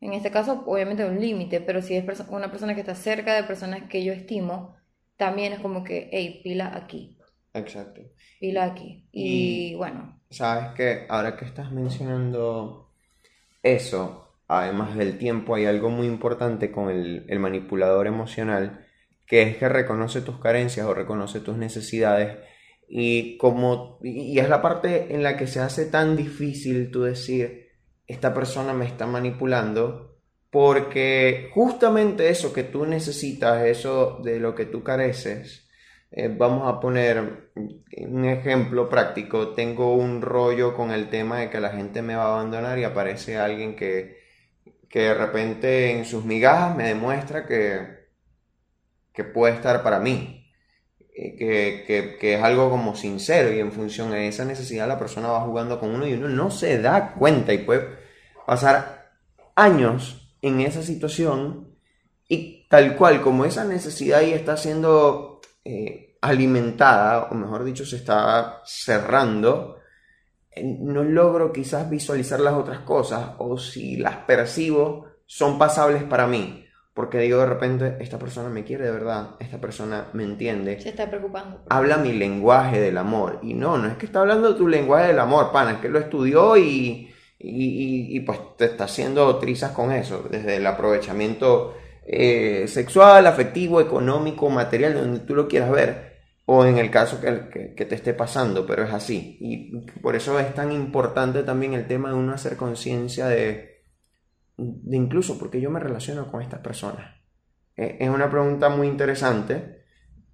en 0.00 0.12
este 0.14 0.30
caso 0.30 0.64
obviamente 0.66 1.04
un 1.04 1.20
límite, 1.20 1.60
pero 1.60 1.82
si 1.82 1.96
es 1.96 2.04
perso- 2.04 2.28
una 2.30 2.50
persona 2.50 2.74
que 2.74 2.80
está 2.82 2.94
cerca 2.94 3.34
de 3.34 3.44
personas 3.44 3.84
que 3.88 4.04
yo 4.04 4.12
estimo, 4.12 4.76
también 5.16 5.52
es 5.54 5.60
como 5.60 5.84
que, 5.84 6.08
hey, 6.12 6.40
pila 6.44 6.76
aquí, 6.76 7.18
Exacto. 7.54 8.02
pila 8.38 8.64
aquí. 8.64 9.08
Y, 9.12 9.74
bueno, 9.76 10.20
Sabes 10.30 10.74
que 10.76 11.06
ahora 11.08 11.36
que 11.36 11.44
estás 11.44 11.70
mencionando 11.72 12.92
eso, 13.62 14.38
además 14.48 14.96
del 14.96 15.18
tiempo, 15.18 15.54
hay 15.56 15.66
algo 15.66 15.90
muy 15.90 16.06
importante 16.08 16.72
con 16.72 16.90
el, 16.90 17.26
el 17.28 17.40
manipulador 17.40 18.06
emocional, 18.08 18.83
que 19.26 19.42
es 19.42 19.56
que 19.56 19.68
reconoce 19.68 20.20
tus 20.20 20.38
carencias 20.38 20.86
o 20.86 20.94
reconoce 20.94 21.40
tus 21.40 21.56
necesidades 21.56 22.38
y 22.88 23.38
como 23.38 23.98
y 24.02 24.38
es 24.38 24.48
la 24.48 24.60
parte 24.60 25.14
en 25.14 25.22
la 25.22 25.36
que 25.36 25.46
se 25.46 25.60
hace 25.60 25.86
tan 25.86 26.16
difícil 26.16 26.90
tú 26.90 27.02
decir 27.02 27.68
esta 28.06 28.34
persona 28.34 28.72
me 28.72 28.84
está 28.84 29.06
manipulando 29.06 30.14
porque 30.54 31.50
justamente 31.52 32.28
eso 32.28 32.52
que 32.52 32.62
tú 32.62 32.86
necesitas, 32.86 33.64
eso 33.64 34.20
de 34.22 34.38
lo 34.38 34.54
que 34.54 34.66
tú 34.66 34.84
careces, 34.84 35.68
eh, 36.12 36.28
vamos 36.28 36.72
a 36.72 36.78
poner 36.78 37.50
un 38.06 38.24
ejemplo 38.24 38.88
práctico. 38.88 39.48
Tengo 39.48 39.96
un 39.96 40.22
rollo 40.22 40.76
con 40.76 40.92
el 40.92 41.10
tema 41.10 41.40
de 41.40 41.50
que 41.50 41.58
la 41.58 41.70
gente 41.70 42.02
me 42.02 42.14
va 42.14 42.26
a 42.26 42.34
abandonar 42.34 42.78
y 42.78 42.84
aparece 42.84 43.36
alguien 43.36 43.74
que, 43.74 44.16
que 44.88 45.00
de 45.00 45.14
repente 45.14 45.90
en 45.90 46.04
sus 46.04 46.24
migajas 46.24 46.76
me 46.76 46.84
demuestra 46.84 47.46
que, 47.46 48.03
que 49.14 49.24
puede 49.24 49.54
estar 49.54 49.82
para 49.82 49.98
mí. 50.00 50.50
eh, 51.14 51.36
Que, 51.86 52.16
que, 52.20 52.34
es 52.34 52.42
algo 52.42 52.70
como 52.70 52.94
sincero 52.96 53.52
y 53.52 53.60
en 53.60 53.72
función 53.72 54.10
de 54.10 54.28
esa 54.28 54.44
necesidad 54.44 54.88
la 54.88 54.98
persona 54.98 55.28
va 55.28 55.40
jugando 55.42 55.78
con 55.80 55.90
uno 55.94 56.06
y 56.06 56.14
uno 56.14 56.28
no 56.28 56.50
se 56.50 56.80
da 56.80 57.14
cuenta 57.14 57.52
y 57.52 57.58
puede 57.58 57.88
pasar 58.46 59.12
años 59.54 60.36
en 60.42 60.60
esa 60.60 60.82
situación 60.82 61.74
y 62.28 62.66
tal 62.68 62.96
cual 62.96 63.22
como 63.22 63.44
esa 63.44 63.64
necesidad 63.64 64.20
ahí 64.20 64.32
está 64.32 64.56
siendo 64.56 65.40
eh, 65.64 66.16
alimentada, 66.20 67.24
o 67.30 67.34
mejor 67.34 67.64
dicho, 67.64 67.84
se 67.84 67.96
está 67.96 68.62
cerrando, 68.64 69.78
eh, 70.50 70.64
no 70.80 71.04
logro 71.04 71.52
quizás 71.52 71.88
visualizar 71.88 72.40
las 72.40 72.54
otras 72.54 72.80
cosas, 72.80 73.32
o 73.38 73.58
si 73.58 73.96
las 73.96 74.16
percibo, 74.18 75.06
son 75.26 75.58
pasables 75.58 76.02
para 76.04 76.26
mí, 76.26 76.63
porque 76.94 77.18
digo 77.18 77.40
de 77.40 77.46
repente, 77.46 77.96
esta 78.00 78.18
persona 78.18 78.48
me 78.48 78.64
quiere 78.64 78.84
de 78.84 78.92
verdad, 78.92 79.30
esta 79.40 79.60
persona 79.60 80.08
me 80.12 80.24
entiende, 80.24 80.80
se 80.80 80.90
está 80.90 81.08
preocupando. 81.10 81.60
habla 81.68 81.96
mi 81.98 82.12
lenguaje 82.12 82.80
del 82.80 82.96
amor, 82.98 83.40
y 83.42 83.54
no, 83.54 83.76
no 83.78 83.88
es 83.88 83.96
que 83.96 84.06
está 84.06 84.20
hablando 84.20 84.54
tu 84.56 84.68
lenguaje 84.68 85.08
del 85.08 85.18
amor, 85.18 85.50
pana, 85.52 85.72
es 85.72 85.78
que 85.78 85.88
lo 85.88 85.98
estudió 85.98 86.56
y, 86.56 87.10
y, 87.38 87.64
y- 87.64 88.16
y, 88.16 88.20
pues 88.20 88.38
te 88.56 88.66
está 88.66 88.84
haciendo 88.84 89.36
trizas 89.38 89.72
con 89.72 89.90
eso, 89.92 90.24
desde 90.30 90.56
el 90.56 90.66
aprovechamiento 90.66 91.74
eh, 92.06 92.66
sexual, 92.68 93.26
afectivo, 93.26 93.80
económico, 93.80 94.48
material, 94.50 94.94
donde 94.94 95.20
tú 95.20 95.34
lo 95.34 95.48
quieras 95.48 95.70
ver, 95.70 96.14
o 96.46 96.64
en 96.64 96.78
el 96.78 96.90
caso 96.90 97.20
que, 97.20 97.48
que- 97.50 97.74
que 97.74 97.84
te 97.86 97.94
esté 97.94 98.14
pasando, 98.14 98.66
pero 98.66 98.84
es 98.84 98.92
así. 98.92 99.38
Y 99.40 99.80
por 100.00 100.14
eso 100.14 100.38
es 100.38 100.54
tan 100.54 100.70
importante 100.72 101.42
también 101.42 101.72
el 101.74 101.86
tema 101.86 102.10
de 102.10 102.14
uno 102.16 102.32
hacer 102.34 102.56
conciencia 102.56 103.26
de, 103.26 103.73
de 104.56 104.96
incluso 104.96 105.38
porque 105.38 105.60
yo 105.60 105.70
me 105.70 105.80
relaciono 105.80 106.30
con 106.30 106.42
estas 106.42 106.60
personas. 106.60 107.16
Eh, 107.76 107.98
es 108.00 108.08
una 108.08 108.30
pregunta 108.30 108.68
muy 108.68 108.86
interesante, 108.86 109.84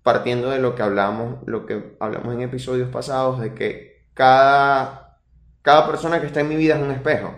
partiendo 0.03 0.51
de 0.51 0.59
lo 0.59 0.75
que 0.75 0.83
hablamos, 0.83 1.39
lo 1.47 1.66
que 1.66 1.97
hablamos 2.01 2.35
en 2.35 2.43
episodios 2.43 2.91
pasados, 2.91 3.41
de 3.41 3.55
que 3.55 4.07
cada, 4.14 5.18
cada 5.62 5.87
persona 5.87 6.21
que 6.21 6.27
está 6.27 6.41
en 6.41 6.49
mi 6.49 6.57
vida 6.57 6.77
es 6.77 6.83
un 6.83 6.91
espejo 6.91 7.35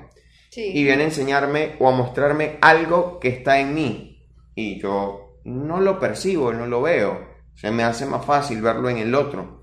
Sí. 0.50 0.70
y 0.74 0.84
viene 0.84 1.04
a 1.04 1.06
enseñarme 1.06 1.76
o 1.80 1.88
a 1.88 1.92
mostrarme 1.92 2.58
algo 2.60 3.18
que 3.20 3.28
está 3.28 3.58
en 3.58 3.74
mí 3.74 4.28
y 4.54 4.78
yo 4.80 5.38
no 5.44 5.80
lo 5.80 5.98
percibo, 5.98 6.52
no 6.52 6.66
lo 6.66 6.82
veo, 6.82 7.26
se 7.54 7.70
me 7.70 7.84
hace 7.84 8.04
más 8.04 8.24
fácil 8.26 8.60
verlo 8.60 8.90
en 8.90 8.98
el 8.98 9.14
otro. 9.14 9.62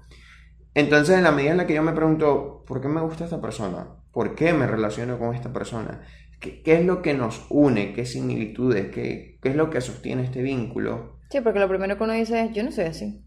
Entonces, 0.74 1.18
en 1.18 1.24
la 1.24 1.32
medida 1.32 1.52
en 1.52 1.58
la 1.58 1.68
que 1.68 1.76
yo 1.76 1.84
me 1.84 1.94
pregunto, 1.94 2.64
¿por 2.66 2.82
qué 2.82 2.88
me 2.88 3.02
gusta 3.02 3.26
esta 3.26 3.40
persona? 3.40 3.88
¿Por 4.12 4.34
qué 4.34 4.54
me 4.54 4.66
relaciono 4.66 5.20
con 5.20 5.36
esta 5.36 5.52
persona? 5.54 6.02
¿Qué, 6.40 6.62
qué 6.64 6.76
es 6.80 6.86
lo 6.86 7.02
que 7.02 7.14
nos 7.14 7.46
une? 7.50 7.94
¿Qué 7.94 8.06
similitudes? 8.06 8.92
¿Qué, 8.92 9.38
qué 9.42 9.50
es 9.50 9.56
lo 9.56 9.70
que 9.70 9.82
sostiene 9.82 10.24
este 10.24 10.42
vínculo? 10.42 11.18
Sí, 11.30 11.42
porque 11.42 11.60
lo 11.60 11.68
primero 11.70 11.98
que 11.98 12.04
uno 12.04 12.14
dice 12.14 12.42
es, 12.46 12.52
yo 12.54 12.64
no 12.64 12.72
soy 12.72 12.86
así, 12.86 13.24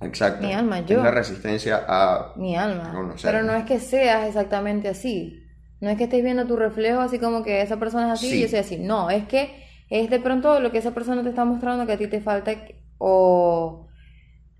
Exacto. 0.00 0.46
Mi 0.46 0.52
alma, 0.52 0.78
Es 0.80 0.86
yo. 0.86 1.02
la 1.02 1.10
resistencia 1.10 1.84
a... 1.88 2.32
mi 2.36 2.56
alma. 2.56 2.90
No, 2.92 3.02
no 3.02 3.18
sé. 3.18 3.26
Pero 3.28 3.42
no 3.42 3.52
es 3.54 3.64
que 3.64 3.80
seas 3.80 4.26
exactamente 4.28 4.88
así. 4.88 5.42
No 5.80 5.90
es 5.90 5.96
que 5.96 6.04
estés 6.04 6.22
viendo 6.22 6.46
tu 6.46 6.56
reflejo 6.56 7.00
así 7.00 7.18
como 7.18 7.42
que 7.42 7.62
esa 7.62 7.78
persona 7.78 8.06
es 8.06 8.12
así 8.14 8.30
Sí. 8.30 8.38
y 8.38 8.42
yo 8.42 8.48
soy 8.48 8.58
así. 8.60 8.76
No, 8.78 9.10
es 9.10 9.26
que 9.26 9.50
es 9.90 10.08
de 10.10 10.20
pronto 10.20 10.60
lo 10.60 10.70
que 10.72 10.78
esa 10.78 10.92
persona 10.94 11.22
te 11.22 11.28
está 11.30 11.44
mostrando 11.44 11.86
que 11.86 11.92
a 11.92 11.98
ti 11.98 12.06
te 12.08 12.20
falta 12.20 12.52
o 12.98 13.86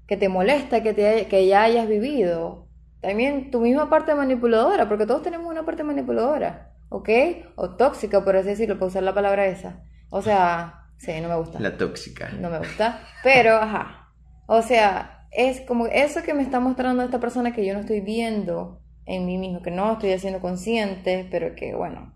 que 0.07 0.16
te 0.16 0.28
molesta 0.28 0.82
que, 0.82 0.95
te, 0.95 1.26
que 1.26 1.47
ya 1.47 1.62
hayas 1.64 1.89
vivido. 1.89 2.68
También 3.01 3.51
tu 3.51 3.61
misma 3.61 3.89
parte 3.91 4.14
manipuladora, 4.14 4.89
porque 4.89 5.07
todos 5.07 5.22
tenemos 5.22 5.49
una 5.51 5.64
parte 5.64 5.84
manipuladora, 5.84 6.68
¿ok? 6.89 7.09
O 7.57 7.76
tóxica, 7.76 8.24
por 8.24 8.36
así 8.36 8.49
decirlo, 8.49 8.76
para 8.76 8.86
usar 8.86 9.03
la 9.03 9.14
palabra 9.14 9.47
esa. 9.47 9.82
O 10.11 10.22
sea, 10.22 10.86
sí, 10.99 11.12
no 11.20 11.28
me 11.28 11.36
gusta. 11.36 11.61
La 11.61 11.76
tóxica. 11.76 12.30
No 12.30 12.51
me 12.51 12.59
gusta. 12.59 13.01
Pero, 13.22 13.57
ajá. 13.57 14.12
O 14.47 14.62
sea, 14.62 15.26
es 15.30 15.61
como 15.62 15.86
eso 15.86 16.22
que 16.22 16.34
me 16.34 16.43
está 16.43 16.61
mostrando 16.61 17.03
esta 17.03 17.20
persona 17.20 17.53
que 17.53 17.66
yo 17.66 17.74
no 17.74 17.80
estoy 17.80 18.01
viendo 18.01 18.82
en 19.05 19.26
mí 19.26 19.39
mismo, 19.39 19.62
que 19.62 19.70
no 19.70 19.93
estoy 19.93 20.12
haciendo 20.12 20.41
consciente, 20.41 21.26
pero 21.30 21.55
que 21.55 21.74
bueno, 21.74 22.14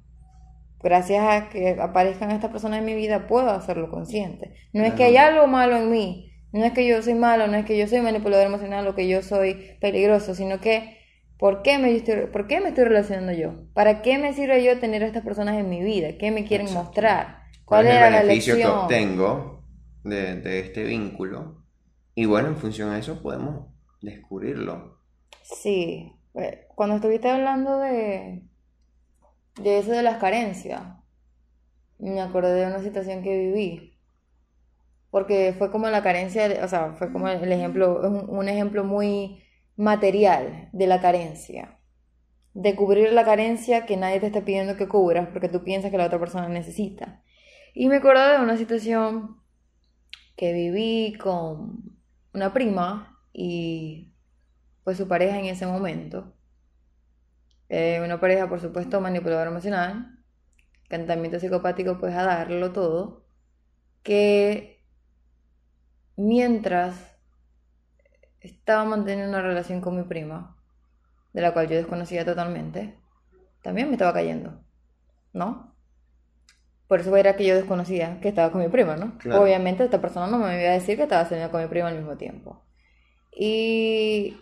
gracias 0.80 1.24
a 1.24 1.48
que 1.48 1.76
aparezcan 1.80 2.30
estas 2.30 2.50
personas 2.50 2.80
en 2.80 2.84
mi 2.84 2.94
vida 2.94 3.26
puedo 3.26 3.50
hacerlo 3.50 3.90
consciente. 3.90 4.54
No 4.72 4.84
es 4.84 4.94
que 4.94 5.04
hay 5.04 5.16
algo 5.16 5.46
malo 5.46 5.76
en 5.76 5.90
mí, 5.90 6.32
no 6.52 6.64
es 6.64 6.72
que 6.72 6.86
yo 6.86 7.02
soy 7.02 7.14
malo, 7.14 7.46
no 7.46 7.56
es 7.56 7.64
que 7.64 7.78
yo 7.78 7.86
soy 7.86 8.00
manipulador 8.00 8.46
emocional 8.46 8.86
o 8.86 8.94
que 8.94 9.08
yo 9.08 9.22
soy 9.22 9.76
peligroso, 9.80 10.34
sino 10.34 10.60
que 10.60 10.98
¿por 11.42 11.62
qué 11.62 11.76
me 11.76 11.92
estoy, 11.92 12.26
¿por 12.26 12.46
qué 12.46 12.60
me 12.60 12.68
estoy 12.68 12.84
relacionando 12.84 13.32
yo? 13.32 13.66
¿Para 13.74 14.00
qué 14.00 14.16
me 14.16 14.32
sirve 14.32 14.62
yo 14.62 14.78
tener 14.78 15.02
a 15.02 15.06
estas 15.06 15.24
personas 15.24 15.58
en 15.58 15.68
mi 15.68 15.82
vida? 15.82 16.16
¿Qué 16.16 16.30
me 16.30 16.44
quieren 16.44 16.72
mostrar? 16.72 17.42
¿Cuál, 17.64 17.88
es 17.88 17.94
el 17.96 18.12
beneficio 18.12 18.56
que 18.56 18.64
obtengo 18.64 19.64
de, 20.04 20.36
de 20.36 20.60
este 20.60 20.84
vínculo? 20.84 21.64
Y 22.14 22.26
bueno, 22.26 22.46
en 22.46 22.56
función 22.56 22.90
a 22.90 22.98
eso 23.00 23.20
podemos 23.20 23.66
descubrirlo. 24.00 25.00
Sí, 25.42 26.12
eh, 26.34 26.68
cuando 26.76 26.94
estuviste 26.94 27.28
hablando 27.28 27.76
de, 27.78 28.44
de 29.60 29.78
eso 29.78 29.90
de 29.90 30.04
las 30.04 30.18
carencias, 30.18 30.80
me 31.98 32.20
acordé 32.20 32.52
de 32.52 32.66
una 32.68 32.84
situación 32.84 33.24
que 33.24 33.36
viví. 33.36 33.98
Porque 35.10 35.56
fue 35.58 35.72
como 35.72 35.88
la 35.88 36.04
carencia, 36.04 36.60
o 36.62 36.68
sea, 36.68 36.92
fue 36.92 37.10
como 37.10 37.26
el 37.26 37.50
ejemplo, 37.50 38.00
un 38.28 38.48
ejemplo 38.48 38.84
muy 38.84 39.41
material 39.76 40.68
de 40.72 40.86
la 40.86 41.00
carencia. 41.00 41.78
De 42.54 42.76
cubrir 42.76 43.12
la 43.12 43.24
carencia 43.24 43.86
que 43.86 43.96
nadie 43.96 44.20
te 44.20 44.26
está 44.26 44.44
pidiendo 44.44 44.76
que 44.76 44.88
cubras 44.88 45.28
porque 45.28 45.48
tú 45.48 45.64
piensas 45.64 45.90
que 45.90 45.98
la 45.98 46.06
otra 46.06 46.18
persona 46.18 46.48
necesita. 46.48 47.22
Y 47.74 47.88
me 47.88 47.96
acuerdo 47.96 48.28
de 48.28 48.40
una 48.40 48.56
situación 48.56 49.40
que 50.36 50.52
viví 50.52 51.16
con 51.18 51.98
una 52.34 52.52
prima 52.52 53.18
y 53.32 54.12
pues 54.84 54.98
su 54.98 55.08
pareja 55.08 55.38
en 55.38 55.46
ese 55.46 55.66
momento. 55.66 56.34
Eh, 57.68 58.00
una 58.04 58.20
pareja, 58.20 58.48
por 58.48 58.60
supuesto, 58.60 59.00
manipuladora 59.00 59.50
emocional, 59.50 60.18
cantamiento 60.88 61.40
psicopático, 61.40 61.98
pues 61.98 62.14
a 62.14 62.24
darlo 62.24 62.72
todo, 62.72 63.26
que 64.02 64.84
mientras 66.16 67.11
estaba 68.42 68.84
manteniendo 68.84 69.28
una 69.28 69.42
relación 69.42 69.80
con 69.80 69.96
mi 69.96 70.02
prima, 70.02 70.56
de 71.32 71.40
la 71.40 71.52
cual 71.52 71.68
yo 71.68 71.76
desconocía 71.76 72.24
totalmente, 72.24 72.98
también 73.62 73.88
me 73.88 73.94
estaba 73.94 74.12
cayendo, 74.12 74.60
¿no? 75.32 75.72
Por 76.88 77.00
eso 77.00 77.16
era 77.16 77.36
que 77.36 77.46
yo 77.46 77.54
desconocía 77.54 78.20
que 78.20 78.28
estaba 78.28 78.52
con 78.52 78.60
mi 78.60 78.68
prima, 78.68 78.96
¿no? 78.96 79.16
Obviamente 79.40 79.84
esta 79.84 80.00
persona 80.00 80.26
no 80.26 80.38
me 80.38 80.60
iba 80.60 80.70
a 80.70 80.74
decir 80.74 80.96
que 80.96 81.04
estaba 81.04 81.24
saliendo 81.24 81.50
con 81.50 81.62
mi 81.62 81.68
prima 81.68 81.88
al 81.88 81.96
mismo 81.96 82.16
tiempo. 82.16 82.62
Y 83.34 84.36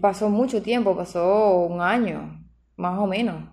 pasó 0.00 0.30
mucho 0.30 0.62
tiempo, 0.62 0.96
pasó 0.96 1.66
un 1.66 1.82
año, 1.82 2.42
más 2.76 2.98
o 2.98 3.06
menos. 3.06 3.50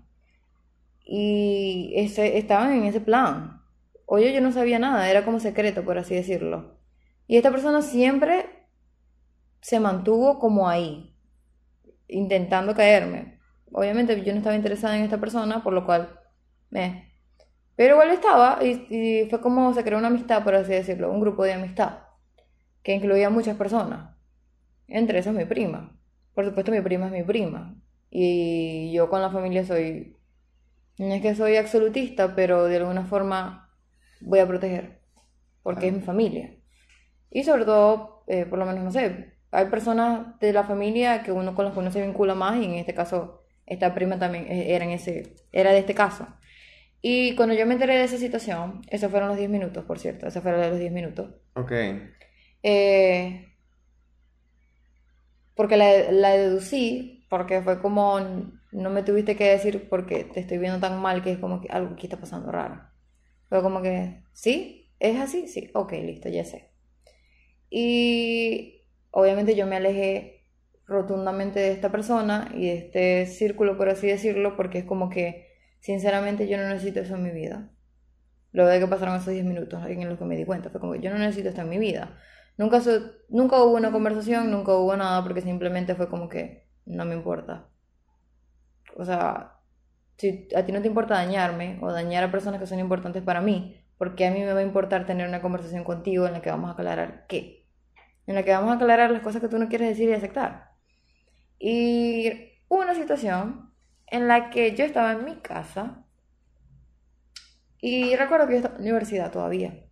Y 1.04 1.92
ese, 1.96 2.38
estaban 2.38 2.72
en 2.72 2.86
ese 2.86 3.02
plan. 3.02 3.62
Oye, 4.06 4.34
yo 4.34 4.40
no 4.40 4.52
sabía 4.54 4.80
nada, 4.80 5.10
era 5.10 5.26
como 5.26 5.40
secreto, 5.42 5.84
por 5.84 5.98
así 5.98 6.16
decirlo. 6.16 6.78
Y 7.28 7.38
esta 7.38 7.52
persona 7.52 7.82
siempre 7.82 8.68
se 9.62 9.80
mantuvo 9.80 10.40
como 10.40 10.68
ahí, 10.68 11.16
intentando 12.08 12.76
caerme. 12.76 13.40
Obviamente 13.72 14.22
yo 14.24 14.34
no 14.34 14.40
estaba 14.40 14.56
interesada 14.56 14.98
en 14.98 15.04
esta 15.04 15.20
persona, 15.20 15.64
por 15.64 15.74
lo 15.74 15.86
cual 15.86 16.20
me... 16.70 17.12
Pero 17.76 17.94
igual 17.96 18.12
estaba 18.12 18.60
y, 18.64 19.26
fue 19.30 19.42
como 19.42 19.74
se 19.74 19.84
creó 19.84 19.98
una 19.98 20.10
amistad, 20.10 20.44
por 20.44 20.54
así 20.54 20.74
decirlo, 20.74 21.12
un 21.12 21.22
grupo 21.22 21.44
de 21.44 21.54
amistad, 21.54 22.00
que 22.84 22.94
incluía 22.94 23.30
muchas 23.30 23.58
personas. 23.58 24.16
Entre 24.88 25.18
esas 25.18 25.34
mi 25.34 25.46
prima. 25.46 25.98
Por 26.36 26.46
supuesto 26.46 26.72
mi 26.72 26.82
prima 26.82 27.08
es 27.08 27.12
mi 27.14 27.24
prima. 27.24 27.76
Y 28.12 28.92
yo 28.94 29.10
con 29.10 29.22
la 29.22 29.32
familia 29.32 29.66
soy... 29.66 30.18
No 31.00 31.14
es 31.14 31.22
que 31.22 31.34
soy 31.34 31.56
absolutista, 31.56 32.36
pero 32.36 32.66
de 32.66 32.78
alguna 32.78 33.06
forma 33.06 33.72
voy 34.22 34.40
a 34.40 34.48
proteger. 34.48 35.02
Porque 35.64 35.88
es 35.88 35.94
mi 35.94 36.02
familia. 36.02 36.56
Y 37.34 37.44
sobre 37.44 37.66
todo, 37.66 38.24
eh, 38.28 38.46
por 38.46 38.60
lo 38.60 38.66
menos, 38.66 38.84
no 38.84 38.92
sé, 38.92 39.34
hay 39.52 39.66
personas 39.66 40.40
de 40.40 40.54
la 40.54 40.64
familia 40.64 41.24
que 41.24 41.32
uno 41.32 41.56
con 41.56 41.66
las 41.66 41.74
que 41.74 41.80
uno 41.80 41.92
se 41.92 42.06
vincula 42.06 42.36
más 42.36 42.62
y 42.62 42.66
en 42.66 42.74
este 42.76 42.94
caso 42.94 43.42
esta 43.66 43.96
prima 43.96 44.20
también 44.20 44.46
eh, 44.52 44.76
era, 44.76 44.86
en 44.86 44.92
ese, 44.92 45.34
era 45.52 45.72
de 45.72 45.80
este 45.80 45.96
caso. 45.96 46.28
Y 47.02 47.36
cuando 47.36 47.56
yo 47.56 47.66
me 47.66 47.74
enteré 47.74 47.98
de 47.98 48.04
esa 48.04 48.18
situación, 48.18 48.82
esos 48.88 49.10
fueron 49.10 49.30
los 49.30 49.38
10 49.38 49.50
minutos, 49.50 49.84
por 49.84 49.98
cierto, 49.98 50.28
esa 50.28 50.42
fueron 50.42 50.62
los 50.62 50.80
10 50.80 50.92
minutos. 50.92 51.32
Ok. 51.56 51.72
Eh, 52.62 53.48
porque 55.56 55.76
la, 55.76 56.12
la, 56.12 56.30
deducí, 56.38 57.26
porque 57.30 57.64
fue 57.64 57.82
como, 57.82 58.20
no 58.72 58.90
me 58.92 59.02
tuviste 59.02 59.36
que 59.36 59.50
decir 59.50 59.90
porque 59.90 60.24
te 60.24 60.40
estoy 60.40 60.60
viendo 60.60 60.80
tan 60.80 61.02
mal 61.02 61.24
que 61.24 61.32
es 61.32 61.40
como 61.40 61.62
que 61.62 61.70
algo 61.70 61.94
aquí 61.94 62.06
está 62.06 62.20
pasando 62.20 62.52
raro. 62.52 62.80
Fue 63.50 63.64
como 63.64 63.82
que, 63.82 64.24
¿sí? 64.34 64.92
¿Es 65.00 65.20
así? 65.20 65.48
Sí, 65.48 65.72
ok, 65.74 65.94
listo, 65.94 66.30
ya 66.30 66.46
sé. 66.46 66.73
Y 67.76 68.86
obviamente 69.10 69.56
yo 69.56 69.66
me 69.66 69.78
alejé 69.78 70.46
rotundamente 70.86 71.60
de 71.60 71.72
esta 71.72 71.92
persona 71.92 72.52
y 72.54 72.68
de 72.68 72.78
este 72.78 73.26
círculo, 73.26 73.80
por 73.80 73.90
así 73.90 74.06
decirlo, 74.06 74.56
porque 74.56 74.78
es 74.78 74.86
como 74.86 75.10
que, 75.10 75.48
sinceramente, 75.80 76.48
yo 76.48 76.58
no 76.58 76.70
necesito 76.70 77.00
eso 77.00 77.16
en 77.16 77.24
mi 77.24 77.32
vida. 77.32 77.72
Luego 78.52 78.70
de 78.70 78.80
que 78.80 78.86
pasaron 78.86 79.16
esos 79.16 79.34
10 79.34 79.44
minutos 79.44 79.84
en 79.88 80.08
los 80.08 80.20
que 80.20 80.26
me 80.26 80.38
di 80.38 80.46
cuenta, 80.46 80.70
fue 80.70 80.80
como, 80.80 80.94
yo 80.94 81.10
no 81.10 81.18
necesito 81.18 81.50
esto 81.50 81.62
en 81.62 81.70
mi 81.70 81.80
vida. 81.80 82.16
Nunca, 82.58 82.80
nunca 83.30 83.64
hubo 83.64 83.76
una 83.76 83.92
conversación, 83.92 84.52
nunca 84.52 84.76
hubo 84.76 84.96
nada, 84.96 85.24
porque 85.24 85.42
simplemente 85.42 85.96
fue 85.96 86.10
como 86.10 86.30
que 86.30 86.68
no 86.86 87.06
me 87.06 87.16
importa. 87.16 87.70
O 88.96 89.04
sea, 89.04 89.62
si 90.18 90.48
a 90.56 90.64
ti 90.64 90.72
no 90.72 90.84
te 90.84 90.90
importa 90.90 91.16
dañarme 91.16 91.80
o 91.82 91.92
dañar 91.92 92.24
a 92.24 92.32
personas 92.32 92.60
que 92.60 92.68
son 92.68 92.78
importantes 92.78 93.24
para 93.24 93.42
mí, 93.42 93.84
porque 93.98 94.28
a 94.28 94.32
mí 94.32 94.42
me 94.42 94.54
va 94.54 94.60
a 94.60 94.64
importar 94.64 95.08
tener 95.08 95.28
una 95.28 95.42
conversación 95.42 95.84
contigo 95.84 96.28
en 96.28 96.34
la 96.34 96.42
que 96.44 96.52
vamos 96.52 96.70
a 96.70 96.74
aclarar 96.74 97.26
qué 97.28 97.63
en 98.28 98.36
la 98.36 98.44
que 98.44 98.52
vamos 98.52 98.72
a 98.72 98.76
aclarar 98.76 99.12
las 99.12 99.22
cosas 99.22 99.42
que 99.42 99.48
tú 99.48 99.58
no 99.58 99.70
quieres 99.70 99.90
decir 99.90 100.10
y 100.10 100.14
aceptar. 100.14 100.72
Y 101.60 102.32
hubo 102.68 102.82
una 102.82 102.96
situación 102.96 103.74
en 104.08 104.28
la 104.28 104.50
que 104.50 104.76
yo 104.76 104.86
estaba 104.86 105.14
en 105.14 105.26
mi 105.26 105.36
casa 105.38 106.06
y 107.80 108.16
recuerdo 108.16 108.48
que 108.48 108.54
yo 108.54 108.58
estaba 108.58 108.76
en 108.76 108.84
la 108.84 108.90
universidad 108.92 109.32
todavía. 109.32 109.86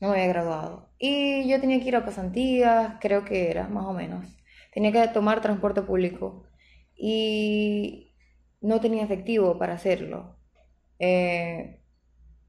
No 0.00 0.08
me 0.08 0.14
había 0.14 0.28
graduado. 0.28 0.90
Y 0.98 1.48
yo 1.48 1.60
tenía 1.60 1.80
que 1.80 1.88
ir 1.88 1.96
a 1.96 2.04
pasantías, 2.04 2.94
creo 3.00 3.24
que 3.24 3.50
era, 3.50 3.68
más 3.68 3.86
o 3.86 3.92
menos. 3.92 4.26
Tenía 4.72 4.92
que 4.92 5.08
tomar 5.08 5.40
transporte 5.40 5.82
público 5.82 6.46
y 6.96 8.14
no 8.60 8.80
tenía 8.80 9.04
efectivo 9.04 9.58
para 9.58 9.74
hacerlo. 9.74 10.36
Eh, 10.98 11.81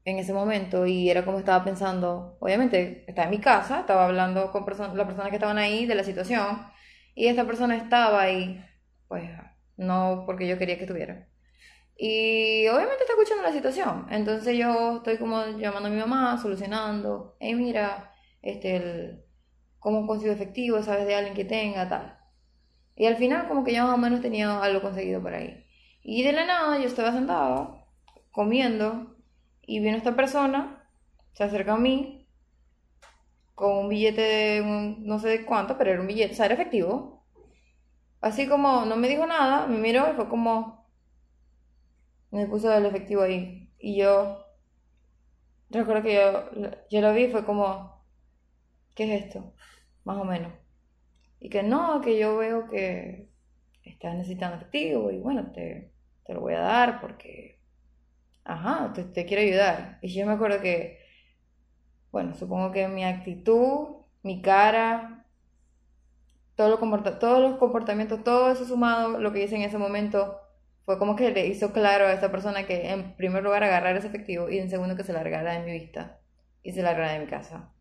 en 0.04 0.18
ese 0.18 0.32
momento 0.32 0.86
y 0.86 1.10
era 1.10 1.24
como 1.24 1.38
estaba 1.38 1.64
pensando, 1.64 2.36
obviamente 2.40 3.04
estaba 3.08 3.24
en 3.26 3.30
mi 3.30 3.40
casa, 3.40 3.80
estaba 3.80 4.04
hablando 4.04 4.50
con 4.52 4.64
las 4.66 5.06
personas 5.06 5.30
que 5.30 5.36
estaban 5.36 5.58
ahí 5.58 5.86
de 5.86 5.94
la 5.94 6.04
situación 6.04 6.66
y 7.14 7.28
esta 7.28 7.44
persona 7.46 7.76
estaba 7.76 8.20
ahí, 8.20 8.62
pues 9.08 9.30
no 9.76 10.24
porque 10.26 10.46
yo 10.46 10.58
quería 10.58 10.76
que 10.76 10.84
estuviera. 10.84 11.28
Y 11.96 12.66
obviamente 12.68 13.02
está 13.02 13.12
escuchando 13.12 13.44
la 13.44 13.52
situación, 13.52 14.06
entonces 14.10 14.58
yo 14.58 14.96
estoy 14.98 15.16
como 15.16 15.44
llamando 15.58 15.88
a 15.88 15.92
mi 15.92 15.98
mamá, 15.98 16.38
solucionando, 16.38 17.36
hey 17.40 17.54
mira, 17.54 18.12
este, 18.42 18.76
el, 18.76 19.24
cómo 19.78 20.06
consigo 20.06 20.32
efectivo, 20.32 20.82
sabes 20.82 21.06
de 21.06 21.14
alguien 21.14 21.34
que 21.34 21.44
tenga, 21.44 21.88
tal. 21.88 22.18
Y 22.96 23.06
al 23.06 23.16
final 23.16 23.48
como 23.48 23.64
que 23.64 23.72
ya 23.72 23.84
más 23.84 23.94
o 23.94 23.98
menos 23.98 24.20
tenía 24.20 24.60
algo 24.60 24.82
conseguido 24.82 25.22
por 25.22 25.34
ahí. 25.34 25.64
Y 26.02 26.22
de 26.22 26.32
la 26.32 26.44
nada 26.46 26.78
yo 26.78 26.86
estaba 26.86 27.12
sentada, 27.12 27.86
comiendo, 28.30 29.13
y 29.66 29.80
viene 29.80 29.98
esta 29.98 30.16
persona, 30.16 30.88
se 31.32 31.44
acerca 31.44 31.74
a 31.74 31.78
mí 31.78 32.28
con 33.54 33.72
un 33.78 33.88
billete 33.88 34.20
de 34.20 34.96
no 35.00 35.18
sé 35.18 35.28
de 35.28 35.44
cuánto, 35.44 35.78
pero 35.78 35.90
era 35.92 36.00
un 36.00 36.06
billete, 36.06 36.32
o 36.32 36.36
sea, 36.36 36.46
era 36.46 36.54
efectivo. 36.54 37.24
Así 38.20 38.48
como 38.48 38.84
no 38.86 38.96
me 38.96 39.08
dijo 39.08 39.26
nada, 39.26 39.66
me 39.66 39.78
miró 39.78 40.10
y 40.10 40.14
fue 40.14 40.28
como. 40.28 40.88
Me 42.30 42.46
puso 42.46 42.72
el 42.72 42.86
efectivo 42.86 43.22
ahí. 43.22 43.70
Y 43.78 43.96
yo. 43.98 44.44
Recuerdo 45.70 46.02
que 46.02 46.14
yo, 46.14 46.50
yo 46.90 47.00
lo 47.00 47.12
vi 47.14 47.24
y 47.24 47.30
fue 47.30 47.44
como. 47.44 48.04
¿Qué 48.94 49.04
es 49.04 49.24
esto? 49.24 49.54
Más 50.04 50.18
o 50.18 50.24
menos. 50.24 50.52
Y 51.40 51.50
que 51.50 51.62
no, 51.62 52.00
que 52.00 52.18
yo 52.18 52.36
veo 52.38 52.68
que 52.68 53.30
estás 53.82 54.14
necesitando 54.14 54.56
efectivo 54.56 55.10
y 55.10 55.18
bueno, 55.18 55.52
te, 55.52 55.92
te 56.24 56.34
lo 56.34 56.40
voy 56.40 56.54
a 56.54 56.60
dar 56.60 57.00
porque 57.00 57.53
ajá, 58.44 58.92
te, 58.92 59.24
quiero 59.26 59.42
ayudar. 59.42 59.98
Y 60.02 60.08
yo 60.14 60.26
me 60.26 60.32
acuerdo 60.32 60.60
que, 60.60 60.98
bueno, 62.12 62.34
supongo 62.34 62.72
que 62.72 62.88
mi 62.88 63.04
actitud, 63.04 63.96
mi 64.22 64.42
cara, 64.42 65.26
todo 66.56 66.68
lo 66.68 67.02
todos 67.18 67.40
los 67.40 67.58
comportamientos, 67.58 68.22
todo 68.22 68.52
eso 68.52 68.64
sumado, 68.64 69.18
lo 69.18 69.32
que 69.32 69.42
hice 69.44 69.56
en 69.56 69.62
ese 69.62 69.78
momento, 69.78 70.40
fue 70.84 70.98
como 70.98 71.16
que 71.16 71.30
le 71.30 71.46
hizo 71.46 71.72
claro 71.72 72.06
a 72.06 72.12
esa 72.12 72.30
persona 72.30 72.66
que 72.66 72.90
en 72.90 73.16
primer 73.16 73.42
lugar 73.42 73.64
agarrar 73.64 73.96
ese 73.96 74.08
efectivo 74.08 74.50
y 74.50 74.58
en 74.58 74.70
segundo 74.70 74.96
que 74.96 75.04
se 75.04 75.12
largara 75.12 75.54
de 75.54 75.64
mi 75.64 75.72
vista 75.72 76.20
y 76.62 76.72
se 76.72 76.82
largara 76.82 77.12
de 77.12 77.20
mi 77.20 77.26
casa. 77.26 77.72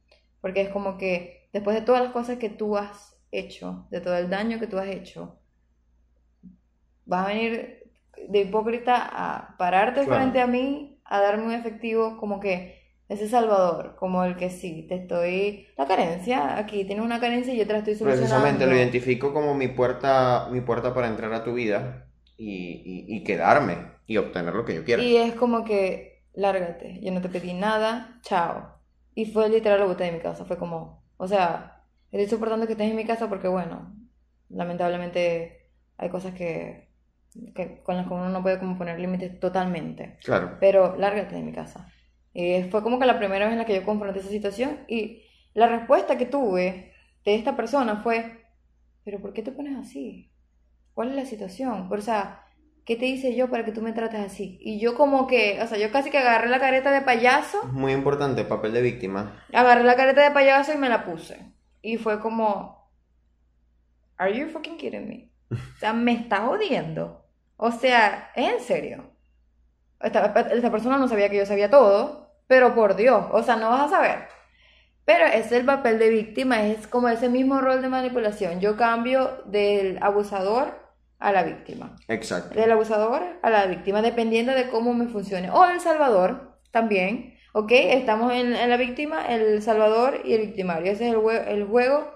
Porque 0.41 0.61
es 0.61 0.69
como 0.69 0.97
que 0.97 1.49
después 1.53 1.75
de 1.75 1.81
todas 1.83 2.01
las 2.01 2.13
cosas 2.13 2.37
que 2.37 2.49
tú 2.49 2.77
has 2.77 3.17
hecho, 3.31 3.87
de 3.91 4.01
todo 4.01 4.17
el 4.17 4.29
daño 4.29 4.59
que 4.59 4.67
tú 4.67 4.77
has 4.79 4.87
hecho, 4.87 5.39
vas 7.05 7.25
a 7.25 7.27
venir 7.29 7.82
de 8.29 8.39
hipócrita 8.41 8.95
a 9.11 9.57
pararte 9.57 10.03
Claro. 10.05 10.15
frente 10.15 10.41
a 10.41 10.47
mí, 10.47 10.99
a 11.05 11.21
darme 11.21 11.45
un 11.45 11.51
efectivo 11.53 12.17
como 12.17 12.39
que 12.39 12.81
ese 13.09 13.27
salvador, 13.29 13.95
como 13.97 14.23
el 14.23 14.35
que 14.37 14.49
sí, 14.49 14.85
te 14.87 14.95
estoy... 14.95 15.67
La 15.77 15.85
carencia, 15.87 16.57
aquí 16.57 16.85
tienes 16.85 17.03
una 17.05 17.19
carencia 17.19 17.53
y 17.53 17.57
yo 17.57 17.67
te 17.67 17.73
la 17.73 17.79
estoy 17.79 17.95
solucionando. 17.95 18.15
Precisamente 18.27 18.65
lo 18.65 18.75
identifico 18.75 19.33
como 19.33 19.53
mi 19.55 19.67
puerta, 19.69 20.47
mi 20.51 20.61
puerta 20.61 20.93
para 20.93 21.07
entrar 21.07 21.33
a 21.33 21.43
tu 21.43 21.53
vida 21.53 22.07
y, 22.37 22.45
y- 22.85 23.15
y 23.17 23.23
quedarme 23.23 23.77
y 24.07 24.17
obtener 24.17 24.53
lo 24.53 24.65
que 24.65 24.75
yo 24.75 24.83
quiera. 24.83 25.03
Y 25.03 25.15
es 25.17 25.33
como 25.35 25.63
que, 25.65 26.23
lárgate, 26.33 26.99
yo 27.01 27.11
no 27.11 27.21
te 27.21 27.29
pedí 27.29 27.53
nada, 27.53 28.19
chao. 28.21 28.79
Y 29.15 29.25
fue 29.25 29.49
literal 29.49 29.79
lo 29.79 29.87
boté 29.87 30.05
de 30.05 30.11
mi 30.11 30.19
casa, 30.19 30.45
fue 30.45 30.57
como, 30.57 31.03
o 31.17 31.27
sea, 31.27 31.83
estoy 32.11 32.27
soportando 32.29 32.65
que 32.67 32.73
estés 32.73 32.89
en 32.89 32.95
mi 32.95 33.05
casa 33.05 33.29
porque, 33.29 33.47
bueno, 33.47 33.95
lamentablemente 34.49 35.69
hay 35.97 36.09
cosas 36.09 36.33
que, 36.33 36.89
que 37.55 37.81
con 37.83 37.97
las 37.97 38.07
que 38.07 38.13
uno 38.13 38.29
no 38.29 38.41
puede 38.41 38.59
como 38.59 38.77
poner 38.77 38.99
límites 38.99 39.39
totalmente. 39.39 40.17
Claro, 40.23 40.57
Pero 40.59 40.95
lárgate 40.97 41.35
de 41.35 41.41
mi 41.41 41.51
casa. 41.53 41.89
Y 42.33 42.63
fue 42.63 42.81
como 42.81 42.99
que 42.99 43.05
la 43.05 43.19
primera 43.19 43.45
vez 43.45 43.53
en 43.53 43.59
la 43.59 43.65
que 43.65 43.75
yo 43.75 43.85
confronté 43.85 44.19
esa 44.19 44.29
situación 44.29 44.79
y 44.87 45.23
la 45.53 45.67
respuesta 45.67 46.17
que 46.17 46.25
tuve 46.25 46.93
de 47.25 47.35
esta 47.35 47.55
persona 47.55 47.97
fue, 47.97 48.45
pero 49.03 49.21
¿por 49.21 49.33
qué 49.33 49.43
te 49.43 49.51
pones 49.51 49.77
así? 49.77 50.31
¿Cuál 50.93 51.09
es 51.09 51.15
la 51.15 51.25
situación? 51.25 51.87
O 51.91 52.01
sea, 52.01 52.43
¿qué 52.85 52.95
te 52.95 53.05
hice 53.05 53.35
yo 53.35 53.49
para 53.49 53.65
que 53.65 53.71
tú 53.71 53.81
me 53.81 53.93
trates 53.93 54.19
así? 54.19 54.57
Y 54.61 54.79
yo 54.79 54.95
como 54.95 55.27
que, 55.27 55.59
o 55.61 55.67
sea, 55.67 55.77
yo 55.77 55.91
casi 55.91 56.09
que 56.09 56.17
agarré 56.17 56.49
la 56.49 56.59
careta 56.59 56.91
de 56.91 57.01
payaso, 57.01 57.63
muy 57.71 57.93
importante, 57.93 58.45
papel 58.45 58.73
de 58.73 58.81
víctima. 58.81 59.43
agarré 59.53 59.83
la 59.83 59.95
careta 59.95 60.23
de 60.23 60.31
payaso 60.31 60.73
y 60.73 60.77
me 60.77 60.89
la 60.89 61.05
puse. 61.05 61.53
Y 61.81 61.97
fue 61.97 62.19
como, 62.19 62.83
¿Are 64.17 64.37
you 64.37 64.47
fucking 64.49 64.77
kidding 64.77 65.07
me? 65.07 65.29
O 65.51 65.79
sea, 65.79 65.93
me 65.93 66.13
estás 66.13 66.41
jodiendo. 66.41 67.22
O 67.65 67.71
sea, 67.71 68.29
¿es 68.35 68.55
en 68.55 68.59
serio? 68.59 69.09
Esta, 70.01 70.25
esta 70.51 70.69
persona 70.69 70.97
no 70.97 71.07
sabía 71.07 71.29
que 71.29 71.37
yo 71.37 71.45
sabía 71.45 71.69
todo, 71.69 72.35
pero 72.45 72.75
por 72.75 72.97
Dios, 72.97 73.27
o 73.31 73.41
sea, 73.41 73.55
no 73.55 73.69
vas 73.69 73.85
a 73.85 73.95
saber. 73.95 74.27
Pero 75.05 75.27
es 75.27 75.49
el 75.53 75.63
papel 75.63 75.97
de 75.97 76.09
víctima, 76.09 76.67
es 76.67 76.87
como 76.87 77.07
ese 77.07 77.29
mismo 77.29 77.61
rol 77.61 77.81
de 77.81 77.87
manipulación. 77.87 78.59
Yo 78.59 78.75
cambio 78.75 79.43
del 79.45 79.97
abusador 80.01 80.77
a 81.19 81.31
la 81.31 81.43
víctima. 81.43 81.95
Exacto. 82.09 82.53
Del 82.53 82.69
abusador 82.69 83.21
a 83.41 83.49
la 83.49 83.65
víctima, 83.67 84.01
dependiendo 84.01 84.51
de 84.51 84.67
cómo 84.67 84.93
me 84.93 85.07
funcione. 85.07 85.49
O 85.49 85.65
del 85.65 85.79
salvador, 85.79 86.59
también. 86.71 87.37
¿Ok? 87.53 87.71
Estamos 87.71 88.33
en, 88.33 88.57
en 88.57 88.69
la 88.69 88.75
víctima, 88.75 89.25
el 89.27 89.61
salvador 89.61 90.19
y 90.25 90.33
el 90.33 90.41
victimario. 90.41 90.91
Ese 90.91 91.07
es 91.07 91.15
el, 91.15 91.47
el 91.47 91.63
juego 91.65 92.13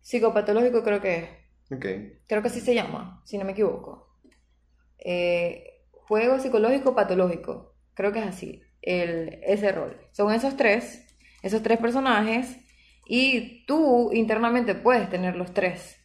psicopatológico, 0.00 0.82
creo 0.82 1.00
que 1.00 1.16
es. 1.16 1.28
Ok. 1.70 1.86
Creo 2.26 2.42
que 2.42 2.48
así 2.48 2.60
se 2.60 2.74
llama, 2.74 3.22
si 3.24 3.38
no 3.38 3.44
me 3.44 3.52
equivoco. 3.52 4.03
Eh, 5.04 5.82
juego 5.90 6.40
psicológico 6.40 6.94
patológico. 6.94 7.74
Creo 7.94 8.12
que 8.12 8.18
es 8.20 8.26
así. 8.26 8.62
El, 8.82 9.40
ese 9.44 9.70
rol. 9.72 9.96
Son 10.12 10.32
esos 10.32 10.56
tres, 10.56 11.16
esos 11.42 11.62
tres 11.62 11.78
personajes. 11.78 12.58
Y 13.06 13.64
tú 13.66 14.10
internamente 14.12 14.74
puedes 14.74 15.08
tener 15.10 15.36
los 15.36 15.52
tres. 15.54 16.00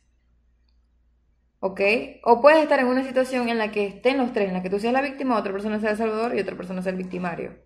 ¿Ok? 1.62 1.82
O 2.24 2.42
puedes 2.42 2.62
estar 2.62 2.80
en 2.80 2.88
una 2.88 3.04
situación 3.04 3.50
en 3.50 3.58
la 3.58 3.72
que 3.72 3.88
estén 3.88 4.18
los 4.18 4.32
tres, 4.32 4.48
en 4.50 4.54
la 4.54 4.64
que 4.64 4.70
tú 4.70 4.80
seas 4.80 4.94
la 4.94 5.02
víctima, 5.02 5.38
otra 5.38 5.52
persona 5.52 5.80
sea 5.80 5.92
el 5.92 5.98
salvador 5.98 6.36
y 6.36 6.40
otra 6.40 6.56
persona 6.56 6.82
sea 6.82 6.92
el 6.92 6.98
victimario. 6.98 7.58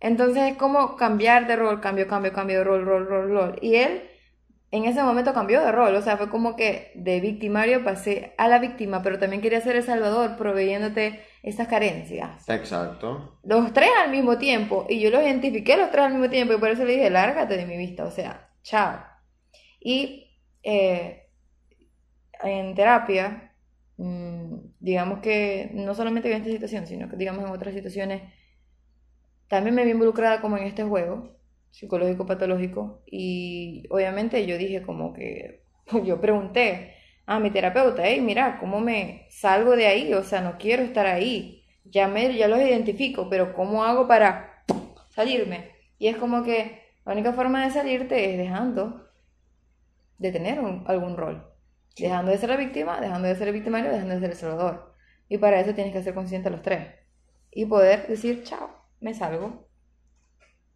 Entonces 0.00 0.52
es 0.52 0.56
como 0.56 0.96
cambiar 0.96 1.46
de 1.46 1.56
rol, 1.56 1.80
cambio, 1.80 2.06
cambio, 2.06 2.32
cambio 2.32 2.64
rol, 2.64 2.84
rol, 2.84 3.06
rol, 3.06 3.30
rol. 3.30 3.58
Y 3.60 3.76
él 3.76 4.09
en 4.72 4.84
ese 4.84 5.02
momento 5.02 5.34
cambió 5.34 5.60
de 5.60 5.72
rol, 5.72 5.94
o 5.96 6.02
sea, 6.02 6.16
fue 6.16 6.30
como 6.30 6.54
que 6.54 6.92
de 6.94 7.20
victimario 7.20 7.82
pasé 7.82 8.34
a 8.38 8.46
la 8.46 8.60
víctima, 8.60 9.02
pero 9.02 9.18
también 9.18 9.42
quería 9.42 9.60
ser 9.60 9.74
el 9.74 9.82
salvador, 9.82 10.36
proveyéndote 10.36 11.22
esas 11.42 11.66
carencias. 11.66 12.48
Exacto. 12.48 13.40
Los 13.42 13.72
tres 13.72 13.90
al 14.00 14.12
mismo 14.12 14.38
tiempo, 14.38 14.86
y 14.88 15.00
yo 15.00 15.10
los 15.10 15.22
identifiqué 15.22 15.76
los 15.76 15.90
tres 15.90 16.04
al 16.04 16.12
mismo 16.12 16.30
tiempo, 16.30 16.54
y 16.54 16.58
por 16.58 16.70
eso 16.70 16.84
le 16.84 16.92
dije, 16.92 17.10
lárgate 17.10 17.56
de 17.56 17.66
mi 17.66 17.76
vista, 17.76 18.04
o 18.04 18.12
sea, 18.12 18.48
chao. 18.62 19.02
Y 19.80 20.38
eh, 20.62 21.28
en 22.44 22.74
terapia, 22.76 23.52
mm, 23.96 24.54
digamos 24.78 25.18
que 25.18 25.70
no 25.74 25.94
solamente 25.94 26.30
en 26.30 26.36
esta 26.36 26.50
situación, 26.50 26.86
sino 26.86 27.08
que 27.08 27.16
digamos 27.16 27.44
en 27.44 27.50
otras 27.50 27.74
situaciones, 27.74 28.22
también 29.48 29.74
me 29.74 29.84
vi 29.84 29.90
involucrada 29.90 30.40
como 30.40 30.58
en 30.58 30.64
este 30.64 30.84
juego 30.84 31.39
psicológico 31.70 32.26
patológico 32.26 33.02
y 33.06 33.84
obviamente 33.90 34.46
yo 34.46 34.58
dije 34.58 34.82
como 34.82 35.12
que 35.12 35.62
yo 36.04 36.20
pregunté 36.20 36.94
a 37.26 37.38
mi 37.38 37.50
terapeuta, 37.50 38.02
hey, 38.04 38.20
mira, 38.20 38.58
¿cómo 38.58 38.80
me 38.80 39.26
salgo 39.30 39.76
de 39.76 39.86
ahí? 39.86 40.12
O 40.14 40.24
sea, 40.24 40.40
no 40.40 40.58
quiero 40.58 40.82
estar 40.82 41.06
ahí. 41.06 41.64
Ya 41.84 42.08
me 42.08 42.34
ya 42.36 42.48
los 42.48 42.60
identifico, 42.60 43.28
pero 43.30 43.54
¿cómo 43.54 43.84
hago 43.84 44.08
para 44.08 44.64
salirme? 45.10 45.70
Y 45.98 46.08
es 46.08 46.16
como 46.16 46.42
que 46.42 46.80
la 47.04 47.12
única 47.12 47.32
forma 47.32 47.64
de 47.64 47.70
salirte 47.70 48.32
es 48.32 48.38
dejando 48.38 49.08
de 50.18 50.32
tener 50.32 50.60
un- 50.60 50.84
algún 50.86 51.16
rol. 51.16 51.44
Dejando 51.98 52.30
de 52.30 52.38
ser 52.38 52.50
la 52.50 52.56
víctima, 52.56 53.00
dejando 53.00 53.28
de 53.28 53.34
ser 53.36 53.48
el 53.48 53.54
victimario, 53.54 53.90
dejando 53.90 54.14
de 54.14 54.20
ser 54.20 54.30
el 54.30 54.36
salvador. 54.36 54.94
Y 55.28 55.38
para 55.38 55.60
eso 55.60 55.74
tienes 55.74 55.92
que 55.92 56.02
ser 56.02 56.14
consciente 56.14 56.48
de 56.48 56.56
los 56.56 56.62
tres. 56.62 56.94
Y 57.50 57.66
poder 57.66 58.06
decir, 58.08 58.44
chao, 58.44 58.70
me 59.00 59.14
salgo. 59.14 59.69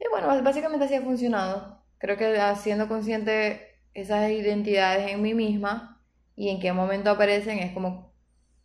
Y 0.00 0.04
bueno, 0.10 0.28
básicamente 0.42 0.84
así 0.86 0.94
ha 0.94 1.02
funcionado. 1.02 1.82
Creo 1.98 2.16
que 2.16 2.38
haciendo 2.38 2.88
consciente 2.88 3.60
esas 3.94 4.30
identidades 4.30 5.10
en 5.10 5.22
mí 5.22 5.34
misma 5.34 6.02
y 6.36 6.48
en 6.50 6.60
qué 6.60 6.72
momento 6.72 7.10
aparecen 7.10 7.58
es 7.60 7.72
como 7.72 8.12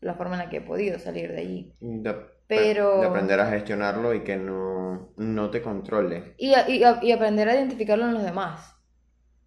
la 0.02 0.16
forma 0.16 0.34
en 0.36 0.40
la 0.40 0.50
que 0.50 0.58
he 0.58 0.62
podido 0.62 0.98
salir 1.00 1.32
de 1.32 1.40
allí. 1.40 1.74
De, 1.80 2.16
Pero- 2.48 3.00
de 3.02 3.08
aprender 3.08 3.40
a 3.40 3.50
gestionarlo 3.50 4.14
y 4.14 4.24
que 4.24 4.38
no, 4.38 5.14
no 5.18 5.50
te 5.52 5.62
controle. 5.62 6.34
Y, 6.38 6.52
y, 6.68 7.12
aprender 7.12 7.48
a 7.50 7.56
identificarlo 7.56 8.06
en 8.06 8.14
los 8.16 8.24
demás, 8.24 8.76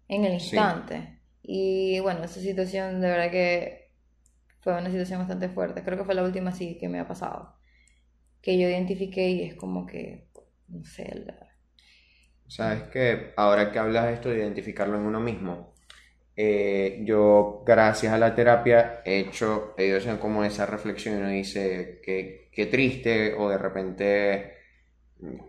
en 0.07 0.23
el 0.25 0.39
Sí. 0.39 0.55
instante. 0.55 1.19
Y 1.41 1.99
bueno, 1.99 2.23
esa 2.23 2.39
situación 2.39 3.01
de 3.01 3.09
verdad 3.09 3.31
que 3.31 3.91
fue 4.61 4.73
una 4.77 4.89
situación 4.89 5.19
bastante 5.19 5.49
fuerte. 5.49 5.83
Creo 5.83 5.97
que 5.97 6.05
fue 6.05 6.15
la 6.15 6.23
última 6.23 6.51
sí 6.53 6.77
que 6.79 6.87
me 6.87 6.99
ha 6.99 7.07
pasado. 7.07 7.55
Que 8.41 8.57
yo 8.57 8.69
identifiqué 8.69 9.29
y 9.29 9.41
es 9.43 9.55
como 9.55 9.85
que, 9.85 10.29
no 10.69 10.83
sé, 10.85 11.23
la- 11.25 11.49
Sabes 12.53 12.83
que 12.83 13.33
ahora 13.35 13.71
que 13.71 13.79
hablas 13.79 14.05
de 14.05 14.13
esto 14.13 14.29
de 14.29 14.37
identificarlo 14.37 14.95
en 14.97 15.05
uno 15.07 15.19
mismo, 15.19 15.73
eh, 16.35 17.01
yo 17.03 17.63
gracias 17.65 18.13
a 18.13 18.19
la 18.19 18.35
terapia 18.35 19.01
he 19.05 19.19
hecho, 19.21 19.73
he 19.75 19.87
ido 19.87 19.97
haciendo 19.97 20.21
como 20.21 20.43
esa 20.43 20.67
reflexión 20.67 21.15
y 21.15 21.17
uno 21.17 21.29
dice 21.29 21.99
que 22.03 22.49
qué 22.51 22.67
triste 22.67 23.33
o 23.35 23.49
de 23.49 23.57
repente 23.57 24.53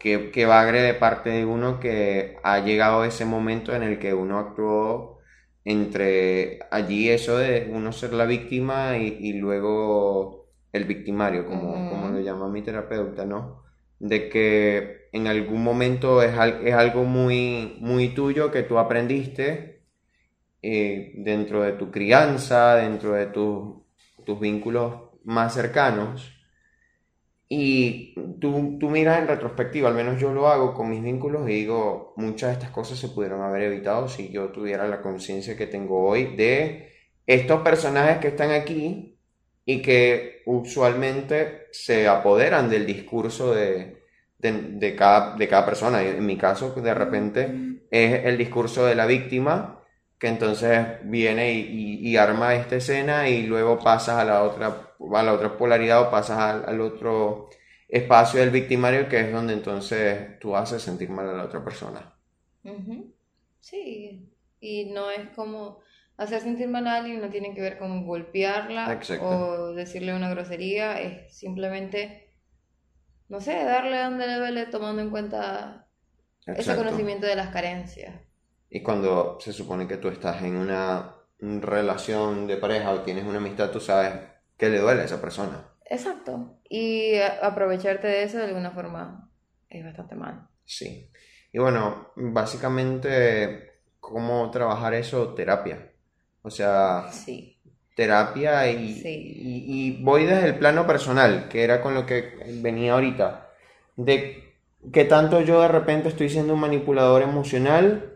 que, 0.01 0.31
que 0.31 0.47
bagre 0.47 0.81
de 0.81 0.95
parte 0.95 1.29
de 1.31 1.45
uno 1.45 1.79
que 1.79 2.39
ha 2.43 2.61
llegado 2.61 3.05
ese 3.05 3.27
momento 3.27 3.75
en 3.75 3.83
el 3.83 3.99
que 3.99 4.15
uno 4.15 4.39
actuó 4.39 5.19
entre 5.65 6.61
allí 6.71 7.11
eso 7.11 7.37
de 7.39 7.69
uno 7.71 7.93
ser 7.93 8.15
la 8.15 8.25
víctima 8.25 8.97
y, 8.99 9.19
y 9.21 9.35
luego 9.35 10.49
el 10.73 10.85
victimario, 10.87 11.47
como, 11.47 11.91
como 11.91 12.09
lo 12.09 12.21
llama 12.21 12.49
mi 12.49 12.63
terapeuta, 12.63 13.27
¿no? 13.27 13.64
De 13.99 14.29
que 14.29 15.09
en 15.13 15.27
algún 15.27 15.63
momento 15.63 16.23
es, 16.23 16.33
es 16.65 16.75
algo 16.75 17.05
muy, 17.05 17.77
muy 17.81 18.09
tuyo 18.09 18.51
que 18.51 18.63
tú 18.63 18.79
aprendiste 18.79 19.85
eh, 20.63 21.13
dentro 21.17 21.63
de 21.63 21.73
tu 21.73 21.91
crianza, 21.91 22.77
dentro 22.77 23.15
de 23.15 23.27
tus 23.27 23.85
tus 24.25 24.41
vínculos 24.41 24.95
más 25.25 25.55
cercanos. 25.55 26.33
Y 27.49 28.15
tú, 28.41 28.79
tú 28.81 28.89
miras 28.89 29.21
en 29.21 29.29
retrospectiva, 29.29 29.89
al 29.89 29.95
menos 29.95 30.21
yo 30.21 30.33
lo 30.33 30.49
hago 30.49 30.75
con 30.75 30.91
mis 30.91 31.03
vínculos 31.03 31.49
y 31.49 31.53
digo, 31.53 32.15
muchas 32.17 32.49
de 32.49 32.55
estas 32.55 32.71
cosas 32.71 32.99
se 32.99 33.09
pudieron 33.09 33.43
haber 33.43 33.63
evitado 33.63 34.09
si 34.09 34.31
yo 34.31 34.49
tuviera 34.49 34.89
la 34.89 35.03
conciencia 35.03 35.57
que 35.57 35.67
tengo 35.67 36.03
hoy 36.03 36.37
de 36.37 36.91
estos 37.27 37.61
personajes 37.61 38.19
que 38.19 38.29
están 38.29 38.51
aquí 38.51 39.14
y 39.65 39.81
que 39.83 40.43
usualmente 40.47 41.69
se 41.73 42.07
apoderan 42.09 42.69
del 42.69 42.87
discurso 42.87 43.55
de, 43.55 44.03
de, 44.39 44.53
de 44.53 44.97
cada, 44.97 45.37
de 45.37 45.49
cada 45.49 45.65
persona. 45.67 46.03
En 46.03 46.25
mi 46.27 46.37
caso, 46.37 46.71
de 46.75 46.95
repente, 46.95 47.61
es 47.91 48.25
el 48.25 48.37
discurso 48.39 48.85
de 48.87 48.95
la 48.95 49.07
víctima 49.07 49.81
que 50.19 50.29
entonces 50.29 50.87
viene 51.05 51.53
y, 51.53 51.61
y- 52.03 52.09
y 52.11 52.17
arma 52.17 52.55
esta 52.55 52.77
escena 52.77 53.29
y 53.29 53.47
luego 53.47 53.79
pasas 53.83 54.17
a 54.19 54.25
la 54.25 54.43
otra, 54.45 54.95
a 55.15 55.23
la 55.23 55.33
otra 55.33 55.57
polaridad 55.57 56.03
o 56.03 56.11
pasas 56.11 56.39
al, 56.39 56.65
al 56.69 56.81
otro 56.81 57.51
espacio 57.89 58.41
del 58.41 58.51
victimario 58.51 59.09
que 59.09 59.21
es 59.21 59.33
donde 59.33 59.55
entonces 59.55 60.39
tú 60.41 60.57
haces 60.57 60.83
sentir 60.83 61.11
mal 61.11 61.29
a 61.29 61.33
la 61.35 61.45
otra 61.45 61.63
persona. 61.65 62.15
Sí, 63.61 64.31
y 64.61 64.87
no 64.93 65.11
es 65.11 65.31
como 65.31 65.81
hacer 66.17 66.41
sentir 66.41 66.69
mal 66.69 66.87
a 66.87 66.97
alguien, 66.97 67.21
no 67.21 67.29
tiene 67.29 67.55
que 67.55 67.61
ver 67.61 67.79
con 67.79 68.07
golpearla 68.07 68.93
Exacto. 68.93 69.27
o 69.27 69.73
decirle 69.75 70.15
una 70.15 70.31
grosería, 70.31 71.01
es 71.01 71.37
simplemente, 71.37 72.31
no 73.29 73.41
sé, 73.41 73.65
darle 73.65 74.03
donde 74.03 74.27
le 74.27 74.37
duele 74.37 74.67
tomando 74.67 75.03
en 75.03 75.11
cuenta 75.11 75.89
ese 76.47 76.61
Exacto. 76.61 76.85
conocimiento 76.85 77.27
de 77.27 77.37
las 77.37 77.49
carencias. 77.49 78.15
Y 78.71 78.83
cuando 78.83 79.39
se 79.41 79.53
supone 79.53 79.87
que 79.87 79.97
tú 79.97 80.09
estás 80.09 80.43
en 80.43 80.57
una 80.57 81.15
relación 81.39 82.47
de 82.47 82.57
pareja 82.57 82.93
o 82.93 83.01
tienes 83.01 83.25
una 83.25 83.39
amistad, 83.39 83.71
tú 83.71 83.81
sabes 83.81 84.13
que 84.57 84.69
le 84.69 84.79
duele 84.79 85.03
a 85.03 85.05
esa 85.05 85.21
persona. 85.21 85.69
Exacto. 85.85 86.59
Y 86.69 87.17
aprovecharte 87.43 88.07
de 88.07 88.23
eso 88.25 88.39
de 88.39 88.45
alguna 88.45 88.71
forma 88.71 89.31
es 89.69 89.85
bastante 89.85 90.15
mal. 90.15 90.49
Sí. 90.65 91.11
Y 91.53 91.59
bueno, 91.59 92.13
básicamente, 92.17 93.81
¿cómo 94.01 94.51
trabajar 94.51 94.95
eso? 94.95 95.35
Terapia. 95.35 95.93
O 96.45 96.51
sea, 96.51 97.09
sí. 97.11 97.57
terapia 97.97 98.71
y, 98.71 99.01
y, 99.03 100.03
voy 100.03 100.27
desde 100.27 100.49
el 100.49 100.59
plano 100.59 100.87
personal, 100.87 101.49
que 101.49 101.65
era 101.65 101.81
con 101.81 101.95
lo 101.95 102.05
que 102.05 102.35
venía 102.61 102.93
ahorita, 102.93 103.51
de 103.97 104.45
que 104.93 105.07
tanto 105.07 105.41
yo 105.41 105.63
de 105.63 105.69
repente 105.69 106.11
estoy 106.11 106.29
siendo 106.29 106.53
un 106.53 106.61
manipulador 106.61 107.23
emocional, 107.23 108.13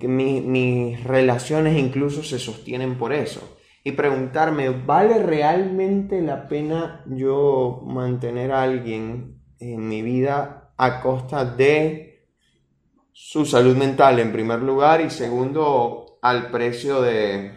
que 0.00 0.08
mis 0.08 1.04
relaciones 1.04 1.78
incluso 1.78 2.24
se 2.24 2.40
sostienen 2.40 2.98
por 2.98 3.12
eso. 3.12 3.56
Y 3.84 3.92
preguntarme, 3.92 4.70
¿vale 4.70 5.22
realmente 5.22 6.22
la 6.22 6.48
pena 6.48 7.04
yo 7.06 7.82
mantener 7.86 8.50
a 8.50 8.64
alguien 8.64 9.38
en 9.60 9.88
mi 9.88 10.02
vida 10.02 10.72
a 10.76 11.00
costa 11.00 11.44
de 11.44 12.26
su 13.12 13.46
salud 13.46 13.76
mental 13.76 14.18
en 14.18 14.32
primer 14.32 14.60
lugar 14.60 15.00
y 15.00 15.10
segundo 15.10 16.03
al 16.24 16.50
precio 16.50 17.02
de, 17.02 17.52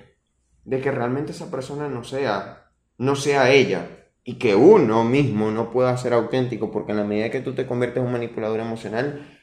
de 0.66 0.82
que 0.82 0.92
realmente 0.92 1.32
esa 1.32 1.50
persona 1.50 1.88
no 1.88 2.04
sea, 2.04 2.68
no 2.98 3.16
sea 3.16 3.50
ella 3.50 3.88
y 4.26 4.34
que 4.40 4.56
uno 4.56 5.06
mismo 5.06 5.52
no 5.52 5.72
pueda 5.72 5.96
ser 5.96 6.12
auténtico 6.12 6.70
porque 6.70 6.92
en 6.92 6.98
la 6.98 7.06
medida 7.06 7.30
que 7.30 7.40
tú 7.40 7.56
te 7.56 7.66
conviertes 7.66 8.02
en 8.02 8.08
un 8.08 8.12
manipulador 8.12 8.60
emocional, 8.60 9.40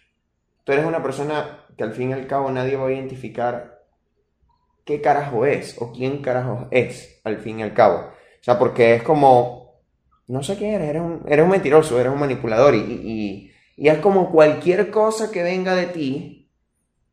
tú 0.62 0.72
eres 0.72 0.84
una 0.84 1.02
persona 1.02 1.64
que 1.74 1.84
al 1.84 1.94
fin 1.94 2.10
y 2.10 2.12
al 2.12 2.26
cabo 2.26 2.50
nadie 2.50 2.76
va 2.76 2.86
a 2.86 2.92
identificar 2.92 3.86
qué 4.84 5.00
carajo 5.00 5.46
es 5.46 5.80
o 5.80 5.90
quién 5.90 6.20
carajo 6.20 6.68
es, 6.70 7.22
al 7.24 7.38
fin 7.38 7.60
y 7.60 7.62
al 7.62 7.72
cabo. 7.72 8.00
O 8.00 8.42
sea, 8.44 8.58
porque 8.58 8.94
es 8.94 9.02
como, 9.02 9.80
no 10.26 10.42
sé 10.42 10.58
qué 10.58 10.74
eres, 10.74 10.90
eres 10.90 11.00
un, 11.00 11.22
eres 11.26 11.44
un 11.46 11.50
mentiroso, 11.50 11.98
eres 11.98 12.12
un 12.12 12.20
manipulador 12.20 12.74
y, 12.74 12.78
y, 12.78 13.52
y, 13.74 13.88
es 13.88 14.00
como 14.00 14.30
cualquier 14.30 14.90
cosa 14.90 15.32
que 15.32 15.42
venga 15.42 15.74
de 15.74 15.86
ti, 15.86 16.50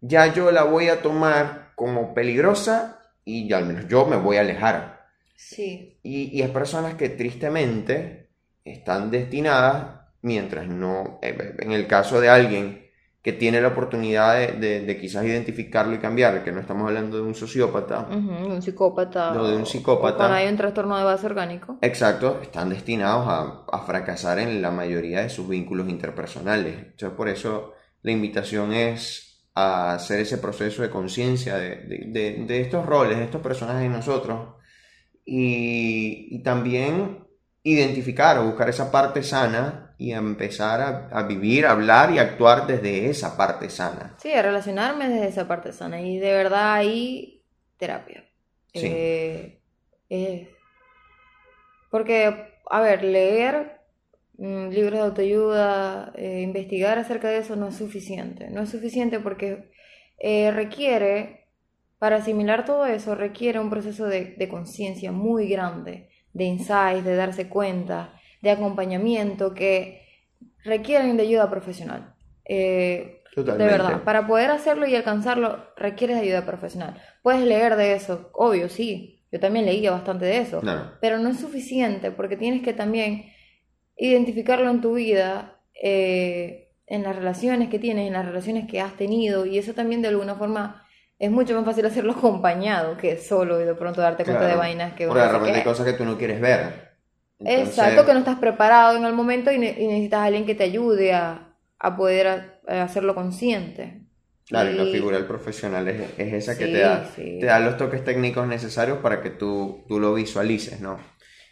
ya 0.01 0.33
yo 0.33 0.51
la 0.51 0.65
voy 0.65 0.89
a 0.89 1.01
tomar 1.01 1.60
como 1.81 2.13
peligrosa 2.13 2.99
y 3.25 3.51
al 3.53 3.65
menos 3.65 3.87
yo 3.87 4.05
me 4.05 4.15
voy 4.15 4.37
a 4.37 4.41
alejar. 4.41 5.07
Sí. 5.35 5.97
Y, 6.03 6.37
y 6.37 6.43
es 6.43 6.51
personas 6.51 6.93
que 6.93 7.09
tristemente 7.09 8.29
están 8.63 9.09
destinadas, 9.09 10.01
mientras 10.21 10.67
no, 10.67 11.17
eh, 11.23 11.55
en 11.57 11.71
el 11.71 11.87
caso 11.87 12.21
de 12.21 12.29
alguien 12.29 12.85
que 13.23 13.33
tiene 13.33 13.61
la 13.61 13.69
oportunidad 13.69 14.35
de, 14.35 14.81
de, 14.81 14.99
quizás 14.99 15.25
identificarlo 15.25 15.95
y 15.95 15.97
cambiar, 15.97 16.43
que 16.43 16.51
no 16.51 16.59
estamos 16.59 16.87
hablando 16.87 17.17
de 17.17 17.23
un 17.23 17.33
sociópata, 17.33 18.07
un 18.11 18.61
psicópata, 18.61 19.33
no 19.33 19.47
de 19.47 19.57
un 19.57 19.65
psicópata, 19.65 20.27
o 20.27 20.31
hay 20.31 20.47
un 20.47 20.57
trastorno 20.57 20.95
de 20.99 21.03
base 21.03 21.25
orgánico. 21.25 21.79
Exacto, 21.81 22.41
están 22.43 22.69
destinados 22.69 23.27
a, 23.27 23.65
a, 23.75 23.79
fracasar 23.87 24.37
en 24.37 24.61
la 24.61 24.69
mayoría 24.69 25.21
de 25.21 25.29
sus 25.29 25.49
vínculos 25.49 25.89
interpersonales. 25.89 26.77
Entonces, 26.77 27.17
por 27.17 27.27
eso 27.27 27.73
la 28.03 28.11
invitación 28.11 28.71
es 28.71 29.30
a 29.53 29.93
hacer 29.93 30.21
ese 30.21 30.37
proceso 30.37 30.81
de 30.81 30.89
conciencia 30.89 31.57
de, 31.57 31.77
de, 32.07 32.45
de, 32.47 32.61
estos 32.61 32.85
roles, 32.85 33.17
de 33.17 33.25
estos 33.25 33.41
personajes 33.41 33.85
en 33.85 33.91
nosotros, 33.91 34.55
y, 35.25 36.27
y 36.31 36.43
también 36.43 37.27
identificar 37.63 38.37
o 38.37 38.45
buscar 38.45 38.69
esa 38.69 38.91
parte 38.91 39.23
sana 39.23 39.93
y 39.97 40.13
empezar 40.13 41.09
a, 41.11 41.23
vivir, 41.23 41.67
a 41.67 41.71
hablar 41.71 42.11
y 42.11 42.17
actuar 42.17 42.65
desde 42.65 43.07
esa 43.07 43.37
parte 43.37 43.69
sana. 43.69 44.15
Sí, 44.17 44.33
a 44.33 44.41
relacionarme 44.41 45.07
desde 45.07 45.27
esa 45.27 45.47
parte 45.47 45.71
sana. 45.73 46.01
Y 46.01 46.17
de 46.17 46.33
verdad 46.33 46.73
ahí, 46.73 47.43
terapia. 47.77 48.25
Sí. 48.73 48.87
Eh, 50.09 50.55
porque, 51.91 52.59
a 52.67 52.81
ver, 52.81 53.03
leer 53.03 53.80
libros 54.41 54.93
de 54.93 54.99
autoayuda, 54.99 56.13
eh, 56.15 56.41
investigar 56.41 56.97
acerca 56.97 57.29
de 57.29 57.37
eso 57.37 57.55
no 57.55 57.67
es 57.67 57.75
suficiente. 57.75 58.49
No 58.49 58.61
es 58.61 58.69
suficiente 58.69 59.19
porque 59.19 59.71
eh, 60.17 60.51
requiere, 60.51 61.47
para 61.99 62.17
asimilar 62.17 62.65
todo 62.65 62.85
eso, 62.85 63.13
requiere 63.13 63.59
un 63.59 63.69
proceso 63.69 64.07
de, 64.07 64.35
de 64.35 64.49
conciencia 64.49 65.11
muy 65.11 65.47
grande, 65.47 66.09
de 66.33 66.45
insights, 66.45 67.05
de 67.05 67.15
darse 67.15 67.49
cuenta 67.49 68.19
de 68.41 68.49
acompañamiento 68.49 69.53
que 69.53 70.01
requieren 70.63 71.17
de 71.17 71.23
ayuda 71.23 71.49
profesional. 71.49 72.15
Eh, 72.45 73.21
de 73.35 73.43
verdad, 73.53 74.03
para 74.03 74.27
poder 74.27 74.51
hacerlo 74.51 74.87
y 74.87 74.95
alcanzarlo 74.95 75.63
requieres 75.77 76.17
de 76.17 76.23
ayuda 76.23 76.45
profesional. 76.45 77.01
Puedes 77.21 77.45
leer 77.45 77.75
de 77.75 77.93
eso, 77.93 78.29
obvio, 78.33 78.67
sí. 78.67 79.23
Yo 79.31 79.39
también 79.39 79.65
leía 79.65 79.91
bastante 79.91 80.25
de 80.25 80.39
eso. 80.39 80.61
Pero 80.99 81.19
no 81.19 81.29
es 81.29 81.39
suficiente 81.39 82.11
porque 82.11 82.35
tienes 82.35 82.63
que 82.63 82.73
también 82.73 83.30
identificarlo 84.01 84.69
en 84.69 84.81
tu 84.81 84.95
vida, 84.95 85.59
eh, 85.79 86.73
en 86.87 87.03
las 87.03 87.15
relaciones 87.15 87.69
que 87.69 87.77
tienes, 87.77 88.07
en 88.07 88.13
las 88.13 88.25
relaciones 88.25 88.67
que 88.67 88.81
has 88.81 88.97
tenido. 88.97 89.45
Y 89.45 89.59
eso 89.59 89.73
también 89.73 90.01
de 90.01 90.07
alguna 90.07 90.35
forma 90.35 90.83
es 91.19 91.29
mucho 91.29 91.55
más 91.55 91.63
fácil 91.65 91.85
hacerlo 91.85 92.13
acompañado 92.17 92.97
que 92.97 93.17
solo 93.17 93.61
y 93.61 93.65
de 93.65 93.75
pronto 93.75 94.01
darte 94.01 94.23
cuenta 94.23 94.47
de 94.47 94.55
vainas 94.55 94.93
que... 94.93 95.05
Porque 95.05 95.21
de 95.21 95.31
repente 95.31 95.59
hay 95.59 95.63
cosas 95.63 95.85
que 95.85 95.93
tú 95.93 96.03
no 96.03 96.17
quieres 96.17 96.41
ver. 96.41 96.91
Exacto, 97.43 98.05
que 98.05 98.13
no 98.13 98.19
estás 98.19 98.39
preparado 98.39 98.97
en 98.97 99.05
el 99.05 99.13
momento 99.13 99.51
y, 99.51 99.57
necesitas 99.57 100.19
a 100.19 100.25
alguien 100.25 100.45
que 100.45 100.55
te 100.55 100.63
ayude 100.63 101.13
a, 101.13 101.47
poder 101.97 102.61
hacerlo 102.67 103.15
consciente. 103.15 104.01
Claro, 104.47 104.71
y, 104.71 104.75
la 104.75 104.85
figura 104.85 105.17
del 105.17 105.25
profesional 105.25 105.87
es, 105.87 106.17
esa 106.17 106.57
que 106.57 106.67
te, 106.67 106.79
da, 106.79 107.09
te 107.15 107.45
da 107.45 107.59
los 107.59 107.77
toques 107.77 108.03
técnicos 108.03 108.47
necesarios 108.47 108.99
para 108.99 109.21
que 109.21 109.31
tú, 109.31 109.83
tú 109.87 109.99
lo 109.99 110.13
visualices, 110.13 110.81
¿no? 110.81 110.99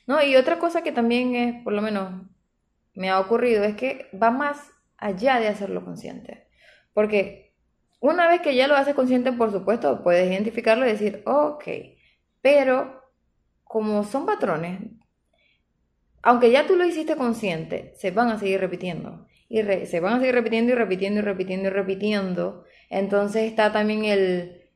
No, 0.06 0.24
y 0.24 0.36
otra 0.36 0.58
cosa 0.58 0.84
que 0.84 0.92
también 0.92 1.36
es, 1.36 1.64
por 1.64 1.74
lo 1.74 1.82
menos 1.82 2.24
me 2.94 3.10
ha 3.10 3.20
ocurrido, 3.20 3.64
es 3.64 3.76
que 3.76 4.08
va 4.22 4.32
más 4.32 4.72
allá 4.98 5.40
de 5.40 5.48
hacerlo 5.48 5.84
consciente. 5.84 6.48
Porque 6.94 7.56
una 8.00 8.28
vez 8.28 8.42
que 8.42 8.56
ya 8.56 8.68
lo 8.68 8.76
haces 8.76 8.96
consciente, 8.96 9.32
por 9.34 9.52
supuesto, 9.52 10.04
puedes 10.04 10.30
identificarlo 10.30 10.86
y 10.86 10.92
decir, 10.92 11.22
ok, 11.26 11.64
pero 12.42 13.04
como 13.64 14.04
son 14.04 14.26
patrones, 14.26 14.80
aunque 16.22 16.52
ya 16.52 16.68
tú 16.68 16.76
lo 16.76 16.86
hiciste 16.86 17.16
consciente, 17.16 17.94
se 17.96 18.12
van 18.12 18.30
a 18.30 18.40
seguir 18.40 18.60
repitiendo. 18.60 19.28
Y 19.48 19.64
se 19.64 20.00
van 20.00 20.14
a 20.14 20.20
seguir 20.20 20.36
repitiendo 20.36 20.74
y 20.74 20.76
repitiendo 20.76 21.20
y 21.20 21.24
repitiendo 21.24 21.68
y 21.68 21.72
repitiendo. 21.72 22.64
Entonces 22.90 23.44
está 23.44 23.72
también 23.72 24.06
el, 24.06 24.70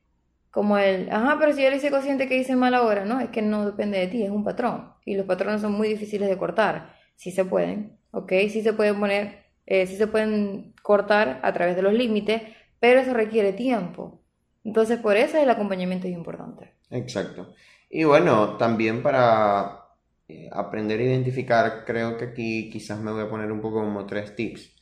como 0.50 0.78
el, 0.78 1.10
ajá, 1.10 1.36
pero 1.38 1.52
si 1.52 1.62
yo 1.62 1.70
lo 1.70 1.76
hice 1.76 1.90
consciente 1.90 2.28
que 2.28 2.36
hice 2.36 2.56
mal 2.56 2.74
ahora, 2.74 3.04
no, 3.04 3.20
es 3.20 3.28
que 3.30 3.42
no 3.42 3.66
depende 3.66 3.98
de 3.98 4.08
ti, 4.08 4.22
es 4.22 4.30
un 4.30 4.44
patrón. 4.44 4.92
Y 5.04 5.16
los 5.16 5.26
patrones 5.26 5.60
son 5.60 5.72
muy 5.72 5.88
difíciles 5.88 6.28
de 6.28 6.38
cortar. 6.38 6.94
Sí 7.16 7.30
se 7.30 7.44
pueden, 7.44 7.98
¿ok? 8.14 8.32
Sí 8.48 8.62
se 8.62 8.72
pueden 8.72 8.98
poner, 8.98 9.44
eh, 9.66 9.86
sí 9.86 9.96
se 9.96 10.06
pueden 10.06 10.74
cortar 10.82 11.40
a 11.42 11.52
través 11.52 11.76
de 11.76 11.82
los 11.82 11.92
límites, 11.92 12.42
pero 12.80 13.00
eso 13.00 13.14
requiere 13.14 13.52
tiempo. 13.52 14.22
Entonces 14.64 14.98
por 14.98 15.16
eso 15.16 15.38
el 15.38 15.50
acompañamiento 15.50 16.06
es 16.06 16.14
importante. 16.14 16.72
Exacto. 16.90 17.54
Y 17.90 18.04
bueno, 18.04 18.56
también 18.56 19.02
para 19.02 19.84
eh, 20.28 20.48
aprender 20.52 21.00
a 21.00 21.04
identificar, 21.04 21.84
creo 21.84 22.16
que 22.16 22.26
aquí 22.26 22.70
quizás 22.70 22.98
me 22.98 23.12
voy 23.12 23.22
a 23.22 23.28
poner 23.30 23.52
un 23.52 23.60
poco 23.60 23.80
como 23.80 24.06
tres 24.06 24.34
tips. 24.34 24.74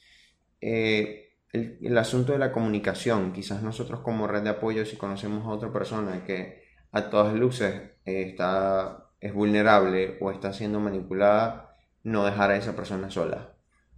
Eh, 0.60 1.22
el, 1.52 1.98
asunto 1.98 2.32
de 2.32 2.38
la 2.38 2.52
comunicación, 2.52 3.32
quizás 3.32 3.62
nosotros 3.62 4.00
como 4.00 4.26
red 4.26 4.42
de 4.42 4.50
apoyo, 4.50 4.86
si 4.86 4.96
conocemos 4.96 5.44
a 5.44 5.50
otra 5.50 5.72
persona 5.72 6.24
que 6.24 6.62
a 6.92 7.10
todas 7.10 7.34
luces 7.34 7.74
eh, 8.06 8.22
está, 8.22 9.10
es 9.20 9.34
vulnerable 9.34 10.16
o 10.20 10.30
está 10.30 10.52
siendo 10.52 10.80
manipulada, 10.80 11.71
no 12.02 12.24
dejar 12.24 12.50
a 12.50 12.56
esa 12.56 12.74
persona 12.76 13.10
sola. 13.10 13.54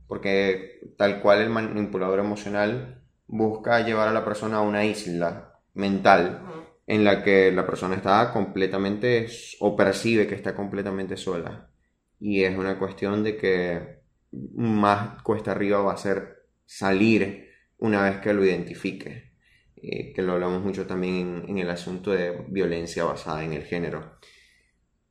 Porque 0.07 0.81
tal 0.97 1.21
cual 1.21 1.41
el 1.41 1.51
manipulador 1.51 2.19
emocional 2.19 3.03
busca 3.27 3.81
llevar 3.81 4.09
a 4.09 4.13
la 4.13 4.25
persona 4.25 4.59
a 4.59 4.63
una 4.63 4.85
isla 4.85 5.61
mental 5.73 6.43
en 6.87 7.05
la 7.05 7.23
que 7.23 7.51
la 7.51 7.67
persona 7.67 7.95
está 7.95 8.33
completamente 8.33 9.27
o 9.61 9.75
percibe 9.75 10.27
que 10.27 10.35
está 10.35 10.55
completamente 10.55 11.17
sola. 11.17 11.71
Y 12.21 12.45
es 12.45 12.57
una 12.57 12.79
cuestión 12.79 13.25
de 13.25 13.37
que 13.37 14.01
más 14.55 15.23
cuesta 15.23 15.53
arriba 15.53 15.81
va 15.81 15.95
a 15.95 15.97
ser 15.97 16.47
salir 16.67 17.51
una 17.79 18.03
vez 18.03 18.19
que 18.19 18.33
lo 18.35 18.45
identifique. 18.45 19.35
Eh, 19.87 20.15
que 20.15 20.23
lo 20.23 20.33
hablamos 20.33 20.63
mucho 20.63 20.87
también 20.87 21.45
en, 21.47 21.59
el 21.59 21.69
asunto 21.69 22.11
de 22.13 22.47
violencia 22.49 23.05
basada 23.05 23.45
en 23.45 23.53
el 23.53 23.65
género. 23.65 24.19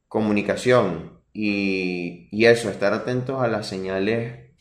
Comunicación 0.08 1.20
y, 1.34 2.28
y 2.32 2.46
eso, 2.46 2.70
estar 2.70 2.94
atentos 2.94 3.42
a 3.42 3.48
las 3.48 3.68
señales 3.68 4.52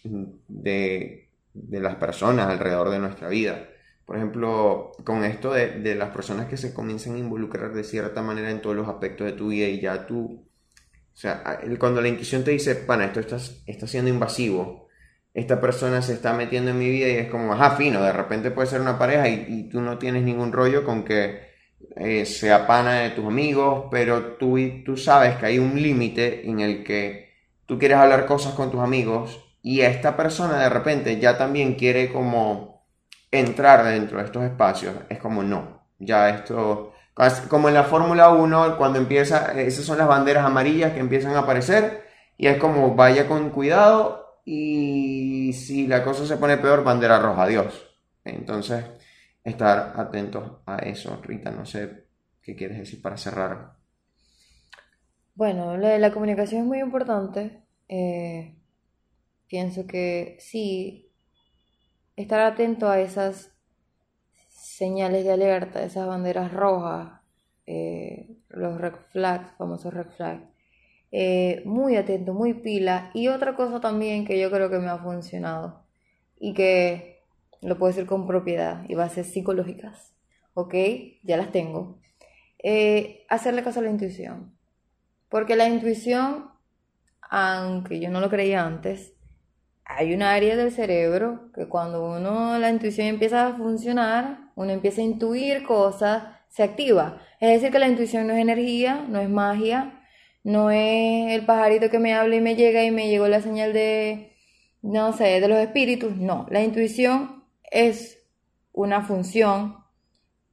de, 0.49 1.29
de 1.55 1.81
las 1.81 1.97
personas 1.97 2.49
alrededor 2.49 2.91
de 2.91 2.99
nuestra 2.99 3.29
vida. 3.29 3.69
Por 4.05 4.17
ejemplo, 4.17 4.93
con 5.05 5.25
esto 5.25 5.53
de, 5.53 5.81
de, 5.81 5.95
las 5.95 6.11
personas 6.11 6.47
que 6.49 6.57
se 6.57 6.75
comienzan 6.75 7.15
a 7.15 7.19
involucrar 7.19 7.73
de 7.73 7.85
cierta 7.85 8.23
manera 8.23 8.51
en 8.51 8.61
todos 8.61 8.75
los 8.75 8.89
aspectos 8.89 9.27
de 9.27 9.33
tu 9.33 9.49
vida 9.49 9.69
y 9.69 9.81
ya 9.81 10.07
tú, 10.07 10.45
o 11.13 11.17
sea, 11.17 11.61
cuando 11.79 12.01
la 12.01 12.09
inquisición 12.09 12.43
te 12.43 12.51
dice, 12.51 12.75
pana, 12.75 13.05
esto 13.05 13.21
está, 13.21 13.39
está 13.67 13.87
siendo 13.87 14.11
invasivo, 14.11 14.89
esta 15.35 15.61
persona 15.61 16.03
se 16.03 16.15
está 16.15 16.33
metiendo 16.35 16.71
en 16.71 16.79
mi 16.79 16.91
vida 16.91 17.09
y 17.09 17.13
es 17.13 17.31
como, 17.31 17.55
ajá, 17.55 17.77
fino, 17.77 18.03
de 18.03 18.13
repente 18.13 18.51
puede 18.51 18.69
ser 18.69 18.81
una 18.81 18.99
pareja 18.99 19.29
y, 19.29 19.69
tú 19.71 19.81
no 19.81 19.99
tienes 19.99 20.23
ningún 20.25 20.53
rollo 20.53 20.85
con 20.85 21.05
que 21.05 21.52
eh, 21.97 22.25
sea 22.25 22.67
pana 22.67 23.01
de 23.01 23.11
tus 23.11 23.27
amigos, 23.27 23.87
pero 23.91 24.37
tú, 24.37 24.59
tú 24.85 24.97
sabes 24.97 25.37
que 25.37 25.47
hay 25.47 25.59
un 25.59 25.81
límite 25.81 26.49
en 26.49 26.61
el 26.61 26.85
que 26.85 27.33
tú 27.67 27.79
quieres 27.79 27.99
hablar 27.99 28.27
cosas 28.27 28.55
con 28.55 28.71
tus 28.71 28.81
amigos 28.81 29.41
y 29.63 29.81
esta 29.81 30.17
persona 30.17 30.59
de 30.59 30.69
repente 30.69 31.19
ya 31.21 31.39
también 31.39 31.75
quiere 31.75 32.13
como 32.13 32.85
entrar 33.31 33.85
dentro 33.85 34.19
de 34.19 34.25
estos 34.25 34.43
espacios. 34.45 34.95
Es 35.09 35.19
como, 35.19 35.43
no, 35.43 35.83
ya 35.99 36.31
esto, 36.31 36.93
como 37.49 37.69
en 37.69 37.75
la 37.75 37.85
Fórmula 37.85 38.31
1, 38.31 38.77
cuando 38.77 38.99
empieza, 38.99 39.53
esas 39.61 39.85
son 39.85 39.99
las 39.99 40.09
banderas 40.09 40.45
amarillas 40.45 40.93
que 40.93 41.01
empiezan 41.01 41.35
a 41.35 41.41
aparecer 41.41 42.05
y 42.37 42.47
es 42.47 42.59
como, 42.59 42.95
vaya 42.95 43.29
con 43.29 43.51
cuidado 43.51 44.41
y 44.45 45.53
si 45.53 45.87
la 45.87 46.03
cosa 46.03 46.27
se 46.27 46.37
pone 46.37 46.57
peor, 46.57 46.85
bandera 46.85 47.19
roja, 47.19 47.45
adiós. 47.45 47.89
Entonces, 48.25 48.85
estar 49.45 49.95
atentos 49.97 50.61
a 50.67 50.77
eso, 50.79 51.21
Rita, 51.23 51.51
no 51.51 51.67
sé 51.67 52.05
qué 52.43 52.57
quieres 52.57 52.79
decir 52.79 53.03
para 53.03 53.17
cerrar. 53.17 53.73
Bueno, 55.35 55.77
la, 55.77 56.13
comunicación 56.13 56.63
es 56.63 56.67
muy 56.67 56.81
importante. 56.81 57.63
Eh, 57.89 58.55
pienso 59.47 59.87
que 59.87 60.37
sí, 60.41 61.11
estar 62.17 62.41
atento 62.41 62.89
a 62.89 63.01
esas 63.01 63.53
señales 64.49 65.25
de 65.25 65.33
alerta, 65.33 65.83
esas 65.83 66.07
banderas 66.07 66.53
rojas, 66.53 67.21
eh, 67.67 68.37
los 68.49 68.81
red 68.81 68.95
flags, 69.11 69.53
famosos 69.57 69.93
red 69.95 70.09
flags, 70.17 70.45
eh, 71.11 71.63
muy 71.65 71.97
atento, 71.97 72.35
muy 72.35 72.55
pila. 72.55 73.11
Y 73.15 73.29
otra 73.29 73.57
cosa 73.57 73.81
también 73.81 74.27
que 74.27 74.39
yo 74.39 74.51
creo 74.51 74.71
que 74.71 74.79
me 74.79 74.89
ha 74.89 74.99
funcionado 74.99 75.87
y 76.39 76.55
que 76.55 77.12
lo 77.63 77.79
puedo 77.79 77.93
decir 77.93 78.07
con 78.07 78.27
propiedad 78.27 78.85
y 78.89 78.95
bases 78.95 79.33
psicológicas, 79.33 80.15
¿ok? 80.55 80.75
Ya 81.23 81.37
las 81.37 81.53
tengo. 81.53 82.01
Eh, 82.63 83.25
hacerle 83.29 83.63
caso 83.63 83.81
a 83.81 83.83
la 83.85 83.91
intuición. 83.91 84.57
Porque 85.29 85.57
la 85.57 85.69
intuición, 85.69 86.51
aunque 87.23 88.01
yo 88.01 88.11
no 88.11 88.21
lo 88.21 88.29
creía 88.29 88.65
antes, 88.65 89.15
hay 89.85 90.15
un 90.15 90.23
área 90.23 90.57
del 90.57 90.73
cerebro 90.73 91.51
que 91.55 91.69
cuando 91.69 92.05
uno, 92.05 92.59
la 92.59 92.71
intuición 92.71 93.07
empieza 93.07 93.47
a 93.47 93.57
funcionar, 93.57 94.51
uno 94.55 94.71
empieza 94.73 95.01
a 95.01 95.05
intuir 95.05 95.65
cosas, 95.65 96.25
se 96.49 96.63
activa. 96.63 97.19
Es 97.41 97.51
decir, 97.51 97.73
que 97.73 97.79
la 97.79 97.89
intuición 97.89 98.27
no 98.27 98.35
es 98.35 98.41
energía, 98.41 99.05
no 99.09 99.21
es 99.21 99.29
magia, 99.29 100.01
no 100.45 100.71
es 100.71 101.33
el 101.33 101.47
pajarito 101.47 101.91
que 101.91 101.99
me 101.99 102.15
habla 102.15 102.37
y 102.37 102.41
me 102.41 102.57
llega 102.57 102.85
y 102.85 102.91
me 102.91 103.09
llegó 103.09 103.29
la 103.29 103.41
señal 103.41 103.73
de, 103.73 104.37
no 104.83 105.13
sé, 105.13 105.41
de 105.41 105.49
los 105.49 105.59
espíritus. 105.59 106.17
No, 106.17 106.47
la 106.51 106.63
intuición 106.63 107.42
es 107.73 108.19
una 108.73 109.03
función, 109.03 109.79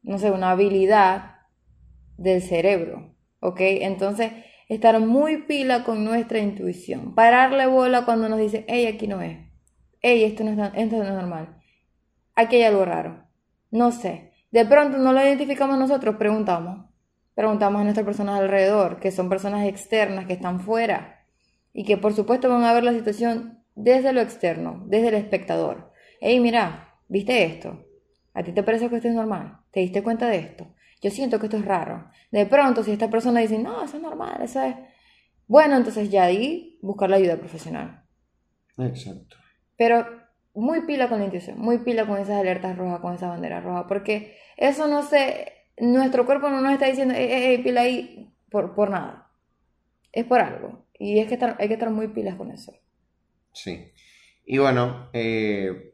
no 0.01 0.17
sé, 0.17 0.31
una 0.31 0.51
habilidad 0.51 1.35
del 2.17 2.41
cerebro, 2.41 3.15
¿ok? 3.39 3.59
Entonces, 3.59 4.31
estar 4.67 4.99
muy 4.99 5.43
pila 5.43 5.83
con 5.83 6.03
nuestra 6.03 6.39
intuición. 6.39 7.13
Pararle 7.13 7.67
bola 7.67 8.05
cuando 8.05 8.29
nos 8.29 8.39
dicen, 8.39 8.65
hey, 8.67 8.87
aquí 8.87 9.07
no 9.07 9.21
es. 9.21 9.37
Hey, 10.01 10.23
esto 10.23 10.43
no 10.43 10.51
es, 10.51 10.71
esto 10.75 10.97
no 10.97 11.03
es 11.03 11.09
normal. 11.09 11.61
Aquí 12.35 12.55
hay 12.55 12.63
algo 12.63 12.85
raro. 12.85 13.27
No 13.69 13.91
sé. 13.91 14.31
De 14.51 14.65
pronto 14.65 14.97
no 14.97 15.13
lo 15.13 15.21
identificamos 15.21 15.77
nosotros, 15.77 16.15
preguntamos 16.15 16.89
preguntamos 17.39 17.79
a 17.79 17.83
nuestras 17.85 18.05
personas 18.05 18.41
alrededor, 18.41 18.99
que 18.99 19.11
son 19.11 19.29
personas 19.29 19.65
externas, 19.65 20.25
que 20.25 20.33
están 20.33 20.59
fuera, 20.59 21.23
y 21.71 21.85
que 21.85 21.95
por 21.95 22.13
supuesto 22.13 22.49
van 22.49 22.65
a 22.65 22.73
ver 22.73 22.83
la 22.83 22.91
situación 22.91 23.63
desde 23.75 24.11
lo 24.11 24.19
externo, 24.19 24.83
desde 24.87 25.07
el 25.07 25.13
espectador. 25.13 25.93
Hey, 26.19 26.41
mira, 26.41 26.88
¿viste 27.09 27.43
esto? 27.43 27.85
¿A 28.33 28.43
ti 28.43 28.53
te 28.53 28.63
parece 28.63 28.89
que 28.89 28.95
esto 28.95 29.09
es 29.09 29.13
normal? 29.13 29.57
¿Te 29.71 29.81
diste 29.81 30.01
cuenta 30.01 30.27
de 30.29 30.37
esto? 30.37 30.73
Yo 31.01 31.11
siento 31.11 31.39
que 31.39 31.47
esto 31.47 31.57
es 31.57 31.65
raro. 31.65 32.09
De 32.31 32.45
pronto, 32.45 32.83
si 32.83 32.91
esta 32.91 33.09
persona 33.09 33.41
dice, 33.41 33.59
no, 33.59 33.83
eso 33.83 33.97
es 33.97 34.03
normal, 34.03 34.41
eso 34.41 34.61
es... 34.61 34.75
Bueno, 35.47 35.75
entonces 35.75 36.09
ya 36.09 36.23
ahí 36.23 36.77
buscar 36.81 37.09
la 37.09 37.17
ayuda 37.17 37.37
profesional. 37.37 38.03
Exacto. 38.77 39.35
Pero 39.75 40.05
muy 40.53 40.85
pila 40.85 41.09
con 41.09 41.19
la 41.19 41.25
intuición, 41.25 41.59
muy 41.59 41.79
pila 41.79 42.05
con 42.05 42.17
esas 42.17 42.39
alertas 42.39 42.77
rojas, 42.77 43.01
con 43.01 43.15
esa 43.15 43.27
bandera 43.27 43.59
roja, 43.59 43.87
porque 43.87 44.37
eso 44.57 44.87
no 44.87 45.03
se 45.03 45.53
nuestro 45.79 46.25
cuerpo 46.25 46.49
no 46.49 46.61
nos 46.61 46.73
está 46.73 46.87
diciendo, 46.87 47.13
hey, 47.17 47.59
pila 47.63 47.81
ahí, 47.81 48.29
por, 48.49 48.75
por 48.75 48.89
nada. 48.89 49.31
Es 50.11 50.25
por 50.25 50.39
algo. 50.39 50.85
Y 50.97 51.19
es 51.19 51.27
que 51.27 51.39
hay 51.57 51.67
que 51.67 51.73
estar 51.73 51.89
muy 51.89 52.09
pilas 52.09 52.35
con 52.35 52.51
eso. 52.51 52.73
Sí. 53.53 53.91
Y 54.45 54.57
bueno, 54.57 55.09
eh, 55.13 55.88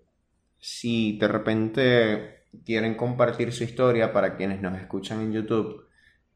si 0.67 1.19
de 1.19 1.27
repente 1.27 2.39
quieren 2.65 2.95
compartir 2.95 3.53
su 3.53 3.63
historia 3.63 4.11
para 4.11 4.35
quienes 4.35 4.61
nos 4.61 4.75
escuchan 4.79 5.21
en 5.21 5.31
YouTube 5.31 5.85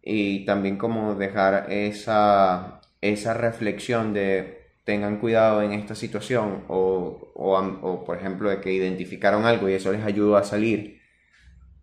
y 0.04 0.46
también 0.46 0.78
como 0.78 1.16
dejar 1.16 1.72
esa, 1.72 2.80
esa 3.02 3.34
reflexión 3.34 4.14
de 4.14 4.68
tengan 4.84 5.20
cuidado 5.20 5.64
en 5.64 5.72
esta 5.72 5.96
situación 5.96 6.66
o, 6.68 7.32
o, 7.34 8.04
por 8.06 8.18
ejemplo 8.18 8.52
de 8.52 8.62
que 8.62 8.72
identificaron 8.72 9.46
algo 9.46 9.68
y 9.68 9.74
eso 9.74 9.92
les 9.92 10.04
ayudó 10.04 10.38
a 10.38 10.44
salir 10.44 11.00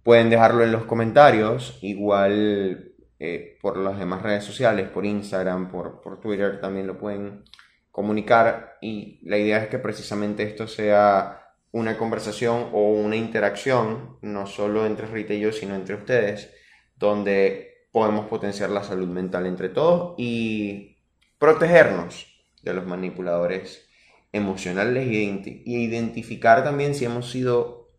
Pueden 0.04 0.30
dejarlo 0.30 0.62
en 0.62 0.70
los 0.70 0.84
comentarios, 0.84 1.80
igual 1.82 2.92
eh, 3.18 3.58
por 3.60 3.76
las 3.76 3.98
demás 3.98 4.22
redes 4.22 4.44
sociales, 4.44 4.88
por 4.88 5.04
Instagram, 5.04 5.68
por, 5.68 6.00
por 6.00 6.20
Twitter 6.20 6.60
también 6.60 6.86
lo 6.86 6.96
pueden 6.96 7.42
comunicar. 7.90 8.76
Y 8.80 9.18
la 9.28 9.36
idea 9.36 9.58
es 9.64 9.66
que 9.66 9.80
precisamente 9.80 10.44
esto 10.44 10.68
sea 10.68 11.45
una 11.76 11.98
conversación 11.98 12.70
o 12.72 12.90
una 12.90 13.16
interacción, 13.16 14.16
no 14.22 14.46
solo 14.46 14.86
entre 14.86 15.06
Rita 15.06 15.34
y 15.34 15.40
yo, 15.40 15.52
sino 15.52 15.74
entre 15.74 15.94
ustedes, 15.94 16.50
donde 16.96 17.88
podemos 17.92 18.26
potenciar 18.28 18.70
la 18.70 18.82
salud 18.82 19.08
mental 19.08 19.44
entre 19.44 19.68
todos 19.68 20.14
y 20.16 21.02
protegernos 21.38 22.26
de 22.62 22.72
los 22.72 22.86
manipuladores 22.86 23.86
emocionales 24.32 25.06
y 25.06 25.76
identificar 25.84 26.64
también 26.64 26.94
si 26.94 27.04
hemos 27.04 27.30
sido 27.30 27.90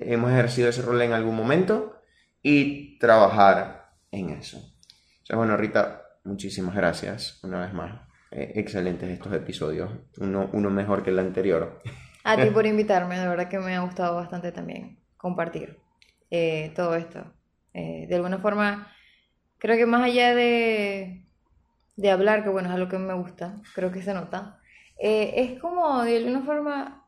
hemos 0.00 0.32
ejercido 0.32 0.68
ese 0.68 0.82
rol 0.82 1.00
en 1.00 1.12
algún 1.12 1.36
momento 1.36 2.00
y 2.42 2.98
trabajar 2.98 3.92
en 4.10 4.30
eso. 4.30 4.58
O 5.30 5.36
bueno, 5.36 5.56
Rita, 5.56 6.02
muchísimas 6.24 6.74
gracias 6.74 7.38
una 7.44 7.60
vez 7.60 7.72
más. 7.72 8.08
Eh, 8.32 8.54
excelentes 8.56 9.08
estos 9.08 9.32
episodios, 9.32 9.88
uno, 10.18 10.50
uno 10.52 10.68
mejor 10.68 11.04
que 11.04 11.10
el 11.10 11.18
anterior. 11.20 11.80
A 12.24 12.36
ti 12.36 12.50
por 12.50 12.66
invitarme, 12.66 13.18
de 13.18 13.28
verdad 13.28 13.48
que 13.48 13.58
me 13.58 13.76
ha 13.76 13.80
gustado 13.80 14.16
bastante 14.16 14.52
también 14.52 14.98
compartir 15.16 15.78
eh, 16.30 16.72
todo 16.74 16.94
esto. 16.94 17.24
Eh, 17.74 18.06
de 18.08 18.14
alguna 18.14 18.38
forma, 18.38 18.92
creo 19.58 19.76
que 19.76 19.86
más 19.86 20.02
allá 20.02 20.34
de, 20.34 21.26
de 21.96 22.10
hablar, 22.10 22.42
que 22.42 22.50
bueno, 22.50 22.68
es 22.68 22.74
algo 22.74 22.88
que 22.88 22.98
me 22.98 23.14
gusta, 23.14 23.56
creo 23.74 23.92
que 23.92 24.02
se 24.02 24.14
nota, 24.14 24.60
es 25.00 25.60
como 25.60 26.02
de 26.02 26.16
alguna 26.16 26.42
forma 26.42 26.98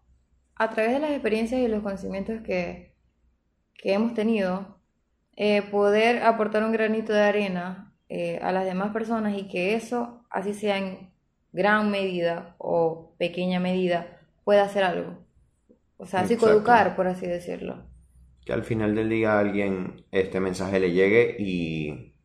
a 0.60 0.68
través 0.68 0.92
de 0.92 0.98
las 0.98 1.12
experiencias 1.12 1.58
y 1.58 1.68
los 1.68 1.82
conocimientos 1.82 2.42
que, 2.42 2.92
hemos 3.82 4.12
tenido, 4.12 4.78
eh, 5.34 5.62
poder 5.62 6.22
aportar 6.22 6.62
un 6.64 6.72
granito 6.72 7.14
de 7.14 7.22
arena 7.22 7.94
eh, 8.10 8.38
a 8.42 8.52
las 8.52 8.66
demás 8.66 8.92
personas 8.92 9.38
y 9.38 9.48
que 9.48 9.74
eso, 9.74 10.22
así 10.28 10.52
sea 10.52 10.76
en 10.76 11.14
gran 11.52 11.90
medida 11.90 12.56
o 12.58 13.14
pequeña 13.16 13.58
medida, 13.58 14.19
pueda 14.50 14.64
hacer 14.64 14.82
algo. 14.82 15.16
O 15.96 16.06
sea, 16.06 16.26
psicoeducar, 16.26 16.96
por 16.96 17.06
así 17.06 17.24
decirlo. 17.24 17.84
Que 18.44 18.52
al 18.52 18.64
final 18.64 18.96
del 18.96 19.08
día 19.08 19.34
a 19.34 19.38
alguien 19.38 20.06
este 20.10 20.40
mensaje 20.40 20.80
le 20.80 20.90
llegue 20.90 21.36
y, 21.38 22.16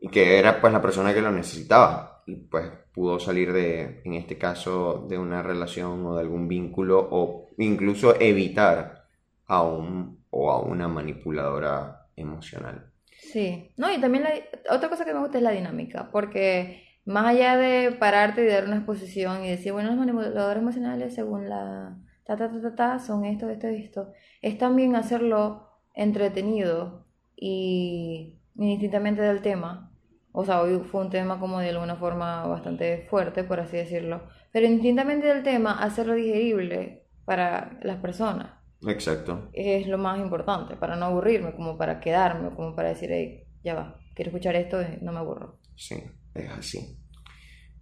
y 0.00 0.08
que 0.08 0.38
era 0.38 0.62
pues 0.62 0.72
la 0.72 0.80
persona 0.80 1.12
que 1.12 1.20
lo 1.20 1.30
necesitaba 1.30 2.22
y 2.26 2.36
pues 2.36 2.70
pudo 2.94 3.20
salir 3.20 3.52
de, 3.52 4.00
en 4.02 4.14
este 4.14 4.38
caso, 4.38 5.06
de 5.10 5.18
una 5.18 5.42
relación 5.42 6.06
o 6.06 6.14
de 6.14 6.22
algún 6.22 6.48
vínculo 6.48 7.06
o 7.10 7.50
incluso 7.58 8.18
evitar 8.18 9.04
a 9.44 9.60
un 9.60 10.24
o 10.30 10.50
a 10.50 10.62
una 10.62 10.88
manipuladora 10.88 12.06
emocional. 12.16 12.90
Sí, 13.10 13.72
no, 13.76 13.92
y 13.92 14.00
también 14.00 14.24
la, 14.24 14.74
otra 14.74 14.88
cosa 14.88 15.04
que 15.04 15.12
me 15.12 15.20
gusta 15.20 15.36
es 15.36 15.44
la 15.44 15.50
dinámica, 15.50 16.08
porque 16.10 16.87
más 17.08 17.28
allá 17.28 17.56
de 17.56 17.92
pararte 17.92 18.44
y 18.44 18.48
dar 18.48 18.66
una 18.66 18.76
exposición 18.76 19.42
y 19.42 19.48
decir, 19.48 19.72
bueno, 19.72 19.88
los 19.88 19.98
manipuladores 19.98 20.60
emocionales 20.60 21.14
según 21.14 21.48
la 21.48 21.96
ta 22.24 22.36
ta 22.36 22.50
ta 22.50 22.60
ta, 22.60 22.74
ta 22.74 22.98
son 22.98 23.24
esto, 23.24 23.48
esto, 23.48 23.66
esto, 23.66 24.12
es 24.42 24.58
también 24.58 24.94
hacerlo 24.94 25.70
entretenido 25.94 27.06
y 27.34 28.38
indistintamente 28.56 29.22
del 29.22 29.40
tema, 29.40 29.90
o 30.32 30.44
sea, 30.44 30.60
hoy 30.60 30.80
fue 30.80 31.00
un 31.00 31.08
tema 31.08 31.40
como 31.40 31.60
de 31.60 31.70
alguna 31.70 31.96
forma 31.96 32.46
bastante 32.46 33.06
fuerte, 33.08 33.42
por 33.42 33.58
así 33.58 33.78
decirlo, 33.78 34.24
pero 34.52 34.66
indistintamente 34.66 35.28
del 35.28 35.42
tema, 35.42 35.82
hacerlo 35.82 36.12
digerible 36.12 37.06
para 37.24 37.78
las 37.82 37.96
personas. 38.02 38.52
Exacto. 38.86 39.48
Es 39.54 39.86
lo 39.88 39.96
más 39.96 40.18
importante, 40.18 40.76
para 40.76 40.96
no 40.96 41.06
aburrirme, 41.06 41.54
como 41.54 41.78
para 41.78 42.00
quedarme, 42.00 42.50
como 42.54 42.76
para 42.76 42.90
decir, 42.90 43.08
hey, 43.10 43.46
ya 43.64 43.74
va, 43.74 43.98
quiero 44.14 44.30
escuchar 44.30 44.56
esto 44.56 44.82
y 44.82 45.02
no 45.02 45.12
me 45.12 45.20
aburro. 45.20 45.58
Sí, 45.74 46.04
es 46.34 46.50
así. 46.50 46.98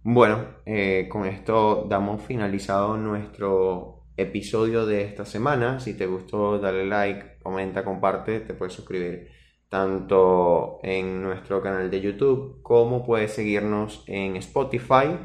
Bueno, 0.03 0.45
eh, 0.65 1.07
con 1.09 1.25
esto 1.25 1.85
damos 1.89 2.21
finalizado 2.21 2.97
nuestro 2.97 4.05
episodio 4.15 4.85
de 4.85 5.03
esta 5.03 5.25
semana. 5.25 5.79
Si 5.79 5.95
te 5.95 6.05
gustó, 6.05 6.59
dale 6.59 6.85
like, 6.85 7.39
comenta, 7.43 7.83
comparte, 7.83 8.39
te 8.39 8.53
puedes 8.53 8.73
suscribir 8.73 9.27
tanto 9.69 10.79
en 10.83 11.21
nuestro 11.21 11.61
canal 11.61 11.91
de 11.91 12.01
YouTube 12.01 12.61
como 12.61 13.05
puedes 13.05 13.33
seguirnos 13.33 14.03
en 14.07 14.35
Spotify 14.37 15.17